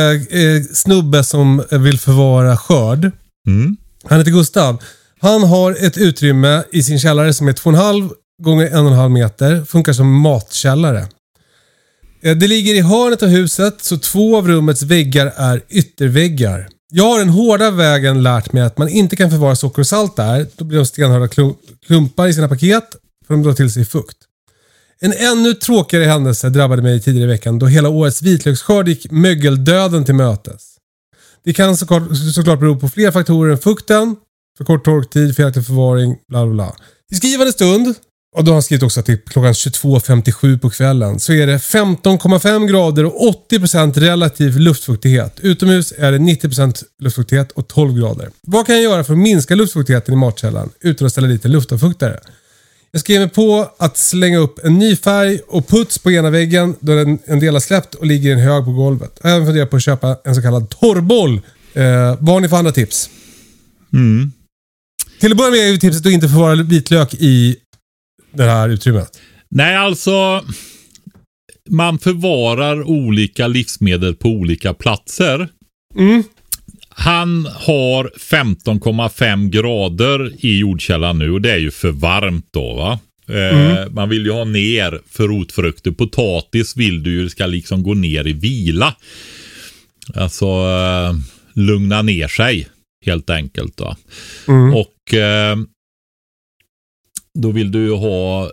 eh, 0.41 0.63
snubbe 0.73 1.23
som 1.23 1.63
vill 1.71 1.99
förvara 1.99 2.57
skörd. 2.57 3.11
Mm. 3.47 3.77
Han 4.03 4.17
heter 4.17 4.31
Gustav. 4.31 4.83
Han 5.19 5.43
har 5.43 5.71
ett 5.85 5.97
utrymme 5.97 6.63
i 6.71 6.83
sin 6.83 6.99
källare 6.99 7.33
som 7.33 7.47
är 7.47 7.53
2,5 7.53 8.11
gånger 8.43 8.69
1,5 8.69 9.09
meter. 9.09 9.65
Funkar 9.65 9.93
som 9.93 10.21
matkällare. 10.21 11.07
Eh, 12.23 12.35
Det 12.37 12.47
ligger 12.47 12.73
i 12.73 12.81
hörnet 12.81 13.23
av 13.23 13.29
huset 13.29 13.83
så 13.83 13.97
två 13.97 14.37
av 14.37 14.47
rummets 14.47 14.81
väggar 14.83 15.33
är 15.35 15.61
ytterväggar. 15.69 16.67
Jag 16.93 17.03
har 17.03 17.19
den 17.19 17.29
hårda 17.29 17.71
vägen 17.71 18.23
lärt 18.23 18.53
mig 18.53 18.63
att 18.63 18.77
man 18.77 18.89
inte 18.89 19.15
kan 19.15 19.29
förvara 19.29 19.55
socker 19.55 19.81
och 19.81 19.87
salt 19.87 20.15
där. 20.15 20.47
Då 20.55 20.65
blir 20.65 20.77
de 20.77 20.85
stenhårda 20.85 21.27
klumpar 21.85 22.27
i 22.27 22.33
sina 22.33 22.47
paket 22.47 22.95
för 23.27 23.33
de 23.33 23.43
drar 23.43 23.53
till 23.53 23.71
sig 23.71 23.85
fukt. 23.85 24.17
En 24.99 25.13
ännu 25.13 25.53
tråkigare 25.53 26.05
händelse 26.05 26.49
drabbade 26.49 26.81
mig 26.81 27.01
tidigare 27.01 27.29
i 27.29 27.33
veckan 27.33 27.59
då 27.59 27.65
hela 27.67 27.89
årets 27.89 28.21
vitlöksskörd 28.21 28.87
gick 28.87 29.11
mögeldöden 29.11 30.05
till 30.05 30.15
mötes. 30.15 30.75
Det 31.43 31.53
kan 31.53 31.77
såklart, 31.77 32.03
såklart 32.35 32.59
bero 32.59 32.79
på 32.79 32.89
fler 32.89 33.11
faktorer 33.11 33.51
än 33.51 33.57
fukten, 33.57 34.15
för 34.57 34.65
kort 34.65 34.85
torktid, 34.85 35.35
felaktig 35.35 35.65
förvaring, 35.65 36.17
bla 36.27 36.45
bla 36.45 36.53
bla. 36.53 36.75
I 37.11 37.15
skrivande 37.15 37.53
stund, 37.53 37.95
och 38.35 38.43
då 38.43 38.51
har 38.51 38.55
han 38.55 38.63
skrivit 38.63 38.83
också 38.83 39.01
till 39.01 39.17
klockan 39.17 39.53
22.57 39.53 40.59
på 40.59 40.69
kvällen, 40.69 41.19
så 41.19 41.33
är 41.33 41.47
det 41.47 41.57
15,5 41.57 42.67
grader 42.67 43.05
och 43.05 43.49
80% 43.51 43.99
relativ 43.99 44.59
luftfuktighet. 44.59 45.39
Utomhus 45.41 45.93
är 45.97 46.11
det 46.11 46.17
90% 46.17 46.83
luftfuktighet 46.99 47.51
och 47.51 47.67
12 47.67 47.99
grader. 47.99 48.29
Vad 48.41 48.65
kan 48.65 48.75
jag 48.75 48.83
göra 48.83 49.03
för 49.03 49.13
att 49.13 49.19
minska 49.19 49.55
luftfuktigheten 49.55 50.13
i 50.13 50.17
matkällan 50.17 50.69
utan 50.79 51.05
att 51.05 51.11
ställa 51.11 51.27
dit 51.27 51.45
en 51.45 51.51
luftavfuktare? 51.51 52.19
Jag 52.91 52.99
skrev 52.99 53.19
mig 53.19 53.29
på 53.29 53.69
att 53.77 53.97
slänga 53.97 54.37
upp 54.37 54.59
en 54.65 54.79
ny 54.79 54.95
färg 54.95 55.39
och 55.47 55.67
puts 55.67 55.97
på 55.99 56.11
ena 56.11 56.29
väggen 56.29 56.75
då 56.79 56.95
den, 56.95 57.19
en 57.25 57.39
del 57.39 57.53
har 57.53 57.61
släppt 57.61 57.95
och 57.95 58.05
ligger 58.05 58.29
i 58.29 58.33
en 58.33 58.39
hög 58.39 58.65
på 58.65 58.71
golvet. 58.71 59.19
Jag 59.21 59.29
har 59.29 59.35
även 59.35 59.47
funderat 59.47 59.69
på 59.69 59.75
att 59.75 59.83
köpa 59.83 60.17
en 60.23 60.35
så 60.35 60.41
kallad 60.41 60.69
torrboll. 60.69 61.41
Eh, 61.73 61.83
vad 62.19 62.29
har 62.29 62.39
ni 62.39 62.49
för 62.49 62.57
andra 62.57 62.71
tips? 62.71 63.09
Mm. 63.93 64.31
Till 65.19 65.31
att 65.31 65.37
börja 65.37 65.51
med 65.51 65.59
är 65.59 65.71
ju 65.71 65.77
tipset 65.77 66.05
att 66.05 66.11
inte 66.11 66.27
förvara 66.27 66.55
vitlök 66.55 67.13
i 67.13 67.55
det 68.37 68.43
här 68.43 68.69
utrymmet. 68.69 69.19
Nej, 69.49 69.75
alltså. 69.75 70.45
Man 71.69 71.99
förvarar 71.99 72.83
olika 72.83 73.47
livsmedel 73.47 74.15
på 74.15 74.29
olika 74.29 74.73
platser. 74.73 75.47
Mm. 75.95 76.23
Han 76.89 77.45
har 77.45 78.11
15,5 78.19 79.49
grader 79.49 80.45
i 80.45 80.59
jordkällan 80.59 81.19
nu 81.19 81.31
och 81.31 81.41
det 81.41 81.51
är 81.51 81.57
ju 81.57 81.71
för 81.71 81.91
varmt 81.91 82.47
då 82.51 82.73
va. 82.73 82.99
Eh, 83.35 83.89
Man 83.89 84.09
vill 84.09 84.25
ju 84.25 84.31
ha 84.31 84.43
ner 84.43 85.01
för 85.09 85.27
rotfrukter. 85.27 85.91
Potatis 85.91 86.77
vill 86.77 87.03
du 87.03 87.11
ju 87.11 87.29
ska 87.29 87.45
liksom 87.45 87.83
gå 87.83 87.93
ner 87.93 88.27
i 88.27 88.33
vila. 88.33 88.95
Alltså 90.13 90.45
eh, 90.45 91.13
lugna 91.53 92.01
ner 92.01 92.27
sig 92.27 92.67
helt 93.05 93.29
enkelt. 93.29 93.79
Va? 93.81 93.97
Och 94.73 95.13
eh, 95.13 95.57
då 97.35 97.51
vill 97.51 97.71
du 97.71 97.93
ha 97.93 98.51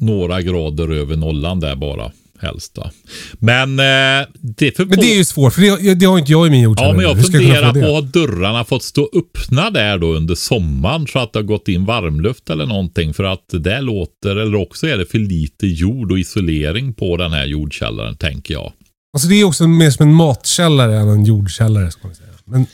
några 0.00 0.42
grader 0.42 0.92
över 0.92 1.16
nollan 1.16 1.60
där 1.60 1.76
bara 1.76 2.12
helst. 2.40 2.74
Då. 2.74 2.90
Men 3.38 3.78
eh, 3.78 4.26
det 4.40 4.78
Men 4.78 4.88
det 4.88 5.12
är 5.12 5.16
ju 5.16 5.24
svårt 5.24 5.52
för 5.52 5.60
det, 5.60 5.94
det 5.94 6.06
har 6.06 6.18
inte 6.18 6.32
jag 6.32 6.46
i 6.46 6.50
min 6.50 6.62
jordkällare. 6.62 6.92
Ja, 6.92 6.96
men 6.96 7.04
jag 7.04 7.26
funderar 7.26 7.72
på 7.72 7.96
att 7.96 8.12
dörrarna 8.12 8.64
fått 8.64 8.82
stå 8.82 9.10
öppna 9.12 9.70
där 9.70 9.98
då 9.98 10.14
under 10.14 10.34
sommaren 10.34 11.06
så 11.06 11.18
att 11.18 11.32
det 11.32 11.38
har 11.38 11.44
gått 11.44 11.68
in 11.68 11.84
varmluft 11.84 12.50
eller 12.50 12.66
någonting 12.66 13.14
för 13.14 13.24
att 13.24 13.44
det 13.52 13.80
låter, 13.80 14.36
eller 14.36 14.54
också 14.54 14.86
är 14.86 14.96
det 14.96 15.06
för 15.06 15.18
lite 15.18 15.66
jord 15.66 16.12
och 16.12 16.18
isolering 16.18 16.94
på 16.94 17.16
den 17.16 17.32
här 17.32 17.46
jordkällaren 17.46 18.16
tänker 18.16 18.54
jag. 18.54 18.72
Alltså 19.12 19.28
det 19.28 19.34
är 19.34 19.44
också 19.44 19.66
mer 19.68 19.90
som 19.90 20.08
en 20.08 20.14
matkällare 20.14 20.96
än 20.96 21.08
en 21.08 21.24
jordkällare. 21.24 21.90
Ska 21.90 22.06
man 22.06 22.14
säga. 22.14 22.28
Men 22.44 22.66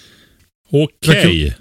Okej. 0.71 1.57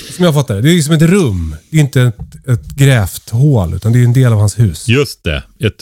Som 0.00 0.24
jag 0.24 0.34
fattar 0.34 0.54
det, 0.54 0.60
det 0.62 0.70
är 0.70 0.82
som 0.82 0.94
ett 0.94 1.02
rum. 1.02 1.56
Det 1.70 1.76
är 1.76 1.80
inte 1.80 2.02
ett, 2.02 2.48
ett 2.48 2.76
grävt 2.76 3.30
hål 3.30 3.74
utan 3.74 3.92
det 3.92 3.98
är 4.00 4.04
en 4.04 4.12
del 4.12 4.32
av 4.32 4.38
hans 4.38 4.58
hus. 4.58 4.88
Just 4.88 5.24
det. 5.24 5.42
Ett 5.60 5.80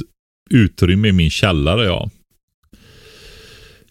utrymme 0.50 1.08
i 1.08 1.12
min 1.12 1.30
källare 1.30 1.84
ja. 1.84 2.10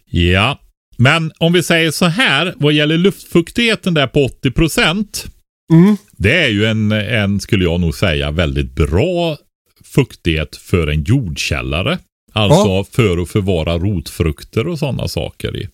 Ja. 0.10 0.60
Men 0.98 1.32
om 1.40 1.54
vi 1.54 1.64
säger 1.64 1.92
så 1.92 2.06
här, 2.06 2.54
vad 2.58 2.74
gäller 2.74 2.98
luftfuktigheten 2.98 3.94
där 3.94 4.08
på 4.08 4.26
80 4.26 4.52
procent. 4.52 5.26
Mm. 5.74 5.98
Det 6.12 6.44
är 6.44 6.50
ju 6.50 6.66
en, 6.66 6.92
en, 6.92 7.40
skulle 7.40 7.64
jag 7.64 7.80
nog 7.82 7.96
säga, 7.96 8.32
väldigt 8.32 8.76
bra 8.76 9.38
fuktighet 9.84 10.56
för 10.56 10.88
en 10.88 11.04
jordkällare. 11.04 11.98
Alltså 12.34 12.68
Ja. 12.68 12.86
för 12.92 13.18
att 13.22 13.30
förvara 13.30 13.78
rotfrukter 13.78 14.68
och 14.68 14.80
sådana 14.80 15.08
saker 15.08 15.58
i. 15.58 15.68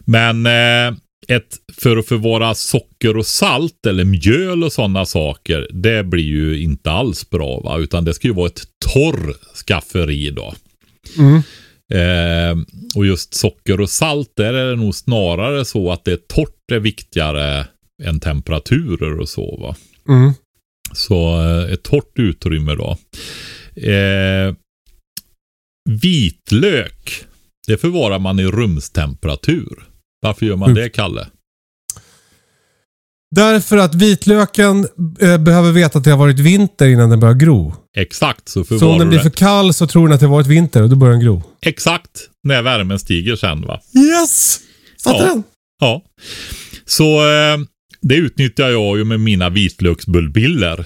Men 0.00 0.46
eh, 0.46 0.98
ett, 1.28 1.58
för 1.72 1.96
att 1.96 2.08
förvara 2.08 2.54
socker 2.54 3.16
och 3.16 3.26
salt 3.26 3.86
eller 3.86 4.04
mjöl 4.04 4.64
och 4.64 4.72
sådana 4.72 5.06
saker, 5.06 5.68
det 5.72 6.04
blir 6.04 6.24
ju 6.24 6.62
inte 6.62 6.90
alls 6.90 7.30
bra. 7.30 7.60
Va? 7.60 7.78
Utan 7.78 8.04
det 8.04 8.14
ska 8.14 8.28
ju 8.28 8.34
vara 8.34 8.46
ett 8.46 8.62
torr 8.92 9.34
skafferi 9.66 10.30
då. 10.30 10.54
Mm. 11.18 11.42
Eh, 11.94 12.64
och 12.96 13.06
just 13.06 13.34
socker 13.34 13.80
och 13.80 13.90
salt, 13.90 14.32
där 14.36 14.54
är 14.54 14.70
det 14.70 14.76
nog 14.76 14.94
snarare 14.94 15.64
så 15.64 15.92
att 15.92 16.04
det 16.04 16.12
är 16.12 16.20
torrt 16.28 16.70
är 16.72 16.78
viktigare 16.78 17.66
än 18.02 18.20
temperaturer 18.20 19.20
och 19.20 19.28
så. 19.28 19.56
Va? 19.56 19.76
Mm. 20.08 20.32
Så 20.92 21.42
eh, 21.42 21.72
ett 21.72 21.82
torrt 21.82 22.18
utrymme 22.18 22.74
då. 22.74 22.96
Eh, 23.90 24.54
vitlök, 25.90 27.24
det 27.66 27.76
förvarar 27.76 28.18
man 28.18 28.40
i 28.40 28.46
rumstemperatur. 28.46 29.91
Varför 30.22 30.46
gör 30.46 30.56
man 30.56 30.70
Mm. 30.70 30.82
det, 30.82 30.88
Kalle? 30.88 31.26
Därför 33.34 33.76
att 33.76 33.94
vitlöken 33.94 34.86
eh, 35.20 35.38
behöver 35.38 35.72
veta 35.72 35.98
att 35.98 36.04
det 36.04 36.10
har 36.10 36.18
varit 36.18 36.38
vinter 36.38 36.86
innan 36.88 37.10
den 37.10 37.20
börjar 37.20 37.34
gro. 37.34 37.74
Exakt, 37.96 38.48
så 38.48 38.64
Så 38.64 38.90
om 38.90 38.98
den 38.98 39.08
blir 39.08 39.18
för 39.18 39.30
kall 39.30 39.74
så 39.74 39.86
tror 39.86 40.08
den 40.08 40.14
att 40.14 40.20
det 40.20 40.26
har 40.26 40.32
varit 40.32 40.46
vinter 40.46 40.82
och 40.82 40.88
då 40.88 40.96
börjar 40.96 41.12
den 41.12 41.22
gro. 41.24 41.42
Exakt, 41.62 42.10
när 42.44 42.62
värmen 42.62 42.98
stiger 42.98 43.36
sen 43.36 43.60
va. 43.62 43.80
Yes! 43.96 44.60
Fattar 45.04 45.18
Ja. 45.18 45.26
den? 45.26 45.42
Ja. 45.80 46.02
Så 46.86 47.04
eh, 47.30 47.58
det 48.02 48.14
utnyttjar 48.14 48.68
jag 48.70 48.98
ju 48.98 49.04
med 49.04 49.20
mina 49.20 49.50
vitlöksbulbiller. 49.50 50.84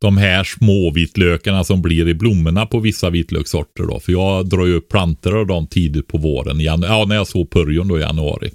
De 0.00 0.16
här 0.16 0.44
små 0.44 0.90
vitlökarna 0.90 1.64
som 1.64 1.82
blir 1.82 2.08
i 2.08 2.14
blommorna 2.14 2.66
på 2.66 2.80
vissa 2.80 3.10
vitlökssorter 3.10 3.82
då. 3.84 4.00
För 4.00 4.12
jag 4.12 4.48
drar 4.48 4.66
ju 4.66 4.74
upp 4.74 4.88
plantor 4.88 5.38
av 5.40 5.46
dem 5.46 5.66
tidigt 5.66 6.06
på 6.08 6.18
våren. 6.18 6.60
ja, 6.60 6.76
när 6.76 7.14
jag 7.14 7.26
såg 7.26 7.50
purjon 7.50 7.88
då 7.88 7.98
i 7.98 8.00
januari. 8.02 8.50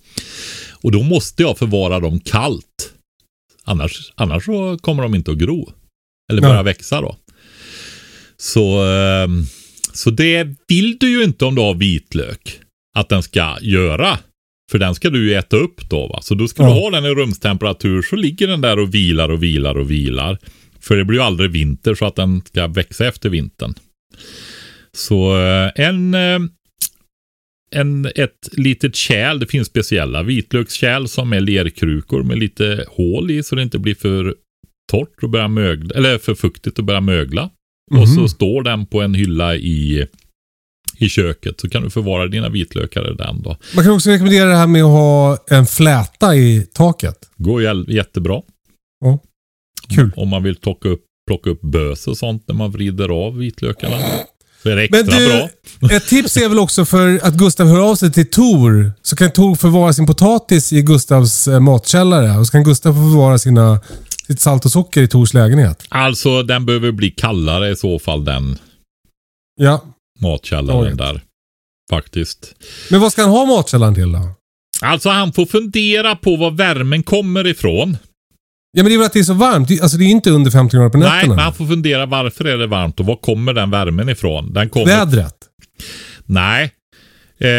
Och 0.84 0.91
då 0.91 1.04
måste 1.04 1.43
jag 1.43 1.58
förvara 1.58 2.00
dem 2.00 2.20
kallt. 2.20 2.93
Annars, 3.64 4.12
annars 4.16 4.46
så 4.46 4.78
kommer 4.82 5.04
de 5.04 5.16
inte 5.16 5.32
att 5.32 5.38
gro. 5.38 5.70
Eller 6.32 6.41
börja 6.41 6.56
Ja. 6.56 6.64
växa 6.64 7.02
då. 7.02 7.16
Så, 8.38 8.86
eh, 8.86 9.28
så 9.93 10.10
det 10.12 10.48
vill 10.68 10.98
du 10.98 11.10
ju 11.10 11.24
inte 11.24 11.46
om 11.46 11.56
du 11.56 11.62
har 11.62 11.74
vitlök. 11.76 12.60
Att 12.98 13.10
den 13.10 13.24
ska 13.24 13.58
göra. 13.62 14.20
För 14.72 14.80
den 14.80 14.96
ska 14.96 15.10
du 15.10 15.30
ju 15.30 15.34
äta 15.36 15.58
upp 15.58 15.89
då 15.89 16.08
va. 16.08 16.20
Så 16.22 16.36
då 16.36 16.48
ska 16.48 16.64
Ja. 16.64 16.68
du 16.70 16.74
ha 16.74 16.89
den 16.89 17.06
i 17.06 17.10
rumstemperatur 17.10 18.02
så 18.02 18.16
ligger 18.16 18.48
den 18.48 18.62
där 18.62 18.80
och 18.80 18.93
vilar 18.96 19.30
och 19.30 19.43
vilar 19.43 19.78
och 19.78 19.91
vilar. 19.91 20.38
För 20.88 20.98
det 20.98 21.06
blir 21.06 21.18
ju 21.20 21.24
aldrig 21.24 21.52
vinter 21.52 21.96
så 21.96 22.06
att 22.06 22.16
den 22.16 22.42
ska 22.46 22.68
växa 22.68 23.08
efter 23.08 23.30
vintern. 23.30 23.74
Så 24.94 25.38
eh, 25.38 25.72
en, 25.76 26.14
eh, 26.14 26.40
en, 27.72 28.06
ett 28.16 28.50
litet 28.52 28.96
kärl, 28.96 29.40
det 29.40 29.48
finns 29.48 29.68
speciella 29.68 30.24
vitlökskärl 30.24 31.06
som 31.08 31.34
är 31.34 31.40
lerkrukor 31.40 32.24
med 32.24 32.38
lite 32.38 32.86
hål 32.88 33.32
i 33.32 33.44
så 33.44 33.56
det 33.56 33.62
inte 33.64 33.80
blir 33.80 33.96
för 33.96 34.36
torrt 34.92 35.24
och 35.24 35.30
börjar 35.30 35.48
mögla, 35.48 35.96
eller 35.96 36.18
för 36.18 36.36
fuktigt 36.36 36.80
och 36.80 36.86
börja 36.86 37.02
mögla. 37.02 37.50
Och 37.92 38.10
så 38.10 38.20
Mhm. 38.20 38.28
står 38.30 38.64
den 38.64 38.86
på 38.86 39.02
en 39.02 39.14
hylla 39.14 39.56
i, 39.56 40.08
i 40.98 41.10
köket 41.10 41.60
så 41.60 41.70
kan 41.70 41.84
du 41.84 41.90
förvara 41.90 42.28
dina 42.28 42.50
vitlökar 42.50 43.12
i 43.14 43.16
den 43.16 43.42
då. 43.42 43.58
Man 43.76 43.84
kan 43.84 43.94
också 43.94 44.10
rekommendera 44.10 44.50
det 44.50 44.56
här 44.56 44.68
med 44.68 44.84
att 44.84 44.90
ha 44.92 45.38
en 45.48 45.66
fläta 45.66 46.36
i 46.36 46.68
taket. 46.74 47.30
Går 47.38 47.90
jättebra. 47.92 48.42
Ja. 49.00 49.20
Kul. 49.90 50.12
Om 50.16 50.30
man 50.30 50.44
vill 50.44 50.56
plocka 50.56 50.90
upp, 50.90 51.02
plocka 51.28 51.50
upp 51.50 51.62
bös 51.62 52.08
och 52.08 52.18
sånt 52.18 52.44
när 52.48 52.56
man 52.56 52.72
vrider 52.72 53.10
av 53.26 53.38
vitlökarna. 53.38 53.98
Så 54.64 54.70
är 54.70 54.76
det 54.76 54.84
extra 54.84 54.98
Men 54.98 55.08
du, 55.20 55.48
bra. 55.80 55.92
ett 55.98 56.08
tips 56.08 56.38
är 56.38 56.50
väl 56.50 56.60
också 56.60 56.86
för 56.86 57.20
att 57.24 57.34
Gustav 57.34 57.68
hör 57.68 57.80
av 57.92 57.96
sig 57.96 58.12
till 58.14 58.30
Tor. 58.30 58.92
Så 59.02 59.16
kan 59.16 59.32
Tor 59.32 59.56
förvara 59.56 59.94
sin 59.94 60.08
potatis 60.08 60.74
i 60.74 60.82
Gustavs 60.82 61.48
eh, 61.48 61.60
matkällare. 61.60 62.38
Och 62.40 62.46
så 62.48 62.52
kan 62.52 62.64
Gustav 62.64 62.94
förvara 62.94 63.38
sina, 63.38 63.80
sitt 64.28 64.40
salt 64.40 64.66
och 64.66 64.72
socker 64.72 65.02
i 65.02 65.08
Tors 65.08 65.34
lägenhet. 65.34 65.84
Alltså 65.90 66.44
den 66.44 66.66
behöver 66.66 66.92
bli 66.92 67.12
kallare 67.12 67.70
i 67.72 67.76
så 67.76 68.00
fall 68.00 68.26
den 68.26 68.58
Ja. 69.62 69.82
matkällaren 70.20 70.98
där. 70.98 71.22
Faktiskt. 71.90 72.56
Men 72.92 73.02
vad 73.02 73.12
ska 73.12 73.22
han 73.22 73.32
ha 73.32 73.46
matkällaren 73.46 73.96
till 73.96 74.12
då? 74.12 74.30
Alltså 74.82 75.10
han 75.10 75.34
får 75.34 75.46
fundera 75.46 76.16
på 76.16 76.36
var 76.36 76.52
värmen 76.52 77.04
kommer 77.04 77.48
ifrån. 77.48 77.98
Ja, 78.78 78.84
men 78.84 78.86
det 78.89 78.93
är 78.93 78.97
väl 78.97 79.05
att 79.05 79.13
det 79.13 79.19
är 79.19 79.23
så 79.23 79.34
varmt. 79.34 79.82
Alltså 79.82 79.97
det 79.97 80.05
är 80.05 80.07
inte 80.09 80.30
under 80.30 80.51
15 80.51 80.78
grader 80.80 80.89
på 80.91 80.97
Nej, 80.97 81.09
nätterna. 81.09 81.36
men 81.36 81.43
han 81.43 81.53
får 81.53 81.65
fundera 81.67 82.05
varför 82.05 82.45
är 82.45 82.57
det 82.57 82.67
varmt 82.67 82.99
och 82.99 83.05
var 83.05 83.15
kommer 83.15 83.53
den 83.53 83.69
värmen 83.71 84.09
ifrån? 84.09 84.53
Den 84.53 84.69
kommer... 84.69 84.86
Vädret. 84.86 85.36
Nej. 86.26 86.71
Eh, 87.39 87.49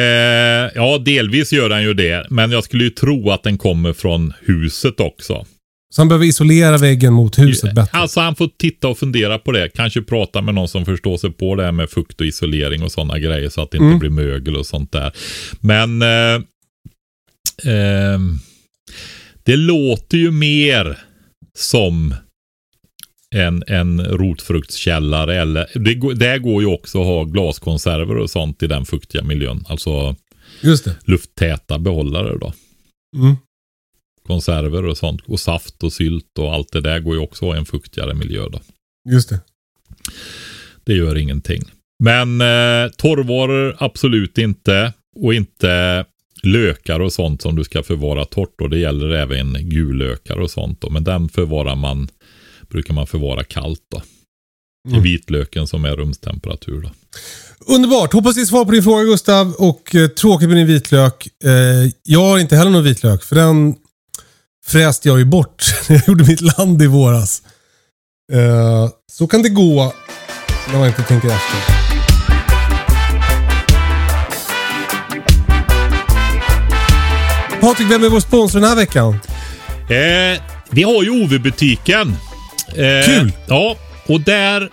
ja, 0.74 0.98
delvis 1.04 1.52
gör 1.52 1.68
den 1.68 1.82
ju 1.82 1.94
det. 1.94 2.26
Men 2.30 2.50
jag 2.50 2.64
skulle 2.64 2.84
ju 2.84 2.90
tro 2.90 3.30
att 3.30 3.42
den 3.42 3.58
kommer 3.58 3.92
från 3.92 4.32
huset 4.40 5.00
också. 5.00 5.46
Så 5.94 6.00
han 6.00 6.08
behöver 6.08 6.24
isolera 6.26 6.78
väggen 6.78 7.12
mot 7.12 7.38
huset 7.38 7.74
bättre. 7.74 7.98
Alltså 7.98 8.20
han 8.20 8.36
får 8.36 8.48
titta 8.58 8.88
och 8.88 8.98
fundera 8.98 9.38
på 9.38 9.52
det. 9.52 9.68
Kanske 9.68 10.02
prata 10.02 10.42
med 10.42 10.54
någon 10.54 10.68
som 10.68 10.84
förstår 10.84 11.16
sig 11.16 11.30
på 11.32 11.54
det 11.54 11.64
här 11.64 11.72
med 11.72 11.90
fukt 11.90 12.20
och 12.20 12.26
isolering 12.26 12.82
och 12.82 12.92
sådana 12.92 13.18
grejer 13.18 13.48
så 13.48 13.62
att 13.62 13.70
det 13.70 13.76
inte 13.76 13.86
Mm. 13.86 13.98
blir 13.98 14.10
mögel 14.10 14.56
och 14.56 14.66
sånt 14.66 14.92
där. 14.92 15.12
Men 15.60 16.02
eh, 16.02 16.34
eh, 17.72 18.18
det 19.44 19.56
låter 19.56 20.18
ju 20.18 20.30
mer 20.30 20.98
som 21.57 22.14
en, 23.34 23.64
en 23.66 24.04
rotfruktskällare 24.04 25.40
eller 25.40 25.66
det, 25.74 25.94
går- 25.94 26.14
det 26.14 26.38
går 26.38 26.62
ju 26.62 26.68
också 26.68 27.00
att 27.00 27.07
ha 27.07 27.24
glaskonserver 27.24 28.16
och 28.16 28.30
sånt 28.30 28.62
i 28.62 28.66
den 28.66 28.84
fuktiga 28.84 29.22
miljön. 29.22 29.64
Alltså 29.68 30.16
lufttäta 31.04 31.78
behållare 31.78 32.38
då. 32.38 32.52
Mm. 33.16 33.36
Konserver 34.26 34.84
och 34.84 34.98
sånt. 34.98 35.22
Och 35.26 35.40
saft 35.40 35.82
och 35.82 35.92
sylt 35.92 36.38
och 36.38 36.54
allt 36.54 36.72
det 36.72 36.80
där 36.80 36.98
går 37.00 37.14
ju 37.14 37.20
också 37.20 37.44
att 37.44 37.48
ha 37.50 37.57
i 37.57 37.59
en 37.59 37.66
fuktigare 37.66 38.14
miljö 38.14 38.48
då. 38.52 38.61
Just 39.11 39.28
det. 39.28 39.40
Det 40.84 40.94
gör 40.94 41.16
ingenting. 41.18 41.62
Men 42.04 42.40
eh, 42.40 42.90
torrvaror 42.96 43.76
absolut 43.78 44.38
inte. 44.38 44.92
Och 45.16 45.34
inte 45.34 46.04
lökar 46.43 47.01
och 47.01 47.12
sånt 47.12 47.43
som 47.43 47.57
du 47.57 47.64
ska 47.64 47.82
förvara 47.82 48.24
torrt. 48.24 48.61
Och 48.61 48.70
det 48.70 48.78
gäller 48.78 49.11
även 49.11 49.57
gullökar 49.61 50.37
och 50.37 50.51
sånt. 50.51 50.80
Då. 50.80 50.91
Men 50.91 51.05
den 51.05 51.28
förvarar 51.28 51.74
man, 51.74 52.09
brukar 52.68 52.95
man 52.95 53.07
förvara 53.07 53.45
kallt 53.45 53.82
då. 53.91 54.03
Mm. 54.89 55.03
vitlöken 55.03 55.66
som 55.66 55.84
är 55.84 55.97
rumstemperatur 55.97 56.80
då. 56.80 56.91
Underbart. 57.74 58.12
Hoppas 58.12 58.34
det 58.34 58.41
är 58.41 58.45
svar 58.45 58.64
på 58.64 58.70
din 58.70 58.82
fråga 58.82 59.05
Gustav. 59.05 59.55
Och 59.59 59.95
eh, 59.95 60.09
tråkigt 60.09 60.49
med 60.49 60.57
din 60.57 60.66
vitlök. 60.66 61.28
Eh, 61.45 61.91
jag 62.03 62.20
har 62.20 62.39
inte 62.39 62.57
heller 62.57 62.70
någon 62.70 62.84
vitlök. 62.84 63.22
För 63.22 63.37
den 63.37 63.74
fräste 64.66 65.09
jag 65.09 65.18
ju 65.18 65.24
bort 65.24 65.64
när 65.89 65.97
jag 65.97 66.09
gjorde 66.09 66.24
mitt 66.24 66.59
land 66.59 66.82
i 66.82 66.87
våras. 66.87 67.43
Eh, 68.32 68.89
så 69.12 69.26
kan 69.26 69.43
det 69.43 69.49
gå 69.49 69.93
när 70.72 70.78
man 70.78 70.89
inte 70.89 71.03
tänker 71.03 71.28
efter. 71.28 71.86
Patrik, 77.61 77.90
vem 77.90 78.04
är 78.04 78.09
vår 78.09 78.20
sponsor 78.20 78.61
den 78.61 78.68
här 78.68 78.76
veckan? 78.76 79.12
Eh, 79.90 80.42
vi 80.70 80.82
har 80.82 81.02
ju 81.02 81.11
OV-butiken. 81.11 82.16
Eh, 82.68 83.07
Kul! 83.07 83.32
Ja, 83.48 83.76
och 84.07 84.20
där 84.20 84.70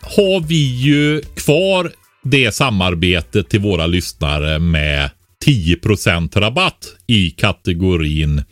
har 0.00 0.40
vi 0.40 0.76
ju 0.76 1.22
kvar 1.36 1.92
det 2.22 2.54
samarbetet 2.54 3.48
till 3.48 3.60
våra 3.60 3.86
lyssnare 3.86 4.58
med 4.58 5.10
10% 5.46 6.40
rabatt 6.40 6.86
i 7.06 7.30
kategorin 7.30 8.42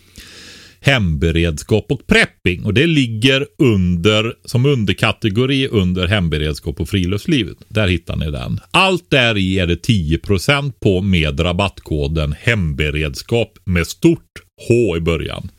hemberedskap 0.88 1.86
och 1.88 2.06
prepping. 2.06 2.64
Och 2.64 2.74
det 2.74 2.86
ligger 2.86 3.46
under, 3.58 4.34
som 4.44 4.66
underkategori 4.66 5.68
under 5.68 6.06
hemberedskap 6.06 6.80
och 6.80 6.88
friluftsliv. 6.88 7.48
Där 7.68 7.88
hittar 7.88 8.16
ni 8.16 8.30
den. 8.30 8.60
Allt 8.70 9.10
där 9.10 9.36
i 9.36 9.58
är 9.58 9.66
det 9.66 9.86
10% 9.86 10.72
på 10.80 11.00
med 11.00 11.40
rabattkoden 11.40 12.34
hemberedskap 12.40 13.58
med 13.64 13.86
stort 13.86 14.22
H 14.68 14.96
i 14.96 15.00
början. 15.00 15.50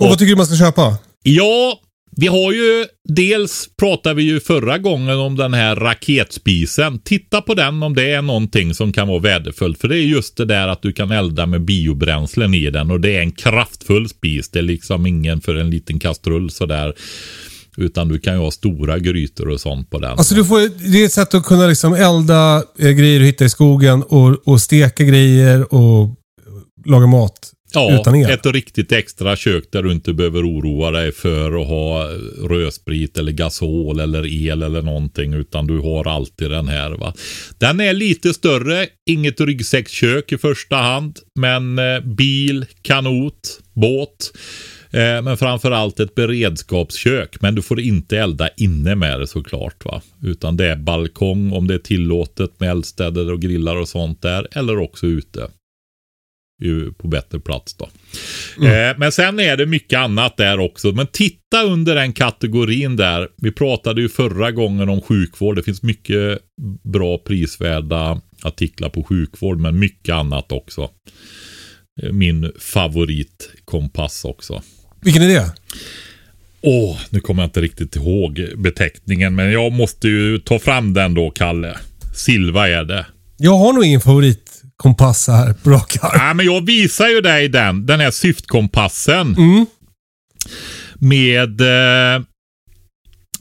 Och 0.00 0.08
vad 0.08 0.18
tycker 0.18 0.30
du 0.30 0.36
man 0.36 0.46
ska 0.46 0.56
köpa? 0.56 0.98
Ja, 1.22 1.80
vi 2.16 2.26
har 2.26 2.52
ju 2.52 2.86
dels 3.08 3.68
pratade 3.78 4.14
vi 4.14 4.22
ju 4.22 4.40
förra 4.40 4.78
gången 4.78 5.18
om 5.18 5.36
den 5.36 5.54
här 5.54 5.76
raketspisen. 5.76 6.98
Titta 6.98 7.40
på 7.40 7.54
den 7.54 7.82
om 7.82 7.94
det 7.94 8.10
är 8.10 8.22
någonting 8.22 8.74
som 8.74 8.92
kan 8.92 9.08
vara 9.08 9.18
värdefullt. 9.18 9.80
För 9.80 9.88
det 9.88 9.98
är 9.98 10.02
just 10.02 10.36
det 10.36 10.44
där 10.44 10.68
att 10.68 10.82
du 10.82 10.92
kan 10.92 11.10
elda 11.10 11.46
med 11.46 11.64
biobränslen 11.64 12.54
i 12.54 12.70
den 12.70 12.90
och 12.90 13.00
det 13.00 13.16
är 13.16 13.20
en 13.20 13.32
kraftfull 13.32 14.08
spis. 14.08 14.50
Det 14.50 14.58
är 14.58 14.62
liksom 14.62 15.06
ingen 15.06 15.40
för 15.40 15.54
en 15.54 15.70
liten 15.70 15.98
kastrull 15.98 16.50
sådär. 16.50 16.94
Utan 17.76 18.08
du 18.08 18.18
kan 18.18 18.34
ju 18.34 18.40
ha 18.40 18.50
stora 18.50 18.98
grytor 18.98 19.48
och 19.48 19.60
sånt 19.60 19.90
på 19.90 19.98
den. 19.98 20.10
Alltså 20.10 20.34
du 20.34 20.44
får, 20.44 20.90
det 20.92 21.02
är 21.02 21.06
ett 21.06 21.12
sätt 21.12 21.34
att 21.34 21.44
kunna 21.44 21.66
liksom 21.66 21.94
elda 21.94 22.62
eh, 22.78 22.90
grejer 22.90 23.20
du 23.20 23.26
hittar 23.26 23.44
i 23.44 23.50
skogen 23.50 24.02
och, 24.02 24.48
och 24.48 24.60
steka 24.60 25.04
grejer 25.04 25.74
och 25.74 26.08
laga 26.86 27.06
mat 27.06 27.53
Ja, 27.74 28.00
utan 28.00 28.14
el. 28.14 28.30
ett 28.30 28.46
riktigt 28.46 28.92
extra 28.92 29.36
kök 29.36 29.64
där 29.70 29.82
du 29.82 29.92
inte 29.92 30.12
behöver 30.12 30.42
oroa 30.42 30.90
dig 30.90 31.12
för 31.12 31.60
att 31.60 31.66
ha 31.66 32.08
rödsprit 32.48 33.18
eller 33.18 33.32
gasol 33.32 34.00
eller 34.00 34.26
el 34.26 34.62
eller 34.62 34.82
någonting 34.82 35.34
utan 35.34 35.66
du 35.66 35.78
har 35.78 36.08
alltid 36.08 36.50
den 36.50 36.68
här. 36.68 36.90
Va? 36.90 37.14
Den 37.58 37.80
är 37.80 37.92
lite 37.92 38.34
större, 38.34 38.86
inget 39.10 39.40
ryggsäckskök 39.40 40.32
i 40.32 40.38
första 40.38 40.76
hand, 40.76 41.18
men 41.40 41.78
eh, 41.78 42.00
bil, 42.00 42.66
kanot, 42.82 43.60
båt. 43.72 44.32
Eh, 44.90 45.22
men 45.22 45.36
framförallt 45.36 46.00
ett 46.00 46.14
beredskapskök. 46.14 47.36
Men 47.40 47.54
du 47.54 47.62
får 47.62 47.80
inte 47.80 48.18
elda 48.18 48.48
inne 48.56 48.94
med 48.94 49.20
det 49.20 49.26
såklart. 49.26 49.84
Va? 49.84 50.02
Utan 50.22 50.56
det 50.56 50.66
är 50.66 50.76
balkong 50.76 51.52
om 51.52 51.66
det 51.66 51.74
är 51.74 51.78
tillåtet 51.78 52.60
med 52.60 52.70
eldstäder 52.70 53.32
och 53.32 53.40
grillar 53.40 53.76
och 53.76 53.88
sånt 53.88 54.22
där. 54.22 54.48
Eller 54.52 54.78
också 54.78 55.06
ute 55.06 55.48
på 56.98 57.08
bättre 57.08 57.40
plats 57.40 57.74
då. 57.74 57.84
Eh, 58.66 58.98
men 58.98 59.12
sen 59.12 59.40
är 59.40 59.56
det 59.56 59.66
mycket 59.66 59.98
annat 59.98 60.36
där 60.36 60.58
också. 60.60 60.92
Men 60.92 61.06
titta 61.06 61.62
under 61.62 61.94
den 61.94 62.12
kategorin 62.12 62.96
där. 62.96 63.28
Vi 63.36 63.52
pratade 63.52 64.00
ju 64.00 64.08
förra 64.08 64.50
gången 64.52 64.88
om 64.88 65.00
sjukvård. 65.00 65.56
Det 65.56 65.62
finns 65.62 65.82
mycket 65.82 66.38
bra 66.84 67.18
prisvärda 67.18 68.20
artiklar 68.42 68.88
på 68.88 69.02
sjukvård, 69.04 69.60
men 69.60 69.78
mycket 69.78 70.14
annat 70.14 70.52
också. 70.52 70.90
Eh, 72.02 72.12
Min 72.12 72.52
favoritkompass 72.58 74.24
också. 74.24 74.62
Vilken 75.02 75.22
är 75.22 75.28
det? 75.28 75.52
Åh, 76.60 76.98
nu 77.10 77.20
kommer 77.20 77.42
jag 77.42 77.46
inte 77.48 77.60
riktigt 77.60 77.96
ihåg 77.96 78.46
beteckningen, 78.56 79.34
men 79.34 79.52
jag 79.52 79.72
måste 79.72 80.08
ju 80.08 80.38
ta 80.38 80.58
fram 80.58 80.94
den 80.94 81.14
då, 81.14 81.30
Kalle. 81.30 81.76
Silva 82.14 82.68
är 82.68 82.84
det. 82.84 83.06
Jag 83.36 83.56
har 83.58 83.72
nog 83.72 83.84
ingen 83.84 84.00
favoritkompass 84.82 85.28
här 85.28 85.52
på 85.52 85.70
rak 85.70 85.96
arm. 86.00 86.18
Nej, 86.18 86.34
men 86.34 86.46
jag 86.46 86.66
visar 86.66 87.08
ju 87.08 87.20
dig 87.20 87.48
den. 87.48 87.86
Den 87.86 88.00
här 88.00 88.10
syftkompassen. 88.10 89.34
Mm. 89.36 89.66
Med... 90.94 91.60
Eh, 91.60 92.22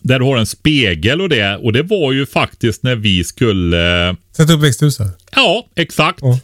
där 0.02 0.20
du 0.20 0.26
har 0.26 0.38
en 0.38 0.46
spegel 0.46 1.22
och 1.22 1.30
det. 1.30 1.56
Och 1.56 1.74
det 1.74 1.84
var 1.84 2.12
ju 2.12 2.26
faktiskt 2.26 2.84
när 2.84 2.96
vi 2.96 3.24
skulle... 3.24 4.16
Sätt 4.38 4.50
upp 4.50 4.62
växthuset. 4.62 5.08
Ja, 5.36 5.68
exakt. 5.76 6.20
Ja. 6.22 6.40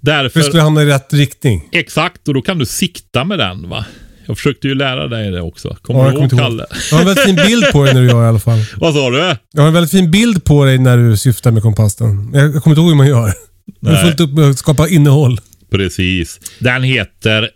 Därför... 0.00 0.28
För 0.28 0.40
att 0.40 0.46
skulle 0.46 0.62
hamna 0.62 0.82
i 0.82 0.86
rätt 0.86 1.12
riktning. 1.12 1.68
Exakt, 1.72 2.28
och 2.28 2.34
då 2.34 2.42
kan 2.42 2.58
du 2.58 2.66
sikta 2.66 3.24
med 3.24 3.38
den 3.38 3.68
va. 3.68 3.84
Jag 4.26 4.36
försökte 4.36 4.68
ju 4.68 4.74
lära 4.74 5.08
dig 5.08 5.30
det 5.30 5.40
också. 5.40 5.68
Ja, 5.68 5.76
Kommer 5.82 6.04
jag 6.04 6.14
du 6.14 6.18
ihåg. 6.18 6.30
Kalle? 6.30 6.66
Jag 6.90 6.96
har 6.96 7.00
en 7.00 7.06
väldigt 7.06 7.24
fin 7.24 7.36
bild 7.36 7.72
på 7.72 7.84
dig 7.84 7.94
när 7.94 8.00
du 8.00 8.08
gör 8.08 8.24
i 8.24 8.28
alla 8.28 8.38
fall. 8.38 8.58
Vad 8.76 8.94
sa 8.94 9.10
du? 9.10 9.36
Jag 9.52 9.62
har 9.62 9.68
en 9.68 9.74
väldigt 9.74 9.90
fin 9.90 10.10
bild 10.10 10.44
på 10.44 10.64
dig 10.64 10.78
när 10.78 10.96
du 10.96 11.16
syftar 11.16 11.50
med 11.50 11.62
kompassen. 11.62 12.30
Jag 12.34 12.62
kommer 12.62 12.74
inte 12.74 12.80
ihåg 12.80 12.88
hur 12.88 12.96
man 12.96 13.06
gör. 13.06 13.34
Jag 13.80 13.90
har 13.90 14.04
fullt 14.04 14.20
upp 14.20 14.30
med 14.30 14.50
att 14.50 14.58
skapa 14.58 14.88
innehåll. 14.88 15.40
Precis. 15.70 16.40
Den 16.58 16.82
heter 16.82 17.50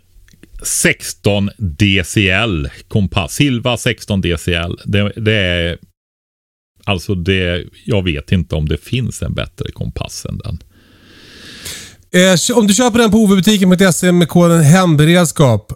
16 0.63 1.49
DCL 1.57 2.67
kompass. 2.87 3.33
Silva 3.33 3.77
16 3.77 4.21
DCL. 4.21 4.75
Det, 4.85 5.13
det 5.15 5.33
är 5.33 5.77
alltså 6.83 7.15
det. 7.15 7.65
Jag 7.85 8.03
vet 8.03 8.31
inte 8.31 8.55
om 8.55 8.67
det 8.67 8.77
finns 8.77 9.21
en 9.21 9.33
bättre 9.33 9.71
kompass 9.71 10.25
än 10.29 10.37
den. 10.37 10.59
Eh, 12.13 12.57
om 12.57 12.67
du 12.67 12.73
köper 12.73 12.99
den 12.99 13.11
på 13.11 13.17
ovbutiken.se 13.17 14.11
med 14.11 14.29
koden 14.29 14.63
hemberedskap 14.63 15.71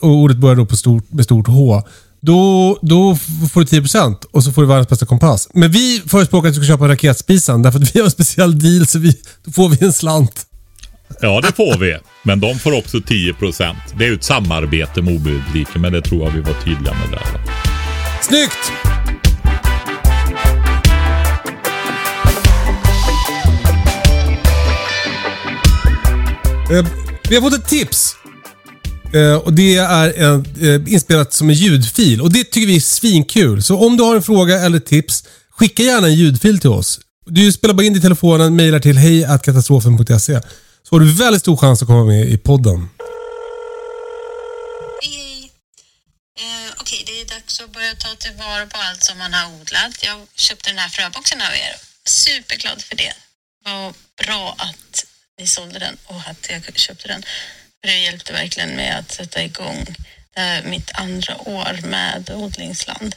och 0.00 0.10
ordet 0.10 0.36
börjar 0.36 0.56
då 0.56 0.66
på 0.66 0.76
stort, 0.76 1.12
med 1.12 1.24
stort 1.24 1.46
H. 1.46 1.82
Då, 2.26 2.78
då 2.82 3.16
får 3.52 3.60
du 3.60 3.66
10% 3.80 4.16
och 4.32 4.44
så 4.44 4.52
får 4.52 4.62
du 4.62 4.68
världens 4.68 4.88
bästa 4.88 5.06
kompass. 5.06 5.48
Men 5.54 5.70
vi 5.70 6.02
förespråkar 6.06 6.48
att 6.48 6.54
du 6.54 6.60
ska 6.64 6.72
köpa 6.72 6.88
raketspisen 6.88 7.62
därför 7.62 7.78
att 7.78 7.94
vi 7.96 8.00
har 8.00 8.04
en 8.04 8.10
speciell 8.10 8.58
deal 8.58 8.86
så 8.86 8.98
vi, 8.98 9.16
då 9.44 9.52
får 9.52 9.68
vi 9.68 9.86
en 9.86 9.92
slant. 9.92 10.46
Ja, 11.20 11.40
det 11.40 11.52
får 11.56 11.78
vi. 11.78 11.98
Men 12.22 12.40
de 12.40 12.58
får 12.58 12.78
också 12.78 12.96
10% 12.96 13.74
Det 13.98 14.04
är 14.04 14.08
ju 14.08 14.14
ett 14.14 14.24
samarbete 14.24 15.02
med 15.02 15.14
OB-butiken, 15.14 15.80
men 15.80 15.92
det 15.92 16.02
tror 16.02 16.24
jag 16.24 16.30
vi 16.30 16.40
var 16.40 16.54
tydliga 16.64 16.94
med 16.94 17.10
där. 17.10 17.40
Snyggt! 18.22 18.72
Eh, 26.72 26.86
Vi 27.28 27.34
har 27.34 27.42
fått 27.42 27.54
ett 27.54 27.68
tips. 27.68 28.16
Eh, 29.14 29.34
och 29.34 29.52
Det 29.52 29.76
är 29.76 30.12
en, 30.12 30.46
eh, 30.60 30.92
inspelat 30.92 31.32
som 31.32 31.48
en 31.50 31.54
ljudfil 31.54 32.20
och 32.20 32.32
det 32.32 32.44
tycker 32.44 32.66
vi 32.66 32.76
är 32.76 32.80
svinkul. 32.80 33.62
Så 33.62 33.86
om 33.86 33.96
du 33.96 34.02
har 34.02 34.16
en 34.16 34.22
fråga 34.22 34.60
eller 34.60 34.80
tips, 34.80 35.24
skicka 35.50 35.82
gärna 35.82 36.06
en 36.06 36.14
ljudfil 36.14 36.60
till 36.60 36.70
oss. 36.70 37.00
Du 37.26 37.52
spelar 37.52 37.74
bara 37.74 37.86
in 37.86 37.92
det 37.92 37.98
i 37.98 38.02
telefonen, 38.02 38.56
mejlar 38.56 38.80
till 38.80 38.98
hejkatastrofen.se. 38.98 40.40
Så 40.82 40.94
har 40.94 41.00
du 41.00 41.12
väldigt 41.12 41.42
stor 41.42 41.56
chans 41.56 41.82
att 41.82 41.88
komma 41.88 42.04
med 42.04 42.28
i 42.28 42.38
podden. 42.38 42.88
Hej, 45.02 45.14
hej. 45.14 45.50
Eh, 47.90 47.98
ta 47.98 48.08
tillvara 48.18 48.66
på 48.66 48.78
allt 48.78 49.02
som 49.02 49.18
man 49.18 49.32
har 49.32 49.46
odlat. 49.60 50.04
Jag 50.04 50.18
köpte 50.34 50.70
den 50.70 50.78
här 50.78 50.88
fröboxen 50.88 51.40
av 51.40 51.52
er. 51.54 51.74
Superglad 52.04 52.82
för 52.82 52.96
det. 52.96 53.12
Vad 53.64 53.94
bra 54.26 54.54
att 54.58 55.04
ni 55.38 55.46
sålde 55.46 55.78
den 55.78 55.96
och 56.06 56.20
att 56.30 56.46
jag 56.50 56.78
köpte 56.78 57.08
den. 57.08 57.22
För 57.82 57.88
det 57.88 57.98
hjälpte 57.98 58.32
verkligen 58.32 58.76
med 58.76 58.98
att 58.98 59.12
sätta 59.12 59.44
igång 59.44 59.96
det 60.34 60.40
här 60.40 60.62
mitt 60.62 60.90
andra 60.94 61.48
år 61.48 61.86
med 61.86 62.30
odlingsland. 62.30 63.16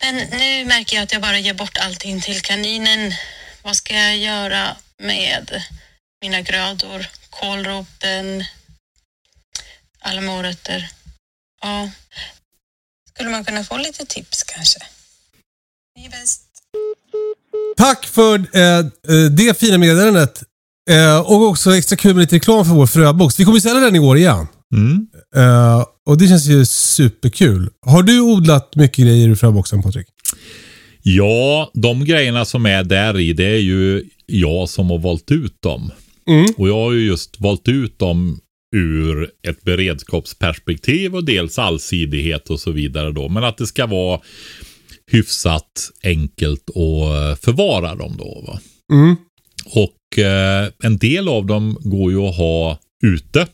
Men 0.00 0.16
nu 0.16 0.64
märker 0.64 0.96
jag 0.96 1.02
att 1.02 1.12
jag 1.12 1.22
bara 1.22 1.38
ger 1.38 1.54
bort 1.54 1.78
allting 1.78 2.20
till 2.20 2.42
kaninen. 2.42 3.14
Vad 3.62 3.76
ska 3.76 3.94
jag 3.94 4.16
göra 4.16 4.76
med 4.98 5.62
mina 6.20 6.40
grödor? 6.40 7.06
Kålroten, 7.30 8.44
alla 9.98 10.20
morötter. 10.20 10.88
Ja, 11.60 11.90
skulle 13.14 13.30
man 13.30 13.44
kunna 13.44 13.64
få 13.64 13.76
lite 13.76 14.06
tips 14.06 14.42
kanske? 14.42 14.78
Ni 15.96 16.06
är 16.06 16.10
bäst. 16.10 16.42
Tack 17.76 18.06
för 18.06 18.56
eh, 18.56 18.78
eh 18.78 19.30
det 19.30 19.58
fina 19.58 19.78
meddelandet. 19.78 20.42
Eh, 20.90 21.18
och 21.18 21.48
också 21.48 21.76
extra 21.76 21.96
kul 21.96 22.14
med 22.14 22.20
lite 22.20 22.36
reklam 22.36 22.64
för 22.64 22.72
vår 22.74 22.86
fröbox. 22.86 23.40
Vi 23.40 23.44
kommer 23.44 23.60
sälja 23.60 23.80
den 23.80 23.96
i 23.96 23.98
år 23.98 24.16
igen. 24.16 24.46
Mm. 24.74 25.06
Eh, 25.36 25.84
och 26.06 26.18
det 26.18 26.28
känns 26.28 26.46
ju 26.46 26.66
superkul. 26.66 27.70
Har 27.86 28.02
du 28.02 28.20
odlat 28.20 28.76
mycket 28.76 29.04
grejer 29.04 29.28
i 29.28 29.36
fröboxen 29.36 29.82
Patrik? 29.82 30.06
Ja, 31.02 31.70
de 31.74 32.04
grejerna 32.04 32.44
som 32.44 32.66
är 32.66 32.84
där 32.84 33.20
i, 33.20 33.32
det 33.32 33.44
är 33.44 33.60
ju 33.60 34.04
jag 34.26 34.68
som 34.68 34.90
har 34.90 34.98
valt 34.98 35.30
ut 35.30 35.62
dem. 35.62 35.90
Mm. 36.28 36.46
Och 36.56 36.68
jag 36.68 36.74
har 36.74 36.92
ju 36.92 37.06
just 37.06 37.40
valt 37.40 37.68
ut 37.68 37.98
dem 37.98 38.40
ur 38.76 39.30
ett 39.48 39.62
beredskapsperspektiv 39.62 41.14
och 41.14 41.24
dels 41.24 41.58
allsidighet 41.58 42.50
och 42.50 42.60
så 42.60 42.70
vidare 42.70 43.12
då. 43.12 43.28
Men 43.28 43.44
att 43.44 43.58
det 43.58 43.66
ska 43.66 43.86
vara 43.86 44.20
hyfsat 45.10 45.90
enkelt 46.02 46.70
att 46.70 47.40
förvara 47.44 47.94
dem 47.94 48.16
då. 48.18 48.44
Va? 48.46 48.60
Mm. 48.92 49.16
Och 49.66 49.80
eh, 49.80 49.95
en 50.82 50.98
del 50.98 51.28
av 51.28 51.46
dem 51.46 51.78
går 51.80 52.10
ju 52.12 52.18
att 52.18 52.36
ha 52.36 52.78
ute. 53.04 53.46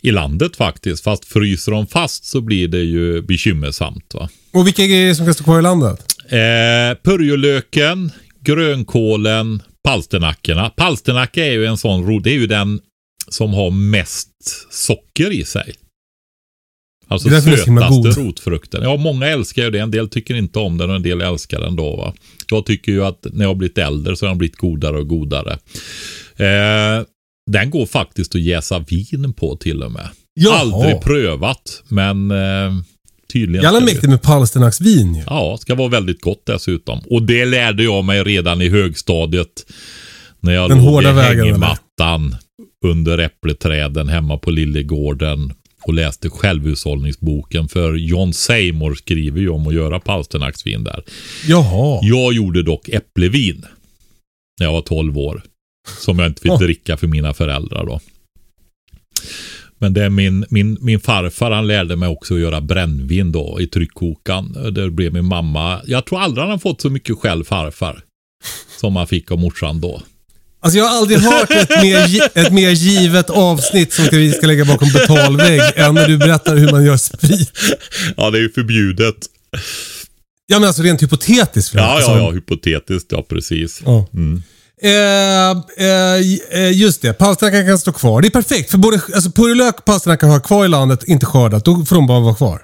I 0.00 0.10
landet 0.10 0.56
faktiskt. 0.56 1.04
Fast 1.04 1.24
fryser 1.24 1.72
de 1.72 1.86
fast 1.86 2.24
så 2.24 2.40
blir 2.40 2.68
det 2.68 2.82
ju 2.82 3.22
bekymmersamt. 3.22 4.14
Va? 4.14 4.28
Och 4.52 4.66
vilka 4.66 4.86
grejer 4.86 5.14
som 5.14 5.26
kan 5.26 5.34
stå 5.34 5.44
kvar 5.44 5.58
i 5.58 5.62
landet? 5.62 6.06
Eh, 6.24 6.98
purjolöken, 7.02 8.10
grönkålen, 8.40 9.62
palsternackorna. 9.84 10.70
Palsternacka 10.70 11.46
är 11.46 11.52
ju 11.52 11.66
en 11.66 11.76
sån 11.76 12.06
rot. 12.06 12.24
Det 12.24 12.30
är 12.30 12.38
ju 12.38 12.46
den 12.46 12.80
som 13.28 13.54
har 13.54 13.70
mest 13.70 14.30
socker 14.70 15.30
i 15.30 15.44
sig. 15.44 15.74
Alltså 17.08 17.28
Det 17.28 17.36
är 17.36 17.40
sötaste 17.40 18.20
rotfrukten. 18.20 18.82
Ja, 18.82 18.96
många 18.96 19.26
älskar 19.26 19.62
ju 19.62 19.70
det. 19.70 19.78
En 19.78 19.90
del 19.90 20.08
tycker 20.08 20.34
inte 20.34 20.58
om 20.58 20.78
den 20.78 20.90
och 20.90 20.96
en 20.96 21.02
del 21.02 21.20
älskar 21.20 21.60
den 21.60 21.76
då. 21.76 21.96
Va? 21.96 22.14
Jag 22.50 22.66
tycker 22.66 22.92
ju 22.92 23.04
att 23.04 23.26
när 23.32 23.44
jag 23.44 23.50
har 23.50 23.54
blivit 23.54 23.78
äldre 23.78 24.16
så 24.16 24.26
har 24.26 24.30
den 24.30 24.38
blivit 24.38 24.56
godare 24.56 24.98
och 24.98 25.08
godare. 25.08 25.58
Eh, 26.36 27.04
den 27.50 27.70
går 27.70 27.86
faktiskt 27.86 28.34
att 28.34 28.40
jäsa 28.40 28.78
vin 28.78 29.32
på 29.32 29.56
till 29.56 29.82
och 29.82 29.92
med. 29.92 30.08
Jaha. 30.34 30.58
Aldrig 30.58 31.00
prövat, 31.00 31.82
men 31.88 32.30
eh, 32.30 32.74
tydligen. 33.32 33.64
Jävla 33.64 33.80
mäktigt 33.80 34.08
med 34.08 34.22
palsternacksvin 34.22 35.14
ju. 35.14 35.22
Ja, 35.26 35.58
ska 35.60 35.74
vara 35.74 35.88
väldigt 35.88 36.20
gott 36.20 36.46
dessutom. 36.46 37.00
Och 37.10 37.22
det 37.22 37.44
lärde 37.44 37.84
jag 37.84 38.04
mig 38.04 38.22
redan 38.22 38.62
i 38.62 38.68
högstadiet. 38.68 39.66
När 40.40 40.52
jag 40.52 40.70
Den 40.70 40.78
låg 40.78 40.86
hårda 40.86 41.10
i 41.10 41.12
vägen, 41.12 41.44
hängmattan 41.44 42.36
under 42.84 43.18
äppleträden 43.18 44.08
hemma 44.08 44.38
på 44.38 44.50
Lillegården 44.50 45.52
och 45.84 45.94
läste 45.94 46.30
självhushållningsboken. 46.30 47.68
För 47.68 47.94
John 47.94 48.32
Seymour 48.32 48.94
skriver 48.94 49.40
ju 49.40 49.48
om 49.48 49.66
att 49.66 49.74
göra 49.74 50.00
palsternacksvin 50.00 50.84
där. 50.84 51.04
Jaha. 51.46 52.00
Jag 52.02 52.32
gjorde 52.32 52.62
dock 52.62 52.88
äpplevin 52.88 53.64
när 54.60 54.66
jag 54.66 54.72
var 54.72 54.82
12 54.82 55.18
år. 55.18 55.42
Som 55.98 56.18
jag 56.18 56.28
inte 56.28 56.42
fick 56.42 56.58
dricka 56.58 56.96
för 56.96 57.06
mina 57.06 57.34
föräldrar 57.34 57.86
då. 57.86 58.00
Men 59.78 59.94
det 59.94 60.04
är 60.04 60.10
min, 60.10 60.46
min, 60.50 60.78
min 60.80 61.00
farfar 61.00 61.50
han 61.50 61.66
lärde 61.66 61.96
mig 61.96 62.08
också 62.08 62.34
att 62.34 62.40
göra 62.40 62.60
brännvin 62.60 63.32
då 63.32 63.60
i 63.60 63.66
tryckkokaren. 63.66 64.74
Det 64.74 64.90
blev 64.90 65.12
min 65.12 65.24
mamma. 65.24 65.80
Jag 65.86 66.06
tror 66.06 66.20
aldrig 66.20 66.42
han 66.42 66.50
har 66.50 66.58
fått 66.58 66.80
så 66.80 66.90
mycket 66.90 67.18
själv 67.18 67.44
farfar. 67.44 68.02
Som 68.80 68.96
han 68.96 69.06
fick 69.06 69.30
av 69.30 69.38
morsan 69.38 69.80
då. 69.80 70.02
Alltså 70.60 70.78
jag 70.78 70.84
har 70.88 70.98
aldrig 70.98 71.18
hört 71.18 71.50
ett 71.50 71.82
mer, 71.82 72.22
ett 72.34 72.52
mer 72.52 72.70
givet 72.70 73.30
avsnitt 73.30 73.92
som 73.92 74.04
vi 74.12 74.32
ska 74.32 74.46
lägga 74.46 74.64
bakom 74.64 74.88
betalvägg 74.92 75.60
än 75.74 75.94
när 75.94 76.08
du 76.08 76.18
berättar 76.18 76.56
hur 76.56 76.70
man 76.70 76.84
gör 76.84 76.96
sprit. 76.96 77.52
Ja, 78.16 78.30
det 78.30 78.38
är 78.38 78.42
ju 78.42 78.52
förbjudet. 78.52 79.16
Ja 80.46 80.58
men 80.58 80.66
alltså 80.68 80.82
rent 80.82 81.02
hypotetiskt. 81.02 81.72
Fredrik. 81.72 81.90
Ja, 81.90 81.94
Alltså, 81.96 82.10
ja, 82.10 82.18
ja, 82.18 82.30
hypotetiskt. 82.30 83.12
Ja, 83.12 83.22
precis. 83.28 83.82
ja. 83.84 84.08
Mm. 84.14 84.42
Eh, 84.82 85.50
eh, 85.86 86.20
eh, 86.50 86.72
just 86.72 87.02
det, 87.02 87.12
palsternackan 87.12 87.66
kan 87.66 87.78
stå 87.78 87.92
kvar. 87.92 88.20
det 88.22 88.28
är 88.28 88.30
perfekt 88.30 88.70
för 88.70 88.78
både 88.78 89.00
alltså, 89.14 89.30
purjolök 89.30 89.78
och 89.78 89.84
palsternacka 89.84 90.26
har 90.26 90.40
kvar 90.40 90.64
i 90.64 90.68
landet, 90.68 91.04
inte 91.06 91.26
skördat. 91.26 91.64
Då 91.64 91.84
får 91.84 91.96
de 91.96 92.06
bara 92.06 92.20
vara 92.20 92.34
kvar. 92.34 92.62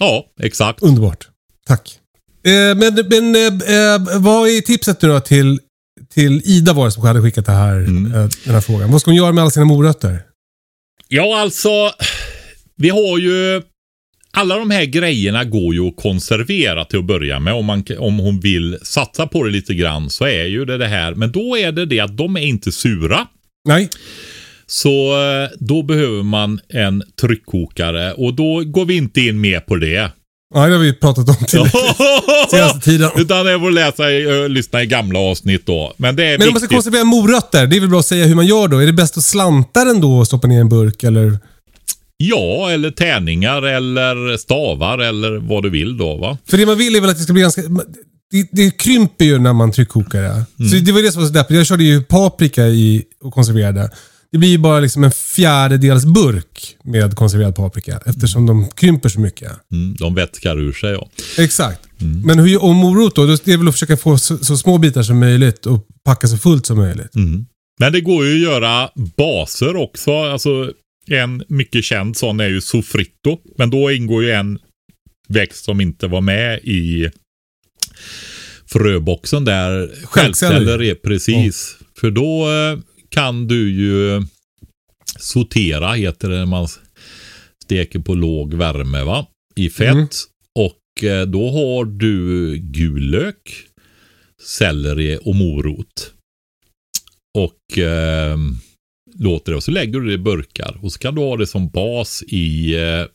Ja, 0.00 0.24
exakt. 0.42 0.82
Underbart. 0.82 1.28
Tack. 1.66 1.98
Eh, 2.46 2.52
men 2.52 2.94
men 3.08 3.36
eh, 3.36 3.76
eh, 3.76 4.20
vad 4.20 4.48
är 4.48 4.60
tipset 4.60 5.02
nu 5.02 5.08
då 5.08 5.20
till, 5.20 5.60
till 6.08 6.42
Ida 6.44 6.72
var 6.72 6.84
det 6.84 6.90
som 6.92 7.02
hade 7.02 7.22
skickat 7.22 7.46
det 7.46 7.52
här, 7.52 7.76
Mm. 7.76 8.14
eh, 8.14 8.28
den 8.44 8.54
här 8.54 8.60
frågan. 8.60 8.92
Vad 8.92 9.00
ska 9.00 9.10
hon 9.10 9.16
göra 9.18 9.32
med 9.32 9.42
alla 9.42 9.50
sina 9.50 9.66
morötter? 9.66 10.20
Ja, 11.08 11.40
alltså. 11.40 11.68
Vi 12.76 12.88
har 12.88 13.18
ju... 13.18 13.62
Alla 14.30 14.56
de 14.58 14.70
här 14.70 14.84
grejerna 14.84 15.44
går 15.44 15.74
ju 15.74 15.88
att 15.88 15.96
konservera 15.96 16.84
till 16.84 16.98
att 16.98 17.04
börja 17.04 17.38
med. 17.40 17.54
Om, 17.54 17.64
man, 17.66 17.84
om 17.98 18.18
hon 18.18 18.40
vill 18.40 18.78
satsa 18.82 19.26
på 19.26 19.44
det 19.44 19.50
lite 19.50 19.74
grann 19.74 20.10
så 20.10 20.24
är 20.24 20.44
ju 20.44 20.64
det 20.64 20.78
det 20.78 20.86
här. 20.86 21.14
Men 21.14 21.32
då 21.32 21.56
är 21.58 21.72
det 21.72 21.86
det 21.86 22.00
att 22.00 22.16
de 22.16 22.36
är 22.36 22.40
inte 22.40 22.72
sura. 22.72 23.26
Nej. 23.68 23.88
Så 24.66 25.22
eh, 25.22 25.48
då 25.58 25.82
behöver 25.82 26.22
man 26.22 26.60
en 26.68 27.02
tryckkokare 27.20 28.12
och 28.12 28.34
då 28.34 28.64
går 28.64 28.84
vi 28.84 28.96
inte 28.96 29.20
in 29.20 29.40
mer 29.40 29.60
på 29.60 29.76
det. 29.76 30.10
Ja, 30.54 30.66
det 30.66 30.72
har 30.72 30.78
vi 30.78 30.92
pratat 30.92 31.28
om 31.28 31.34
till 31.46 31.64
senaste 32.50 32.80
tiden. 32.80 33.10
Utan 33.16 33.46
det 33.46 33.58
får 33.58 33.70
läsa, 33.70 34.10
i- 34.10 34.22
ö, 34.24 34.48
lyssna 34.48 34.82
i 34.82 34.86
gamla 34.86 35.18
avsnitt 35.18 35.66
då. 35.66 35.94
Men 35.96 36.16
det 36.16 36.24
är 36.24 36.38
Men 36.38 36.48
om 36.48 36.54
man 36.54 36.60
ska 36.60 36.68
konservera 36.74 37.04
morötter, 37.04 37.66
det 37.66 37.76
är 37.76 37.80
väl 37.80 37.88
bra 37.88 37.98
att 37.98 38.06
säga 38.06 38.24
hur 38.26 38.34
man 38.34 38.46
gör 38.46 38.68
då? 38.68 38.78
Är 38.78 38.86
det 38.86 38.92
bäst 38.92 39.18
att 39.18 39.24
slanta 39.24 39.84
den 39.84 40.00
då 40.00 40.18
och 40.18 40.26
stoppa 40.26 40.46
ner 40.48 40.56
i 40.56 40.60
en 40.60 40.68
burk 40.68 41.02
eller? 41.04 41.38
Ja, 42.16 42.70
eller 42.70 42.90
tärningar 42.90 43.62
eller 43.62 44.36
stavar 44.36 44.98
eller 44.98 45.36
vad 45.48 45.62
du 45.62 45.70
vill 45.70 45.96
då 45.96 46.16
va. 46.16 46.38
För 46.48 46.56
det 46.58 46.66
man 46.66 46.78
vill 46.78 46.96
är 46.96 47.00
väl 47.00 47.10
att 47.10 47.16
det 47.16 47.22
ska 47.22 47.32
bli 47.32 47.42
ganska... 47.42 47.62
Det, 48.30 48.48
det 48.52 48.70
krymper 48.78 49.24
ju 49.24 49.38
när 49.38 49.52
man 49.52 49.72
tryckkokar 49.72 50.22
det. 50.22 50.44
Så 50.56 50.62
Mm. 50.74 50.84
det 50.84 50.92
var 50.92 51.02
det 51.02 51.12
som 51.12 51.20
var 51.22 51.26
så 51.28 51.34
deppigt. 51.34 51.56
Jag 51.56 51.66
körde 51.66 51.84
ju 51.84 52.02
paprika 52.02 52.66
i 52.66 53.04
och 53.24 53.32
konserverade. 53.34 53.90
Det 54.32 54.38
blir 54.38 54.48
ju 54.48 54.58
bara 54.58 54.80
liksom 54.80 55.04
en 55.04 55.12
fjärdedels 55.12 56.04
burk 56.04 56.76
med 56.84 57.16
konserverad 57.16 57.56
paprika 57.56 58.00
eftersom 58.06 58.46
de 58.46 58.68
krymper 58.68 59.08
så 59.08 59.20
mycket. 59.20 59.52
Mm, 59.72 59.96
de 59.98 60.14
vätskar 60.14 60.60
ur 60.60 60.72
sig 60.72 60.92
ja. 60.92 61.10
Exakt. 61.38 61.80
Mm. 62.00 62.20
Men 62.20 62.38
hur, 62.38 62.64
och 62.64 62.74
morot 62.74 63.14
då? 63.14 63.26
Det 63.26 63.48
är 63.48 63.56
väl 63.56 63.68
att 63.68 63.74
försöka 63.74 63.96
få 63.96 64.18
så, 64.18 64.38
så 64.38 64.56
små 64.56 64.78
bitar 64.78 65.02
som 65.02 65.18
möjligt 65.18 65.66
och 65.66 65.86
packa 66.04 66.28
så 66.28 66.38
fullt 66.38 66.66
som 66.66 66.78
möjligt. 66.78 67.14
Mm. 67.14 67.46
Men 67.80 67.92
det 67.92 68.00
går 68.00 68.26
ju 68.26 68.34
att 68.34 68.52
göra 68.52 68.90
baser 69.16 69.76
också. 69.76 70.12
Alltså 70.12 70.72
en 71.06 71.42
mycket 71.48 71.84
känd 71.84 72.16
sån 72.16 72.40
är 72.40 72.48
ju 72.48 72.60
sofrito. 72.60 73.38
Men 73.58 73.70
då 73.70 73.90
ingår 73.90 74.24
ju 74.24 74.30
en 74.30 74.58
växt 75.28 75.64
som 75.64 75.80
inte 75.80 76.06
var 76.06 76.20
med 76.20 76.58
i 76.58 77.10
fröboxen 78.66 79.44
där. 79.44 79.90
Stjälpceller 80.04 80.82
är 80.82 80.94
precis. 80.94 81.76
För 82.00 82.10
då 82.10 82.50
eh, 82.50 82.78
kan 83.18 83.46
du 83.46 83.70
ju 83.70 84.26
sortera, 85.18 85.92
heter 85.92 86.28
det 86.28 86.38
när 86.38 86.46
man 86.46 86.68
steker 87.64 87.98
på 87.98 88.14
låg 88.14 88.54
värme 88.54 89.04
va? 89.04 89.26
I 89.56 89.70
fett. 89.70 89.92
Mm. 89.92 90.08
Och 90.58 91.04
eh, 91.04 91.26
då 91.26 91.50
har 91.50 91.84
du 91.84 92.56
gul 92.56 93.10
lök, 93.10 93.64
selleri 94.42 95.18
och 95.22 95.34
morot. 95.34 96.12
Och 97.38 97.78
eh, 97.78 98.38
låter 99.18 99.52
det 99.52 99.56
och 99.56 99.62
så 99.62 99.70
lägger 99.70 100.00
du 100.00 100.06
det 100.06 100.12
i 100.12 100.18
burkar. 100.18 100.78
Och 100.82 100.92
så 100.92 100.98
kan 100.98 101.14
du 101.14 101.20
ha 101.20 101.36
det 101.36 101.46
som 101.46 101.68
bas 101.68 102.22
i 102.22 102.74
eh, 102.74 103.06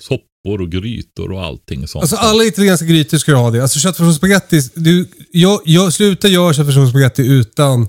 soppor 0.00 0.60
och 0.60 0.70
grytor 0.70 1.32
och 1.32 1.44
allting 1.44 1.88
sånt. 1.88 2.02
Alltså 2.02 2.16
alla 2.16 2.44
italienska 2.44 2.86
grytor 2.86 3.18
ska 3.18 3.30
ju 3.30 3.36
ha 3.36 3.50
det. 3.50 3.62
Alltså 3.62 3.78
köttfärs 3.78 4.06
och 4.06 4.14
spagetti. 4.14 4.60
Du, 4.74 5.08
jag, 5.30 5.60
jag, 5.64 5.92
sluta 5.92 6.28
göra 6.28 6.54
köttfärs 6.54 6.76
och 6.76 6.88
spagetti 6.88 7.22
utan 7.22 7.88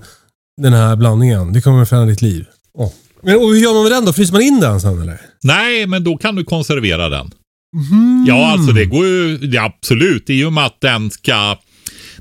den 0.62 0.72
här 0.72 0.96
blandningen. 0.96 1.52
Det 1.52 1.60
kommer 1.60 1.84
förändra 1.84 2.10
ditt 2.10 2.22
liv. 2.22 2.46
Åh. 2.74 2.92
Men, 3.22 3.36
och 3.36 3.48
hur 3.48 3.56
gör 3.56 3.74
man 3.74 3.82
med 3.82 3.92
den 3.92 4.04
då? 4.04 4.12
Fryser 4.12 4.32
man 4.32 4.42
in 4.42 4.60
den 4.60 4.80
sen 4.80 5.02
eller? 5.02 5.20
Nej, 5.42 5.86
men 5.86 6.04
då 6.04 6.16
kan 6.16 6.34
du 6.34 6.44
konservera 6.44 7.08
den. 7.08 7.30
Mhm. 7.76 8.24
Ja, 8.28 8.52
alltså 8.52 8.72
det 8.72 8.84
går 8.84 9.06
ju, 9.06 9.38
ja, 9.42 9.64
absolut. 9.64 10.30
I 10.30 10.44
och 10.44 10.52
med 10.52 10.66
att 10.66 10.80
den 10.80 11.10
ska, 11.10 11.58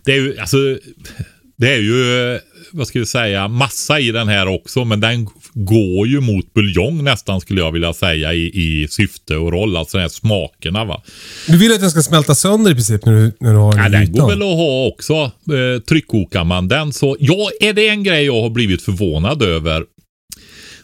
det 0.06 0.12
är 0.12 0.16
ju, 0.16 0.40
alltså, 0.40 0.58
det 1.58 1.74
är 1.74 1.80
ju 1.80 2.40
vad 2.72 2.88
ska 2.88 3.00
vi 3.00 3.06
säga, 3.06 3.48
massa 3.48 4.00
i 4.00 4.12
den 4.12 4.28
här 4.28 4.48
också. 4.48 4.86
Men 4.86 5.00
den 5.00 5.28
går 5.54 6.08
ju 6.08 6.20
mot 6.20 6.54
buljong 6.54 7.04
nästan 7.04 7.42
skulle 7.42 7.62
jag 7.62 7.72
vilja 7.72 7.94
säga 7.94 8.34
i, 8.34 8.46
i 8.46 8.88
syfte 8.90 9.36
och 9.36 9.52
roll. 9.52 9.78
Alltså 9.78 9.98
de 9.98 10.02
här 10.02 10.10
smakerna 10.10 10.86
va. 10.86 11.02
Du 11.48 11.58
vill 11.58 11.74
att 11.74 11.80
den 11.80 11.92
ska 11.92 12.02
smälta 12.02 12.36
sönder 12.36 12.72
i 12.72 12.74
princip 12.74 13.06
när 13.06 13.14
du, 13.14 13.32
när 13.40 13.54
du 13.54 13.58
har 13.60 13.74
den 13.74 13.84
Ja, 13.84 13.90
den 13.90 14.04
ytan? 14.04 14.14
går 14.14 14.30
väl 14.30 14.42
att 14.42 14.48
ha 14.58 14.88
också. 14.88 15.14
Eh, 15.14 15.82
tryckkokar 15.90 16.44
man 16.44 16.68
den 16.68 16.94
så, 16.94 17.18
ja, 17.20 17.50
är 17.60 17.74
det 17.74 17.90
en 17.90 18.04
grej 18.04 18.26
jag 18.26 18.42
har 18.42 18.50
blivit 18.50 18.82
förvånad 18.82 19.44
över 19.44 19.84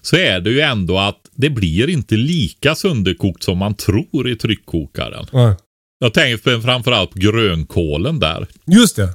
så 0.01 0.15
är 0.15 0.39
det 0.39 0.49
ju 0.49 0.59
ändå 0.61 0.99
att 0.99 1.19
det 1.35 1.49
blir 1.49 1.89
inte 1.89 2.15
lika 2.15 2.75
sönderkokt 2.75 3.43
som 3.43 3.57
man 3.57 3.75
tror 3.75 4.29
i 4.29 4.35
tryckkokaren. 4.35 5.25
Ja. 5.31 5.55
Jag 5.99 6.13
tänker 6.13 6.61
framförallt 6.61 7.11
på 7.11 7.19
grönkålen 7.19 8.19
där. 8.19 8.47
Just 8.67 8.95
det. 8.95 9.09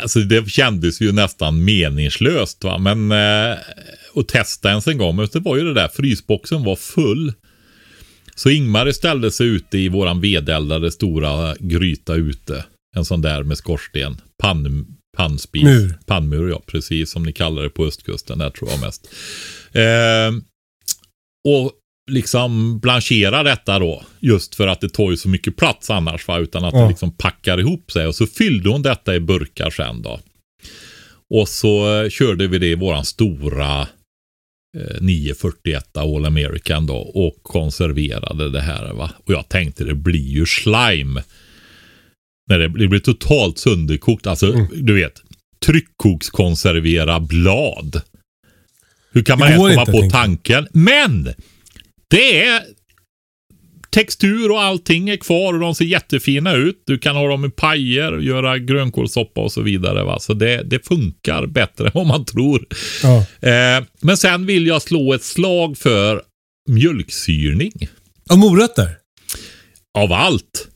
Alltså 0.00 0.20
det 0.20 0.50
kändes 0.50 1.00
ju 1.00 1.12
nästan 1.12 1.64
meningslöst 1.64 2.64
va. 2.64 2.78
Men 2.78 3.12
eh, 3.12 3.58
att 4.14 4.28
testa 4.28 4.70
ens 4.70 4.86
en 4.86 4.98
gång. 4.98 5.16
Men 5.16 5.28
det 5.32 5.40
var 5.40 5.56
ju 5.56 5.64
det 5.64 5.74
där. 5.74 5.88
Frysboxen 5.88 6.64
var 6.64 6.76
full. 6.76 7.32
Så 8.34 8.50
Ingmar 8.50 8.92
ställde 8.92 9.30
sig 9.30 9.46
ute 9.46 9.78
i 9.78 9.88
våran 9.88 10.20
vedeldade 10.20 10.90
stora 10.90 11.54
gryta 11.60 12.14
ute. 12.14 12.64
En 12.96 13.04
sån 13.04 13.22
där 13.22 13.42
med 13.42 13.58
skorsten. 13.58 14.20
Pann, 14.42 14.86
pannspis. 15.16 15.64
Mur. 15.64 15.98
Pannmur 16.06 16.48
ja, 16.48 16.62
precis 16.66 17.10
som 17.10 17.22
ni 17.22 17.32
kallar 17.32 17.62
det 17.62 17.70
på 17.70 17.84
östkusten. 17.84 18.38
Där 18.38 18.50
tror 18.50 18.70
jag 18.70 18.80
mest. 18.80 19.08
Eh, 19.72 20.42
och 21.48 21.72
liksom 22.10 22.78
blanchera 22.78 23.42
detta 23.42 23.78
då. 23.78 24.02
Just 24.20 24.54
för 24.54 24.66
att 24.66 24.80
det 24.80 24.88
tar 24.88 25.10
ju 25.10 25.16
så 25.16 25.28
mycket 25.28 25.56
plats 25.56 25.90
annars 25.90 26.28
va. 26.28 26.38
Utan 26.38 26.64
att 26.64 26.74
Ja. 26.74 26.80
det 26.82 26.88
liksom 26.88 27.16
packar 27.16 27.60
ihop 27.60 27.92
sig. 27.92 28.06
Och 28.06 28.14
så 28.14 28.26
fyllde 28.26 28.68
hon 28.68 28.82
detta 28.82 29.14
i 29.14 29.20
burkar 29.20 29.70
sen 29.70 30.02
då. 30.02 30.20
Och 31.34 31.48
så 31.48 32.02
eh, 32.02 32.10
körde 32.10 32.46
vi 32.46 32.58
det 32.58 32.66
i 32.66 32.74
våran 32.74 33.04
stora 33.04 33.80
eh, 34.76 35.00
941 35.00 35.96
All 35.96 36.24
American 36.26 36.86
då. 36.86 36.96
Och 36.96 37.42
konserverade 37.42 38.50
det 38.50 38.60
här 38.60 38.92
va. 38.92 39.10
Och 39.26 39.32
jag 39.32 39.48
tänkte 39.48 39.84
det 39.84 39.94
blir 39.94 40.28
ju 40.28 40.46
slime. 40.46 41.22
När 42.48 42.58
det, 42.58 42.68
det 42.68 42.88
blir 42.88 43.00
totalt 43.00 43.58
sönderkokt. 43.58 44.26
Alltså 44.26 44.52
Mm. 44.52 44.66
du 44.72 44.94
vet. 44.94 45.22
Tryckkokskonservera 45.66 47.20
blad. 47.20 48.00
Hur 49.12 49.22
kan 49.22 49.38
man 49.38 49.48
ens 49.48 49.60
komma 49.68 49.80
inte, 49.80 49.92
på 49.92 50.10
tanken? 50.10 50.68
Men! 50.72 51.28
Det 52.14 52.42
är 52.42 52.62
textur 53.90 54.50
och 54.50 54.62
allting 54.62 55.08
är 55.08 55.16
kvar 55.16 55.54
och 55.54 55.60
de 55.60 55.74
ser 55.74 55.84
jättefina 55.84 56.54
ut. 56.54 56.82
Du 56.86 56.98
kan 56.98 57.16
ha 57.16 57.28
dem 57.28 57.44
i 57.44 57.50
pajer, 57.50 58.18
göra 58.18 58.58
grönkålssoppa 58.58 59.40
och 59.40 59.52
så 59.52 59.62
vidare. 59.62 60.04
Va? 60.04 60.18
Så 60.20 60.34
det, 60.34 60.62
det 60.62 60.86
funkar 60.86 61.46
bättre 61.46 61.84
än 61.86 61.90
vad 61.94 62.06
man 62.06 62.24
tror. 62.24 62.66
Ja. 63.02 63.18
Eh, 63.48 63.84
men 64.00 64.16
sen 64.16 64.46
vill 64.46 64.66
jag 64.66 64.82
slå 64.82 65.12
ett 65.14 65.22
slag 65.22 65.78
för 65.78 66.22
mjölksyrning. 66.68 67.72
Och 68.30 68.38
morötter? 68.38 68.88
Av 69.98 70.12
allt 70.12 70.68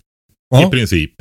Ja. 0.51 0.68
i 0.68 0.70
princip. 0.70 1.14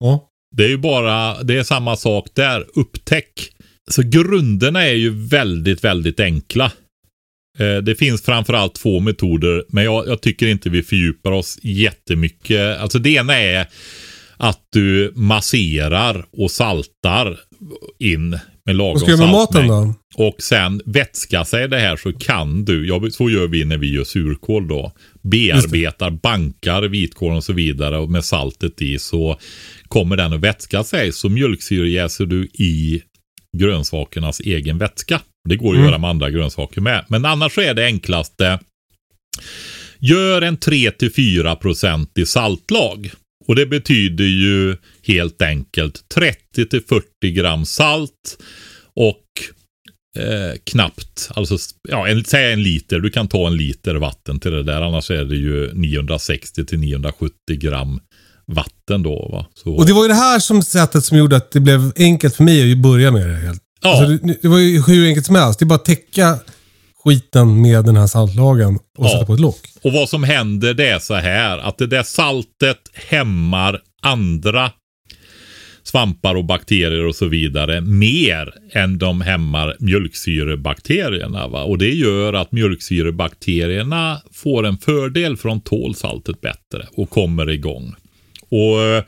ja. 0.00 0.26
Det 0.56 0.64
är 0.64 0.68
ju 0.68 0.78
bara, 0.78 1.42
det 1.42 1.56
är 1.58 1.62
samma 1.62 1.96
sak 1.96 2.28
där. 2.34 2.66
Upptäck. 2.74 3.52
Så 3.90 4.02
grunderna 4.02 4.82
är 4.86 4.94
ju 4.94 5.10
väldigt, 5.28 5.84
väldigt 5.84 6.20
enkla. 6.20 6.72
Eh, 7.60 7.76
Det 7.82 7.94
finns 7.94 8.22
framförallt 8.22 8.74
två 8.74 9.00
metoder, 9.00 9.64
men 9.68 9.84
jag, 9.84 10.08
jag 10.08 10.20
tycker 10.22 10.46
inte 10.46 10.70
vi 10.70 10.82
fördjupar 10.82 11.30
oss 11.32 11.58
jättemycket. 11.62 12.78
Alltså 12.78 12.98
det 12.98 13.10
ena 13.10 13.34
är 13.38 13.66
att 14.36 14.60
du 14.72 15.12
masserar 15.16 16.24
och 16.32 16.50
saltar 16.50 17.36
in 17.98 18.38
med 18.66 18.76
lagom 18.76 18.92
Vad 18.92 19.00
ska 19.02 19.10
göra 19.10 19.20
med 19.20 19.30
maten 19.30 19.52
saltmängd. 19.68 19.94
då? 20.16 20.24
Och 20.26 20.36
sen 20.42 20.82
vätska 20.84 21.44
sig 21.44 21.68
det 21.68 21.78
här 21.78 21.96
så 21.96 22.12
kan 22.12 22.64
du, 22.64 22.88
ja, 22.88 23.00
så 23.10 23.30
gör 23.30 23.46
vi 23.46 23.64
när 23.64 23.78
vi 23.78 23.92
gör 23.92 24.04
surkål 24.04 24.68
då. 24.68 24.92
Bearbetar, 25.22 26.10
bankar 26.10 26.82
vitkål 26.82 27.36
och 27.36 27.44
så 27.44 27.52
vidare 27.52 27.98
och 27.98 28.10
med 28.10 28.24
saltet 28.24 28.82
i 28.82 28.98
så 28.98 29.38
kommer 29.88 30.16
den 30.16 30.32
att 30.32 30.40
vätska 30.40 30.84
sig. 30.84 31.12
Så 31.12 31.28
mjölksyrejäser 31.28 32.26
du 32.26 32.44
i 32.44 33.02
grönsakernas 33.58 34.40
egen 34.40 34.78
vätska. 34.78 35.20
Det 35.48 35.56
går 35.56 35.74
ju 35.74 35.80
att 35.80 35.82
Mm. 35.82 35.90
göra 35.90 35.98
med 35.98 36.10
andra 36.10 36.30
grönsaker 36.30 36.80
med. 36.80 37.04
Men 37.08 37.24
annars 37.24 37.52
så 37.54 37.60
är 37.60 37.74
det 37.74 37.84
enklaste. 37.84 38.58
Gör 39.98 40.42
en 40.42 40.56
3-4% 40.58 42.18
i 42.18 42.26
saltlag. 42.26 43.10
Och 43.46 43.56
det 43.56 43.66
betyder 43.66 44.24
ju 44.24 44.76
helt 45.06 45.42
enkelt 45.42 46.04
30-40 46.14 47.02
gram 47.32 47.64
salt 47.64 48.38
och 48.94 49.24
eh, 50.18 50.58
knappt, 50.64 51.30
alltså 51.34 51.56
ja, 51.88 52.08
en, 52.08 52.24
säg 52.24 52.52
en 52.52 52.62
liter. 52.62 53.00
Du 53.00 53.10
kan 53.10 53.28
ta 53.28 53.46
en 53.46 53.56
liter 53.56 53.94
vatten 53.94 54.40
till 54.40 54.50
det 54.50 54.62
där. 54.62 54.80
Annars 54.82 55.10
är 55.10 55.24
det 55.24 55.36
ju 55.36 55.70
960-970 55.70 57.30
gram 57.48 58.00
vatten 58.54 59.02
då. 59.02 59.28
Va? 59.32 59.46
Så, 59.54 59.70
Och 59.74 59.86
det 59.86 59.92
var 59.92 60.02
ju 60.02 60.08
det 60.08 60.14
här 60.14 60.38
som 60.38 60.62
sättet 60.62 61.04
som 61.04 61.18
gjorde 61.18 61.36
att 61.36 61.50
det 61.52 61.60
blev 61.60 61.92
enkelt 61.96 62.36
för 62.36 62.44
mig 62.44 62.72
att 62.72 62.78
börja 62.78 63.10
med 63.10 63.28
det. 63.28 63.36
Helt. 63.36 63.60
Ja. 63.82 63.90
Alltså, 63.90 64.26
det, 64.26 64.36
det 64.42 64.48
var 64.48 64.58
ju 64.58 64.82
hur 64.82 65.06
enkelt 65.08 65.26
som 65.26 65.34
helst. 65.34 65.58
Det 65.58 65.62
är 65.62 65.66
bara 65.66 65.74
att 65.74 65.84
täcka 65.84 66.38
skiten 67.04 67.62
med 67.62 67.84
den 67.84 67.96
här 67.96 68.06
saltlagen 68.06 68.76
och 68.98 69.04
Ja. 69.06 69.08
sätta 69.10 69.26
på 69.26 69.34
ett 69.34 69.40
lock. 69.40 69.60
Och 69.82 69.92
vad 69.92 70.08
som 70.08 70.24
händer 70.24 70.74
det 70.74 70.88
är 70.88 70.98
så 70.98 71.14
här 71.14 71.58
att 71.58 71.78
det 71.78 71.86
där 71.86 72.02
saltet 72.02 72.78
hämmar 72.94 73.80
andra 74.02 74.70
svampar 75.82 76.34
och 76.34 76.44
bakterier 76.44 77.06
och 77.06 77.14
så 77.14 77.26
vidare 77.26 77.80
mer 77.80 78.54
än 78.72 78.98
de 78.98 79.20
hämmar 79.20 79.76
mjölksyrebakterierna. 79.78 81.48
Va? 81.48 81.62
Och 81.62 81.78
det 81.78 81.90
gör 81.94 82.32
att 82.32 82.52
mjölksyrebakterierna 82.52 84.20
får 84.32 84.66
en 84.66 84.78
fördel 84.78 85.36
för 85.36 85.48
de 85.48 85.60
tål 85.60 85.94
saltet 85.94 86.40
bättre 86.40 86.86
och 86.96 87.10
kommer 87.10 87.50
igång. 87.50 87.94
Och 88.50 88.82
eh, 88.82 89.04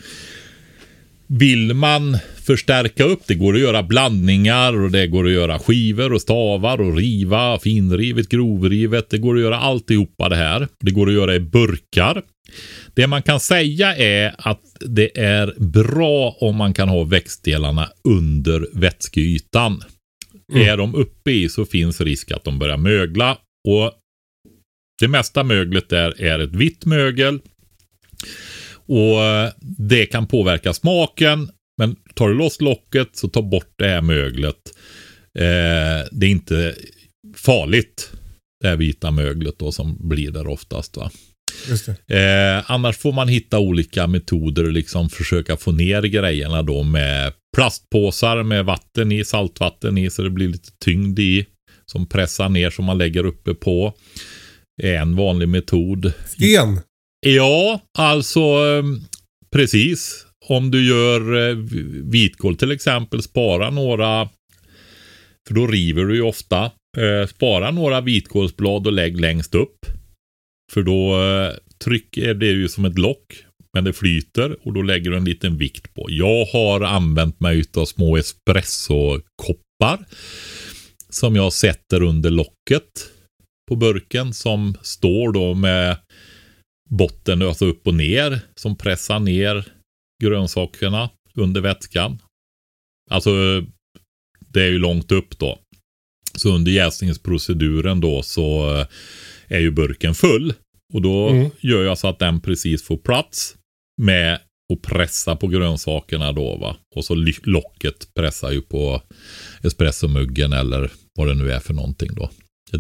vill 1.27 1.75
man 1.75 2.19
förstärka 2.43 3.05
upp, 3.05 3.21
det 3.27 3.35
går 3.35 3.55
att 3.55 3.61
göra 3.61 3.83
blandningar 3.83 4.83
och 4.83 4.91
det 4.91 5.07
går 5.07 5.27
att 5.27 5.33
göra 5.33 5.59
skivor 5.59 6.13
och 6.13 6.21
stavar 6.21 6.81
och 6.81 6.97
riva, 6.97 7.59
finrivet, 7.59 8.29
grovrivet. 8.29 9.11
Det 9.11 9.19
går 9.19 9.35
att 9.35 9.43
göra 9.43 9.59
alltihopa 9.59 10.29
det 10.29 10.37
här. 10.37 10.69
Det 10.81 10.91
går 10.91 11.09
att 11.09 11.15
göra 11.15 11.35
i 11.35 11.41
burkar. 11.41 12.23
Det 12.95 13.07
man 13.07 13.23
kan 13.23 13.41
säga 13.41 13.97
är 13.97 14.35
att 14.39 14.63
det 14.81 15.19
är 15.21 15.55
bra 15.59 16.37
om 16.41 16.57
man 16.57 16.75
kan 16.75 16.89
ha 16.89 17.05
växtdelarna 17.05 17.89
under 18.05 18.67
vätskeytan. 18.73 19.83
Är 20.55 20.77
de 20.77 20.95
uppe 20.95 21.31
i 21.31 21.49
så 21.49 21.65
finns 21.65 22.01
risk 22.01 22.31
att 22.31 22.45
de 22.45 22.59
börjar 22.59 22.77
mögla. 22.77 23.39
Och 23.69 23.93
det 25.01 25.09
mesta 25.09 25.45
möglet 25.45 25.89
där 25.89 26.23
är 26.23 26.39
ett 26.39 26.55
vitt 26.55 26.87
mögel. 26.87 27.41
Och 28.93 29.25
eh, 29.25 29.51
det 29.61 30.07
kan 30.07 30.27
påverka 30.27 30.73
smaken. 30.73 31.51
Men 31.79 31.97
tar 32.15 32.29
du 32.29 32.35
loss 32.35 32.61
locket 32.61 33.09
så 33.13 33.29
ta 33.29 33.43
bort 33.43 33.75
det 33.77 33.89
här 33.89 34.01
möglet. 34.01 34.57
Eh, 35.39 36.09
det 36.13 36.27
är 36.27 36.31
inte 36.31 36.75
farligt. 37.37 38.11
Det 38.61 38.69
här 38.69 38.77
vita 38.77 39.11
möglet 39.11 39.59
då 39.59 39.73
som 39.73 40.09
blir 40.09 40.31
där 40.31 40.47
oftast. 40.47 40.97
Va? 40.97 41.11
Eh, 42.17 42.71
annars 42.71 42.97
får 42.97 43.13
man 43.13 43.29
hitta 43.29 43.59
olika 43.59 44.07
metoder 44.07 44.65
och 44.65 44.73
liksom 44.73 45.11
försöka 45.11 45.57
få 45.57 45.73
ner 45.73 46.03
grejerna 46.03 46.63
då 46.63 46.83
med 46.83 47.33
plastpåsar 47.57 48.43
med 48.43 48.65
vatten 48.65 49.13
i, 49.13 49.25
saltvatten 49.25 49.99
i 49.99 50.11
så 50.11 50.23
det 50.23 50.31
blir 50.31 50.49
lite 50.49 50.71
tyngd 50.85 51.19
i. 51.19 51.47
Som 51.87 52.07
pressar 52.07 52.49
ner 52.49 52.71
som 52.71 52.85
man 52.85 52.99
lägger 52.99 53.27
uppe 53.27 53.55
på. 53.55 53.95
Är 54.83 54.95
en 54.95 55.17
vanlig 55.17 55.49
metod. 55.49 56.13
Sten. 56.27 56.81
Ja, 57.27 57.81
alltså 57.99 58.41
ehm, 58.41 59.01
precis. 59.53 60.27
Om 60.49 60.71
du 60.71 60.89
gör 60.89 61.49
eh, 61.49 61.57
vitkål 62.11 62.57
till 62.57 62.71
exempel, 62.71 63.23
spara 63.23 63.71
några, 63.71 64.29
för 65.49 65.55
då 65.55 65.67
river 65.67 66.05
du 66.05 66.15
ju 66.15 66.23
ofta. 66.23 66.65
Eh, 66.99 67.27
spara 67.29 67.71
några 67.71 68.01
vitkålsblad 68.01 68.87
och 68.87 68.93
lägg 68.93 69.21
längst 69.21 69.55
upp. 69.55 69.87
För 70.73 70.83
då 70.83 71.23
eh, 71.23 71.51
trycker 71.85 72.35
det 72.35 72.47
ju 72.47 72.69
som 72.69 72.85
ett 72.85 72.99
lock, 72.99 73.45
men 73.75 73.85
det 73.85 73.93
flyter 73.93 74.57
och 74.67 74.73
då 74.73 74.83
lägger 74.83 75.11
du 75.11 75.17
en 75.17 75.25
liten 75.25 75.59
vikt 75.59 75.95
på. 75.95 76.07
Jag 76.09 76.45
har 76.45 76.81
använt 76.81 77.41
mig 77.41 77.65
av 77.77 77.85
små 77.85 78.17
espressokoppar 78.17 80.05
som 81.11 81.37
jag 81.37 81.53
sätter 81.53 82.03
under 82.03 82.31
locket 82.31 83.11
på 83.69 83.77
burken 83.77 84.35
som 84.35 84.75
står 84.83 85.33
då 85.33 85.55
med 85.55 85.97
botten, 86.93 87.43
alltså 87.43 87.67
upp 87.67 87.87
och 87.87 87.95
ner, 87.95 88.41
som 88.55 88.77
pressar 88.77 89.21
ner 89.21 89.65
grönsakerna 90.23 91.11
under 91.35 91.61
vätskan. 91.61 92.19
Alltså, 93.11 93.31
det 94.49 94.63
är 94.63 94.71
ju 94.71 94.79
långt 94.79 95.13
upp 95.13 95.39
då. 95.39 95.59
Så 96.35 96.55
under 96.55 96.73
jäsningsproceduren 96.73 98.01
då 98.01 98.23
så 98.23 98.77
eh, 98.79 98.87
är 99.49 99.61
ju 99.61 99.71
burken 99.71 100.15
full. 100.15 100.55
Och 100.95 101.03
då 101.03 101.29
Mm. 101.29 101.51
gör 101.61 101.85
jag 101.85 101.99
så 101.99 102.09
att 102.09 102.19
den 102.19 102.41
precis 102.41 102.83
får 102.83 102.97
plats 102.97 103.57
med 104.03 104.41
och 104.73 104.83
pressa 104.83 105.37
på 105.37 105.47
grönsakerna 105.49 106.33
då 106.33 106.57
va. 106.57 106.77
Och 106.97 107.05
så 107.05 107.15
locket 107.43 108.15
pressar 108.15 108.51
ju 108.51 108.63
på 108.63 109.03
espressomuggen 109.63 110.53
eller 110.53 110.93
vad 111.19 111.29
det 111.29 111.35
nu 111.35 111.53
är 111.53 111.61
för 111.61 111.75
någonting 111.75 112.11
då. 112.15 112.31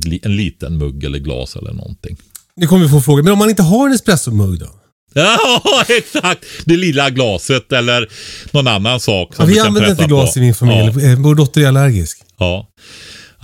Li- 0.07 0.21
en 0.23 0.37
liten 0.37 0.79
mugg 0.79 1.05
eller 1.05 1.19
glas 1.19 1.57
eller 1.57 1.73
någonting. 1.73 2.17
Nu 2.61 2.67
kommer 2.67 2.83
vi 2.85 2.89
få 2.91 3.01
frågor. 3.01 3.23
Men 3.23 3.33
om 3.33 3.39
man 3.39 3.51
inte 3.51 3.63
har 3.63 3.87
en 3.87 3.93
espressomugg 3.95 4.59
då? 4.61 4.67
Ja, 5.15 5.39
exakt! 5.89 6.45
Det 6.65 6.77
lilla 6.77 7.11
glaset 7.11 7.73
eller 7.73 8.09
någon 8.51 8.67
annan 8.69 9.01
sak. 9.01 9.35
Ja, 9.39 9.45
du 9.45 9.51
vi 9.51 9.57
kan 9.57 9.67
använder 9.67 9.91
inte 9.91 10.05
glas 10.05 10.33
på. 10.35 10.39
i 10.39 10.43
min 10.43 10.55
familj. 10.55 10.93
Ja, 11.05 11.11
Eh, 11.13 11.19
Vår 11.19 11.35
dotter 11.35 11.61
är 11.61 11.67
allergisk. 11.69 12.19
ja. 12.39 12.69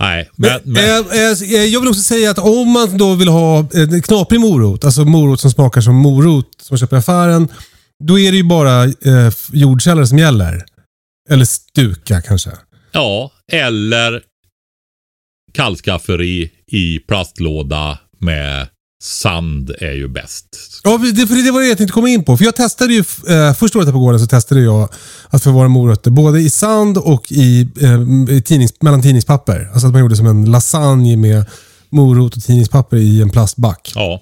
Nej, 0.01 0.29
men... 0.35 0.51
Men, 0.63 0.73
men 0.73 0.83
eh, 1.09 1.41
eh, 1.53 1.63
jag 1.65 1.79
vill 1.79 1.89
också 1.89 2.01
säga 2.01 2.31
att 2.31 2.39
om 2.39 2.69
man 2.71 2.97
då 2.97 3.13
vill 3.15 3.27
ha 3.27 3.67
en 3.73 4.01
knaprig 4.01 4.39
morot, 4.39 4.85
alltså 4.85 5.05
morot 5.05 5.39
som 5.41 5.51
smakar 5.51 5.81
som 5.81 5.95
morot 5.95 6.45
som 6.61 6.73
man 6.73 6.77
köper 6.79 6.95
i 6.95 6.99
affären. 6.99 7.47
Då 8.03 8.19
är 8.19 8.31
det 8.31 8.37
ju 8.37 8.43
bara 8.43 8.83
eh, 8.83 9.33
jordkällare 9.51 10.07
som 10.07 10.17
gäller. 10.17 10.65
Eller 11.29 11.45
stuka 11.45 12.21
kanske. 12.21 12.49
Ja, 12.91 13.31
eller 13.51 14.21
kallskafferi 15.53 16.51
i 16.67 16.99
plastlåda 16.99 17.99
med 18.19 18.67
sand 19.03 19.69
är 19.79 19.91
ju 19.91 20.07
bäst. 20.07 20.45
Ja, 20.83 20.97
det, 20.97 21.27
för 21.27 21.45
det 21.45 21.51
var 21.51 21.61
det 21.61 21.67
jag 21.67 21.77
tänkte 21.77 21.93
komma 21.93 22.09
in 22.09 22.23
på. 22.23 22.37
För 22.37 22.45
jag 22.45 22.55
testade 22.55 22.93
ju, 22.93 23.03
eh, 23.27 23.53
första 23.53 23.79
året 23.79 23.91
på 23.91 23.99
gården 23.99 24.19
så 24.19 24.27
testade 24.27 24.61
jag 24.61 24.89
att 25.29 25.43
förvara 25.43 25.67
morötter 25.67 26.11
både 26.11 26.41
i 26.41 26.49
sand 26.49 26.97
och 26.97 27.31
i, 27.31 27.67
eh, 27.81 28.35
i 28.37 28.41
tidnings, 28.41 28.73
mellan 28.81 29.01
tidningspapper. 29.01 29.69
Alltså 29.73 29.87
att 29.87 29.93
man 29.93 30.01
gjorde 30.01 30.15
som 30.15 30.27
en 30.27 30.51
lasagne 30.51 31.17
med 31.17 31.45
morot 31.89 32.37
och 32.37 32.43
tidningspapper 32.43 32.97
i 32.97 33.21
en 33.21 33.29
plastback. 33.29 33.91
Ja, 33.95 34.21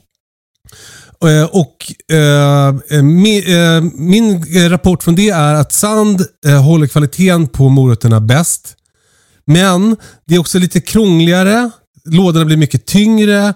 Eh, 1.25 1.43
Och 1.43 1.93
eh, 2.17 3.03
min, 3.03 3.43
eh, 3.47 3.81
min 3.93 4.55
eh, 4.55 4.69
rapport 4.69 5.03
från 5.03 5.15
det 5.15 5.29
är 5.29 5.53
att 5.53 5.71
sand 5.73 6.25
eh, 6.45 6.63
håller 6.63 6.87
kvaliteten 6.87 7.47
på 7.47 7.69
morötterna 7.69 8.21
bäst. 8.21 8.75
Men 9.45 9.97
det 10.27 10.35
är 10.35 10.39
också 10.39 10.59
lite 10.59 10.81
krångligare. 10.81 11.69
Lådorna 12.05 12.45
blir 12.45 12.57
mycket 12.57 12.85
tyngre. 12.85 13.53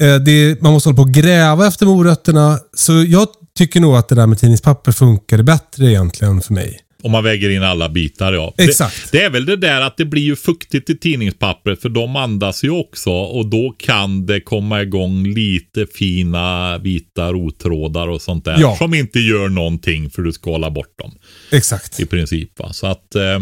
Eh, 0.00 0.16
det, 0.16 0.62
man 0.62 0.72
måste 0.72 0.88
hålla 0.88 0.96
på 0.96 1.02
och 1.02 1.14
gräva 1.14 1.66
efter 1.66 1.86
morötterna. 1.86 2.58
Så 2.76 2.92
jag 3.08 3.28
tycker 3.58 3.80
nog 3.80 3.96
att 3.96 4.08
det 4.08 4.14
där 4.14 4.26
med 4.26 4.38
tidningspapper 4.38 4.92
funkar 4.92 5.42
bättre 5.42 5.86
egentligen 5.86 6.40
för 6.40 6.54
mig. 6.54 6.80
om 7.02 7.10
man 7.12 7.24
väger 7.24 7.50
in 7.50 7.62
alla 7.62 7.88
bitar 7.88 8.32
ja. 8.32 8.54
Exakt. 8.58 9.12
Det, 9.12 9.18
det 9.18 9.24
är 9.24 9.30
väl 9.30 9.46
det 9.46 9.56
där 9.56 9.80
att 9.80 9.96
det 9.96 10.04
blir 10.04 10.22
ju 10.22 10.36
fuktigt 10.36 10.90
i 10.90 10.98
tidningspappret 10.98 11.82
för 11.82 11.88
de 11.88 12.16
andas 12.16 12.64
ju 12.64 12.70
också 12.70 13.10
och 13.10 13.46
då 13.46 13.74
kan 13.78 14.26
det 14.26 14.40
komma 14.40 14.82
igång 14.82 15.26
lite 15.26 15.86
fina 15.94 16.78
vita 16.78 17.32
rottrådar 17.32 18.08
och 18.08 18.22
sånt 18.22 18.44
där. 18.44 18.56
Ja. 18.60 18.76
Som 18.76 18.94
inte 18.94 19.20
gör 19.20 19.48
någonting 19.48 20.10
för 20.10 20.22
du 20.22 20.32
skalar 20.32 20.70
bort 20.70 20.98
dem. 20.98 21.12
Exakt. 21.52 22.00
i 22.00 22.06
princip. 22.06 22.58
Va? 22.58 22.72
Så 22.72 22.86
att, 22.86 23.14
eh, 23.14 23.40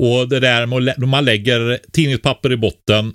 och 0.00 0.28
det 0.28 0.40
där 0.40 0.66
med 0.66 0.88
att 0.88 1.08
man 1.08 1.24
lägger 1.24 1.78
tidningspapper 1.92 2.52
i 2.52 2.56
botten, 2.56 3.12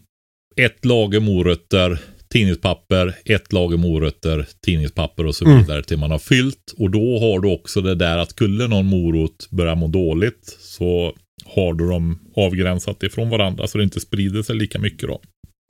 ett 0.66 0.86
lager 0.86 1.20
morötter, 1.20 2.00
tidningspapper, 2.34 3.16
ett 3.26 3.54
lager 3.54 3.78
morötter, 3.78 4.48
tidningspapper 4.66 5.26
och 5.26 5.36
så 5.36 5.46
Mm. 5.46 5.62
vidare 5.62 5.84
till 5.84 5.98
man 5.98 6.12
har 6.12 6.20
fyllt. 6.20 6.74
Och 6.78 6.90
då 6.92 7.20
har 7.20 7.40
du 7.40 7.48
också 7.48 7.82
det 7.82 7.96
där 7.96 8.18
att 8.18 8.30
skulle 8.30 8.68
någon 8.68 8.86
morot 8.86 9.48
börja 9.50 9.76
må 9.76 9.88
dåligt 9.88 10.58
så 10.60 11.16
har 11.46 11.74
du 11.74 11.90
dem 11.90 12.20
avgränsat 12.36 13.04
ifrån 13.04 13.30
varandra 13.30 13.68
så 13.68 13.78
det 13.78 13.84
inte 13.84 14.00
sprider 14.00 14.44
sig 14.44 14.56
lika 14.56 14.80
mycket 14.80 15.10
då. 15.10 15.22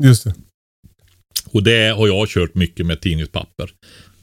Just 0.03 0.23
det. 0.23 0.33
Och 1.51 1.63
det 1.63 1.95
har 1.97 2.07
jag 2.07 2.29
kört 2.29 2.55
mycket 2.55 2.85
med 2.85 3.01
tidningspapper. 3.01 3.69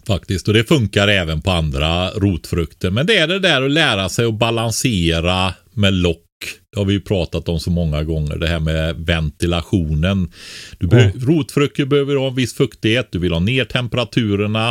Faktiskt. 0.06 0.48
Och 0.48 0.54
det 0.54 0.64
funkar 0.64 1.08
även 1.08 1.42
på 1.42 1.50
andra 1.50 2.10
rotfrukter. 2.10 2.90
Men 2.90 3.06
det 3.06 3.16
är 3.16 3.26
det 3.26 3.38
där 3.38 3.62
att 3.62 3.70
lära 3.70 4.08
sig 4.08 4.24
att 4.26 4.34
balansera 4.34 5.54
med 5.74 5.94
lock. 5.94 6.22
Det 6.72 6.78
har 6.78 6.84
vi 6.84 6.92
ju 6.92 7.00
pratat 7.00 7.48
om 7.48 7.60
så 7.60 7.70
många 7.70 8.04
gånger. 8.04 8.36
Det 8.36 8.46
här 8.48 8.60
med 8.60 8.96
ventilationen. 8.96 10.32
Du 10.78 10.86
be- 10.86 11.12
Rotfrukter 11.18 11.84
behöver 11.84 12.16
ha 12.16 12.28
en 12.28 12.34
viss 12.34 12.54
fuktighet. 12.54 13.08
Du 13.12 13.18
vill 13.18 13.32
ha 13.32 13.40
ner 13.40 13.64
temperaturerna. 13.64 14.68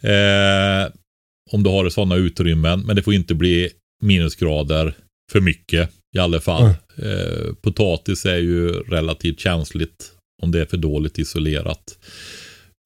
Eh, 0.00 0.92
om 1.50 1.62
du 1.62 1.70
har 1.70 1.88
sådana 1.88 2.16
utrymmen. 2.16 2.80
Men 2.80 2.96
det 2.96 3.02
får 3.02 3.14
inte 3.14 3.34
bli 3.34 3.70
minusgrader 4.02 4.94
för 5.32 5.40
mycket 5.40 5.90
i 6.16 6.18
alla 6.18 6.40
fall. 6.40 6.62
Eh, 6.96 7.54
potatis 7.62 8.26
är 8.26 8.36
ju 8.38 8.68
relativt 8.72 9.40
känsligt 9.40 10.12
om 10.42 10.50
det 10.50 10.60
är 10.60 10.66
för 10.66 10.76
dåligt 10.76 11.18
isolerat. 11.18 11.98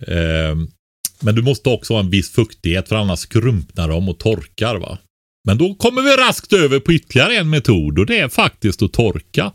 Eh, 0.07 0.57
men 1.21 1.35
du 1.35 1.43
måste 1.43 1.69
också 1.69 1.93
ha 1.95 2.01
en 2.01 2.11
viss 2.11 2.31
fuktighet 2.33 2.89
för 2.89 2.97
annars 2.97 3.19
skrumpnar 3.19 3.89
de 3.89 4.09
och 4.09 4.19
torkar. 4.19 4.77
va. 4.77 4.99
Men 5.47 5.59
då 5.59 5.75
kommer 5.75 6.03
vi 6.03 6.11
raskt 6.11 6.53
över 6.53 6.81
på 6.81 6.93
ytterligare 6.93 7.37
en 7.37 7.51
metod 7.51 7.99
och 7.99 8.07
det 8.07 8.19
är 8.19 8.29
faktiskt 8.29 8.83
att 8.83 8.93
torka. 8.93 9.53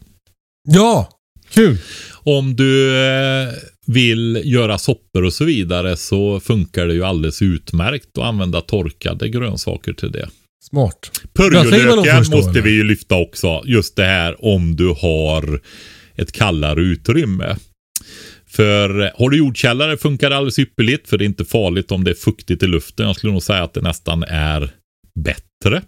Ja, 0.68 1.10
kul. 1.50 1.78
Om 2.12 2.56
du 2.56 2.98
eh, 2.98 3.50
vill 3.88 4.42
göra 4.46 4.78
soppor 4.78 5.24
och 5.24 5.34
så 5.34 5.46
vidare 5.46 5.98
så 5.98 6.40
funkar 6.40 6.88
det 6.88 6.94
ju 6.94 7.04
alldeles 7.04 7.42
utmärkt 7.42 8.18
att 8.18 8.24
använda 8.24 8.62
torkade 8.62 9.30
grönsaker 9.30 9.94
till 9.94 10.12
det. 10.12 10.30
Smart. 10.70 11.12
Purjolöken 11.34 12.18
måste 12.18 12.50
eller? 12.50 12.62
vi 12.62 12.72
ju 12.72 12.84
lyfta 12.84 13.16
också. 13.16 13.62
Just 13.66 13.96
det 13.96 14.06
här 14.06 14.46
om 14.46 14.76
du 14.76 14.88
har 14.88 15.62
ett 16.16 16.32
kallare 16.32 16.82
utrymme. 16.82 17.56
För 18.48 19.12
har 19.20 19.30
du 19.30 19.38
jordkällare 19.38 19.98
funkar 19.98 20.30
det 20.30 20.36
alldeles 20.38 20.60
ypperligt 20.60 21.10
för 21.10 21.18
det 21.18 21.24
är 21.24 21.26
inte 21.26 21.46
farligt 21.46 21.92
om 21.92 22.04
det 22.04 22.12
är 22.12 22.16
fuktigt 22.16 22.64
i 22.64 22.68
luften. 22.68 23.08
Jag 23.08 23.16
skulle 23.16 23.34
nog 23.34 23.44
säga 23.44 23.64
att 23.64 23.74
det 23.74 23.82
nästan 23.82 24.24
är 24.24 24.72
bättre. 25.16 25.82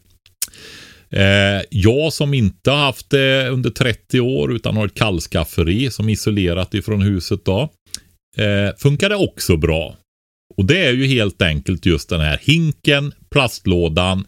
Eh, 1.09 1.61
jag 1.69 2.13
som 2.13 2.33
inte 2.33 2.71
har 2.71 2.77
haft 2.77 3.09
det 3.09 3.49
under 3.49 3.69
30 3.69 4.19
år 4.19 4.53
utan 4.53 4.77
har 4.77 4.85
ett 4.85 4.93
kallskafferi 4.93 5.91
som 5.91 6.09
isolerat 6.09 6.73
ifrån 6.73 7.01
huset 7.01 7.45
då. 7.45 7.69
Eh, 8.37 8.75
funkar 8.77 9.09
det 9.09 9.15
också 9.15 9.57
bra. 9.57 9.95
Och 10.57 10.65
det 10.65 10.85
är 10.85 10.93
ju 10.93 11.05
helt 11.05 11.41
enkelt 11.41 11.85
just 11.85 12.09
den 12.09 12.21
här 12.21 12.39
hinken, 12.43 13.13
plastlådan, 13.29 14.25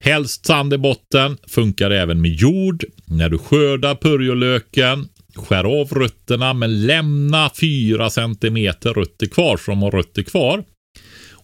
Helst 0.00 0.46
sand 0.46 0.74
i 0.74 0.78
botten, 0.78 1.36
funkar 1.46 1.90
även 1.90 2.20
med 2.20 2.30
jord. 2.30 2.84
När 3.04 3.28
du 3.28 3.38
skördar 3.38 3.94
purjolöken, 3.94 5.08
skär 5.34 5.80
av 5.80 5.88
rötterna 5.88 6.54
men 6.54 6.86
lämna 6.86 7.50
4 7.60 8.10
cm 8.10 8.56
rötter 8.82 9.26
kvar 9.26 9.56
så 9.56 9.70
de 9.70 9.82
har 9.82 9.90
rötter 9.90 10.22
kvar. 10.22 10.64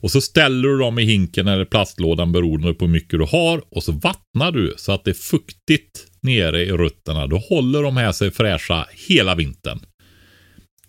Och 0.05 0.11
så 0.11 0.20
ställer 0.20 0.68
du 0.68 0.78
dem 0.78 0.98
i 0.98 1.05
hinken 1.05 1.48
eller 1.48 1.64
plastlådan 1.64 2.32
beroende 2.32 2.74
på 2.74 2.84
hur 2.84 2.92
mycket 2.92 3.18
du 3.18 3.24
har 3.24 3.62
och 3.70 3.82
så 3.82 3.92
vattnar 3.92 4.52
du 4.52 4.74
så 4.76 4.92
att 4.92 5.05
det 5.05 5.11
är 5.11 5.14
fuktigt 5.14 6.07
nere 6.22 6.62
i 6.62 6.72
rötterna. 6.72 7.26
Då 7.26 7.38
håller 7.38 7.82
de 7.82 7.96
här 7.96 8.12
sig 8.12 8.30
fräscha 8.30 8.86
hela 9.09 9.34
vintern. 9.34 9.80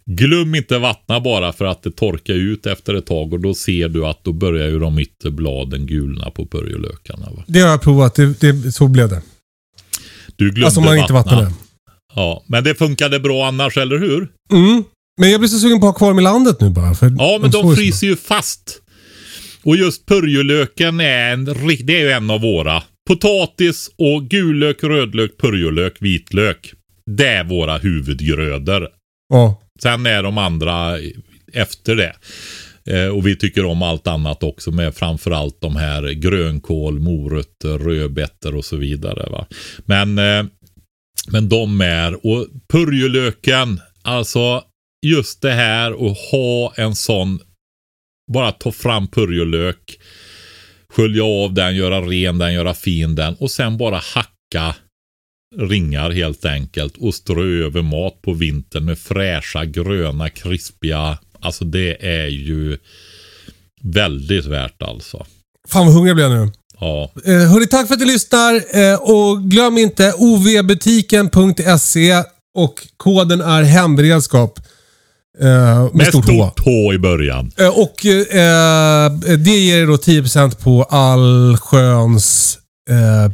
Glöm 0.05 0.55
inte 0.55 0.78
vattna 0.80 1.20
bara 1.20 1.53
för 1.53 1.66
att 1.66 1.84
det 1.84 1.91
torkar 1.91 2.34
ut 2.34 2.66
efter 2.66 2.93
ett 2.93 3.05
tag 3.05 3.34
och 3.34 3.39
då 3.39 3.53
ser 3.53 3.89
du 3.89 4.05
att 4.05 4.24
då 4.24 4.34
börjar 4.34 4.68
ju 4.68 4.80
de 4.80 4.99
ytterbladen 4.99 5.86
gulna 5.86 6.32
på 6.32 6.45
purjolökarna. 6.45 7.26
Va? 7.36 7.43
Det 7.47 7.59
har 7.59 7.70
jag 7.70 7.82
provat. 7.82 8.16
Det, 8.16 8.39
det, 8.39 8.72
så 8.72 8.88
blev 8.88 9.09
det. 9.09 9.22
Du 10.36 10.45
glömde 10.49 10.66
Alltså 10.66 10.82
man 10.82 10.97
inte 10.97 11.13
vattna. 11.13 11.32
vattnar 11.36 11.49
det. 11.49 11.55
Ja, 12.16 12.43
men 12.47 12.63
det 12.63 12.76
funkade 12.76 13.20
bra 13.20 13.47
annars, 13.47 13.78
eller 13.78 13.97
hur? 13.97 14.28
Mm. 14.51 14.84
Men 15.22 15.32
jag 15.32 15.39
blir 15.39 15.49
så 15.49 15.59
sugen 15.59 15.80
på 15.80 15.88
att 15.88 15.93
ha 15.93 15.97
kvar 15.97 16.07
dem 16.07 16.20
i 16.20 16.24
landet 16.24 16.61
nu 16.61 16.70
bara. 16.70 16.93
För 16.93 17.16
Ja, 17.18 17.38
men 17.41 17.51
de 17.51 17.61
så 17.61 17.76
fryser 17.76 18.07
ju 18.07 18.16
fast. 18.16 18.82
Och 19.66 19.76
just 19.76 20.05
purjolöken 20.05 20.99
är, 20.99 21.34
en, 21.34 21.45
det 21.84 21.95
är 21.95 22.01
ju 22.01 22.11
en 22.11 22.30
av 22.30 22.41
våra. 22.41 22.84
Potatis 23.07 23.89
och 23.97 24.24
gullök, 24.30 24.84
rödlök, 24.84 25.38
purjolök, 25.38 25.97
vitlök. 25.99 26.74
Det 27.05 27.28
är 27.28 27.43
våra 27.43 27.78
huvudgrödor. 27.78 28.89
Ja. 29.30 29.61
Sen 29.82 30.05
är 30.05 30.24
de 30.24 30.38
andra 30.38 30.97
efter 31.53 31.95
det. 31.95 32.16
Eh, 32.88 33.07
och 33.07 33.28
vi 33.28 33.36
tycker 33.36 33.66
om 33.66 33.82
allt 33.82 34.07
annat 34.07 34.43
också 34.43 34.72
med 34.72 34.95
framförallt 34.95 35.61
de 35.61 35.76
här 35.76 36.11
grönkål, 36.11 36.99
morötter, 36.99 37.78
rödbetor 37.78 38.55
och 38.55 38.66
så 38.66 38.76
vidare. 38.76 39.30
Va? 39.30 39.47
Men, 39.86 40.18
eh, 40.18 40.45
men 41.28 41.49
de 41.49 41.82
är, 41.82 42.26
och 42.26 42.47
purjolöken, 42.72 43.82
alltså 44.01 44.63
just 45.05 45.41
det 45.41 45.51
här 45.51 45.91
att 45.91 46.18
ha 46.32 46.74
en 46.76 46.95
sån, 46.95 47.39
bara 48.34 48.52
ta 48.52 48.72
fram 48.72 49.08
purjolök, 49.08 50.00
skölja 50.90 51.24
av 51.24 51.54
den, 51.54 51.76
göra 51.76 52.02
ren 52.02 52.38
den, 52.38 52.54
göra 52.54 52.74
fin 52.74 53.16
den 53.16 53.36
och 53.36 53.52
sen 53.52 53.78
bara 53.78 53.98
hacka 53.98 54.76
ringar 55.58 56.12
helt 56.12 56.46
enkelt 56.46 56.98
och 56.98 57.16
strö 57.16 57.66
över 57.66 57.82
mat 57.82 58.22
på 58.22 58.34
vintern 58.34 58.86
med 58.86 59.00
fräscha, 59.00 59.66
gröna, 59.66 60.30
krispiga. 60.30 61.18
Alltså 61.40 61.66
det 61.66 62.06
är 62.06 62.28
ju 62.28 62.78
väldigt 63.82 64.46
värt 64.46 64.82
alltså. 64.82 65.26
Fan 65.68 65.86
vad 65.86 65.96
hungrig 65.96 66.10
jag 66.10 66.16
blev 66.16 66.30
nu. 66.30 66.52
Ja, 66.80 67.12
Eh, 67.26 67.52
hörni, 67.52 67.68
tack 67.68 67.88
för 67.88 67.94
att 67.94 68.00
ni 68.00 68.06
lyssnar. 68.06 68.78
Eh, 68.78 68.96
och 68.96 69.44
glöm 69.44 69.78
inte 69.78 70.14
ovbutiken.se 70.14 72.24
och 72.58 72.88
koden 72.98 73.42
är 73.42 73.64
hembredskap. 73.64 74.60
Eh, 75.42 75.84
med, 75.84 75.96
Med 75.96 76.08
stort, 76.08 76.26
H. 76.30 76.50
stort 76.52 76.66
H 76.66 76.94
i 76.94 76.98
början. 76.98 77.52
Eh, 77.58 77.68
och 77.80 78.06
eh, 78.06 79.12
det 79.38 79.52
ger 79.52 79.82
er 79.82 79.88
då 79.88 79.96
10% 79.96 80.64
på 80.64 80.84
all 80.84 81.58
sköns 81.58 82.58
eh, 82.90 83.32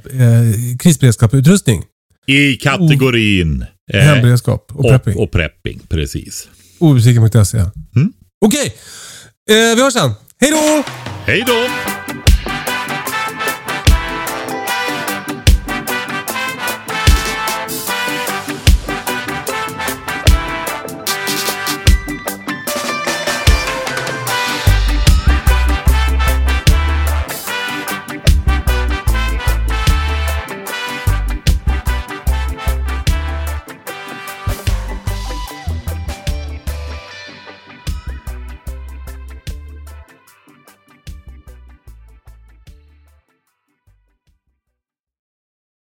krisberedskapsutrustning. 0.79 1.83
I 2.27 2.55
kategorin 2.55 3.65
eh, 3.93 3.99
Hemberedskap 4.01 4.71
och 4.73 4.89
prepping. 4.89 5.15
och, 5.17 5.23
och 5.23 5.31
prepping. 5.31 5.79
Precis. 5.89 6.47
Obesviken.se. 6.79 7.57
Mm. 7.95 8.13
Okej, 8.45 8.65
eh, 9.49 9.75
vi 9.75 9.81
hörs 9.83 9.93
sen. 9.93 10.11
Hej 10.41 10.51
då! 10.51 10.83
Hej 11.25 11.43
då! 11.47 11.67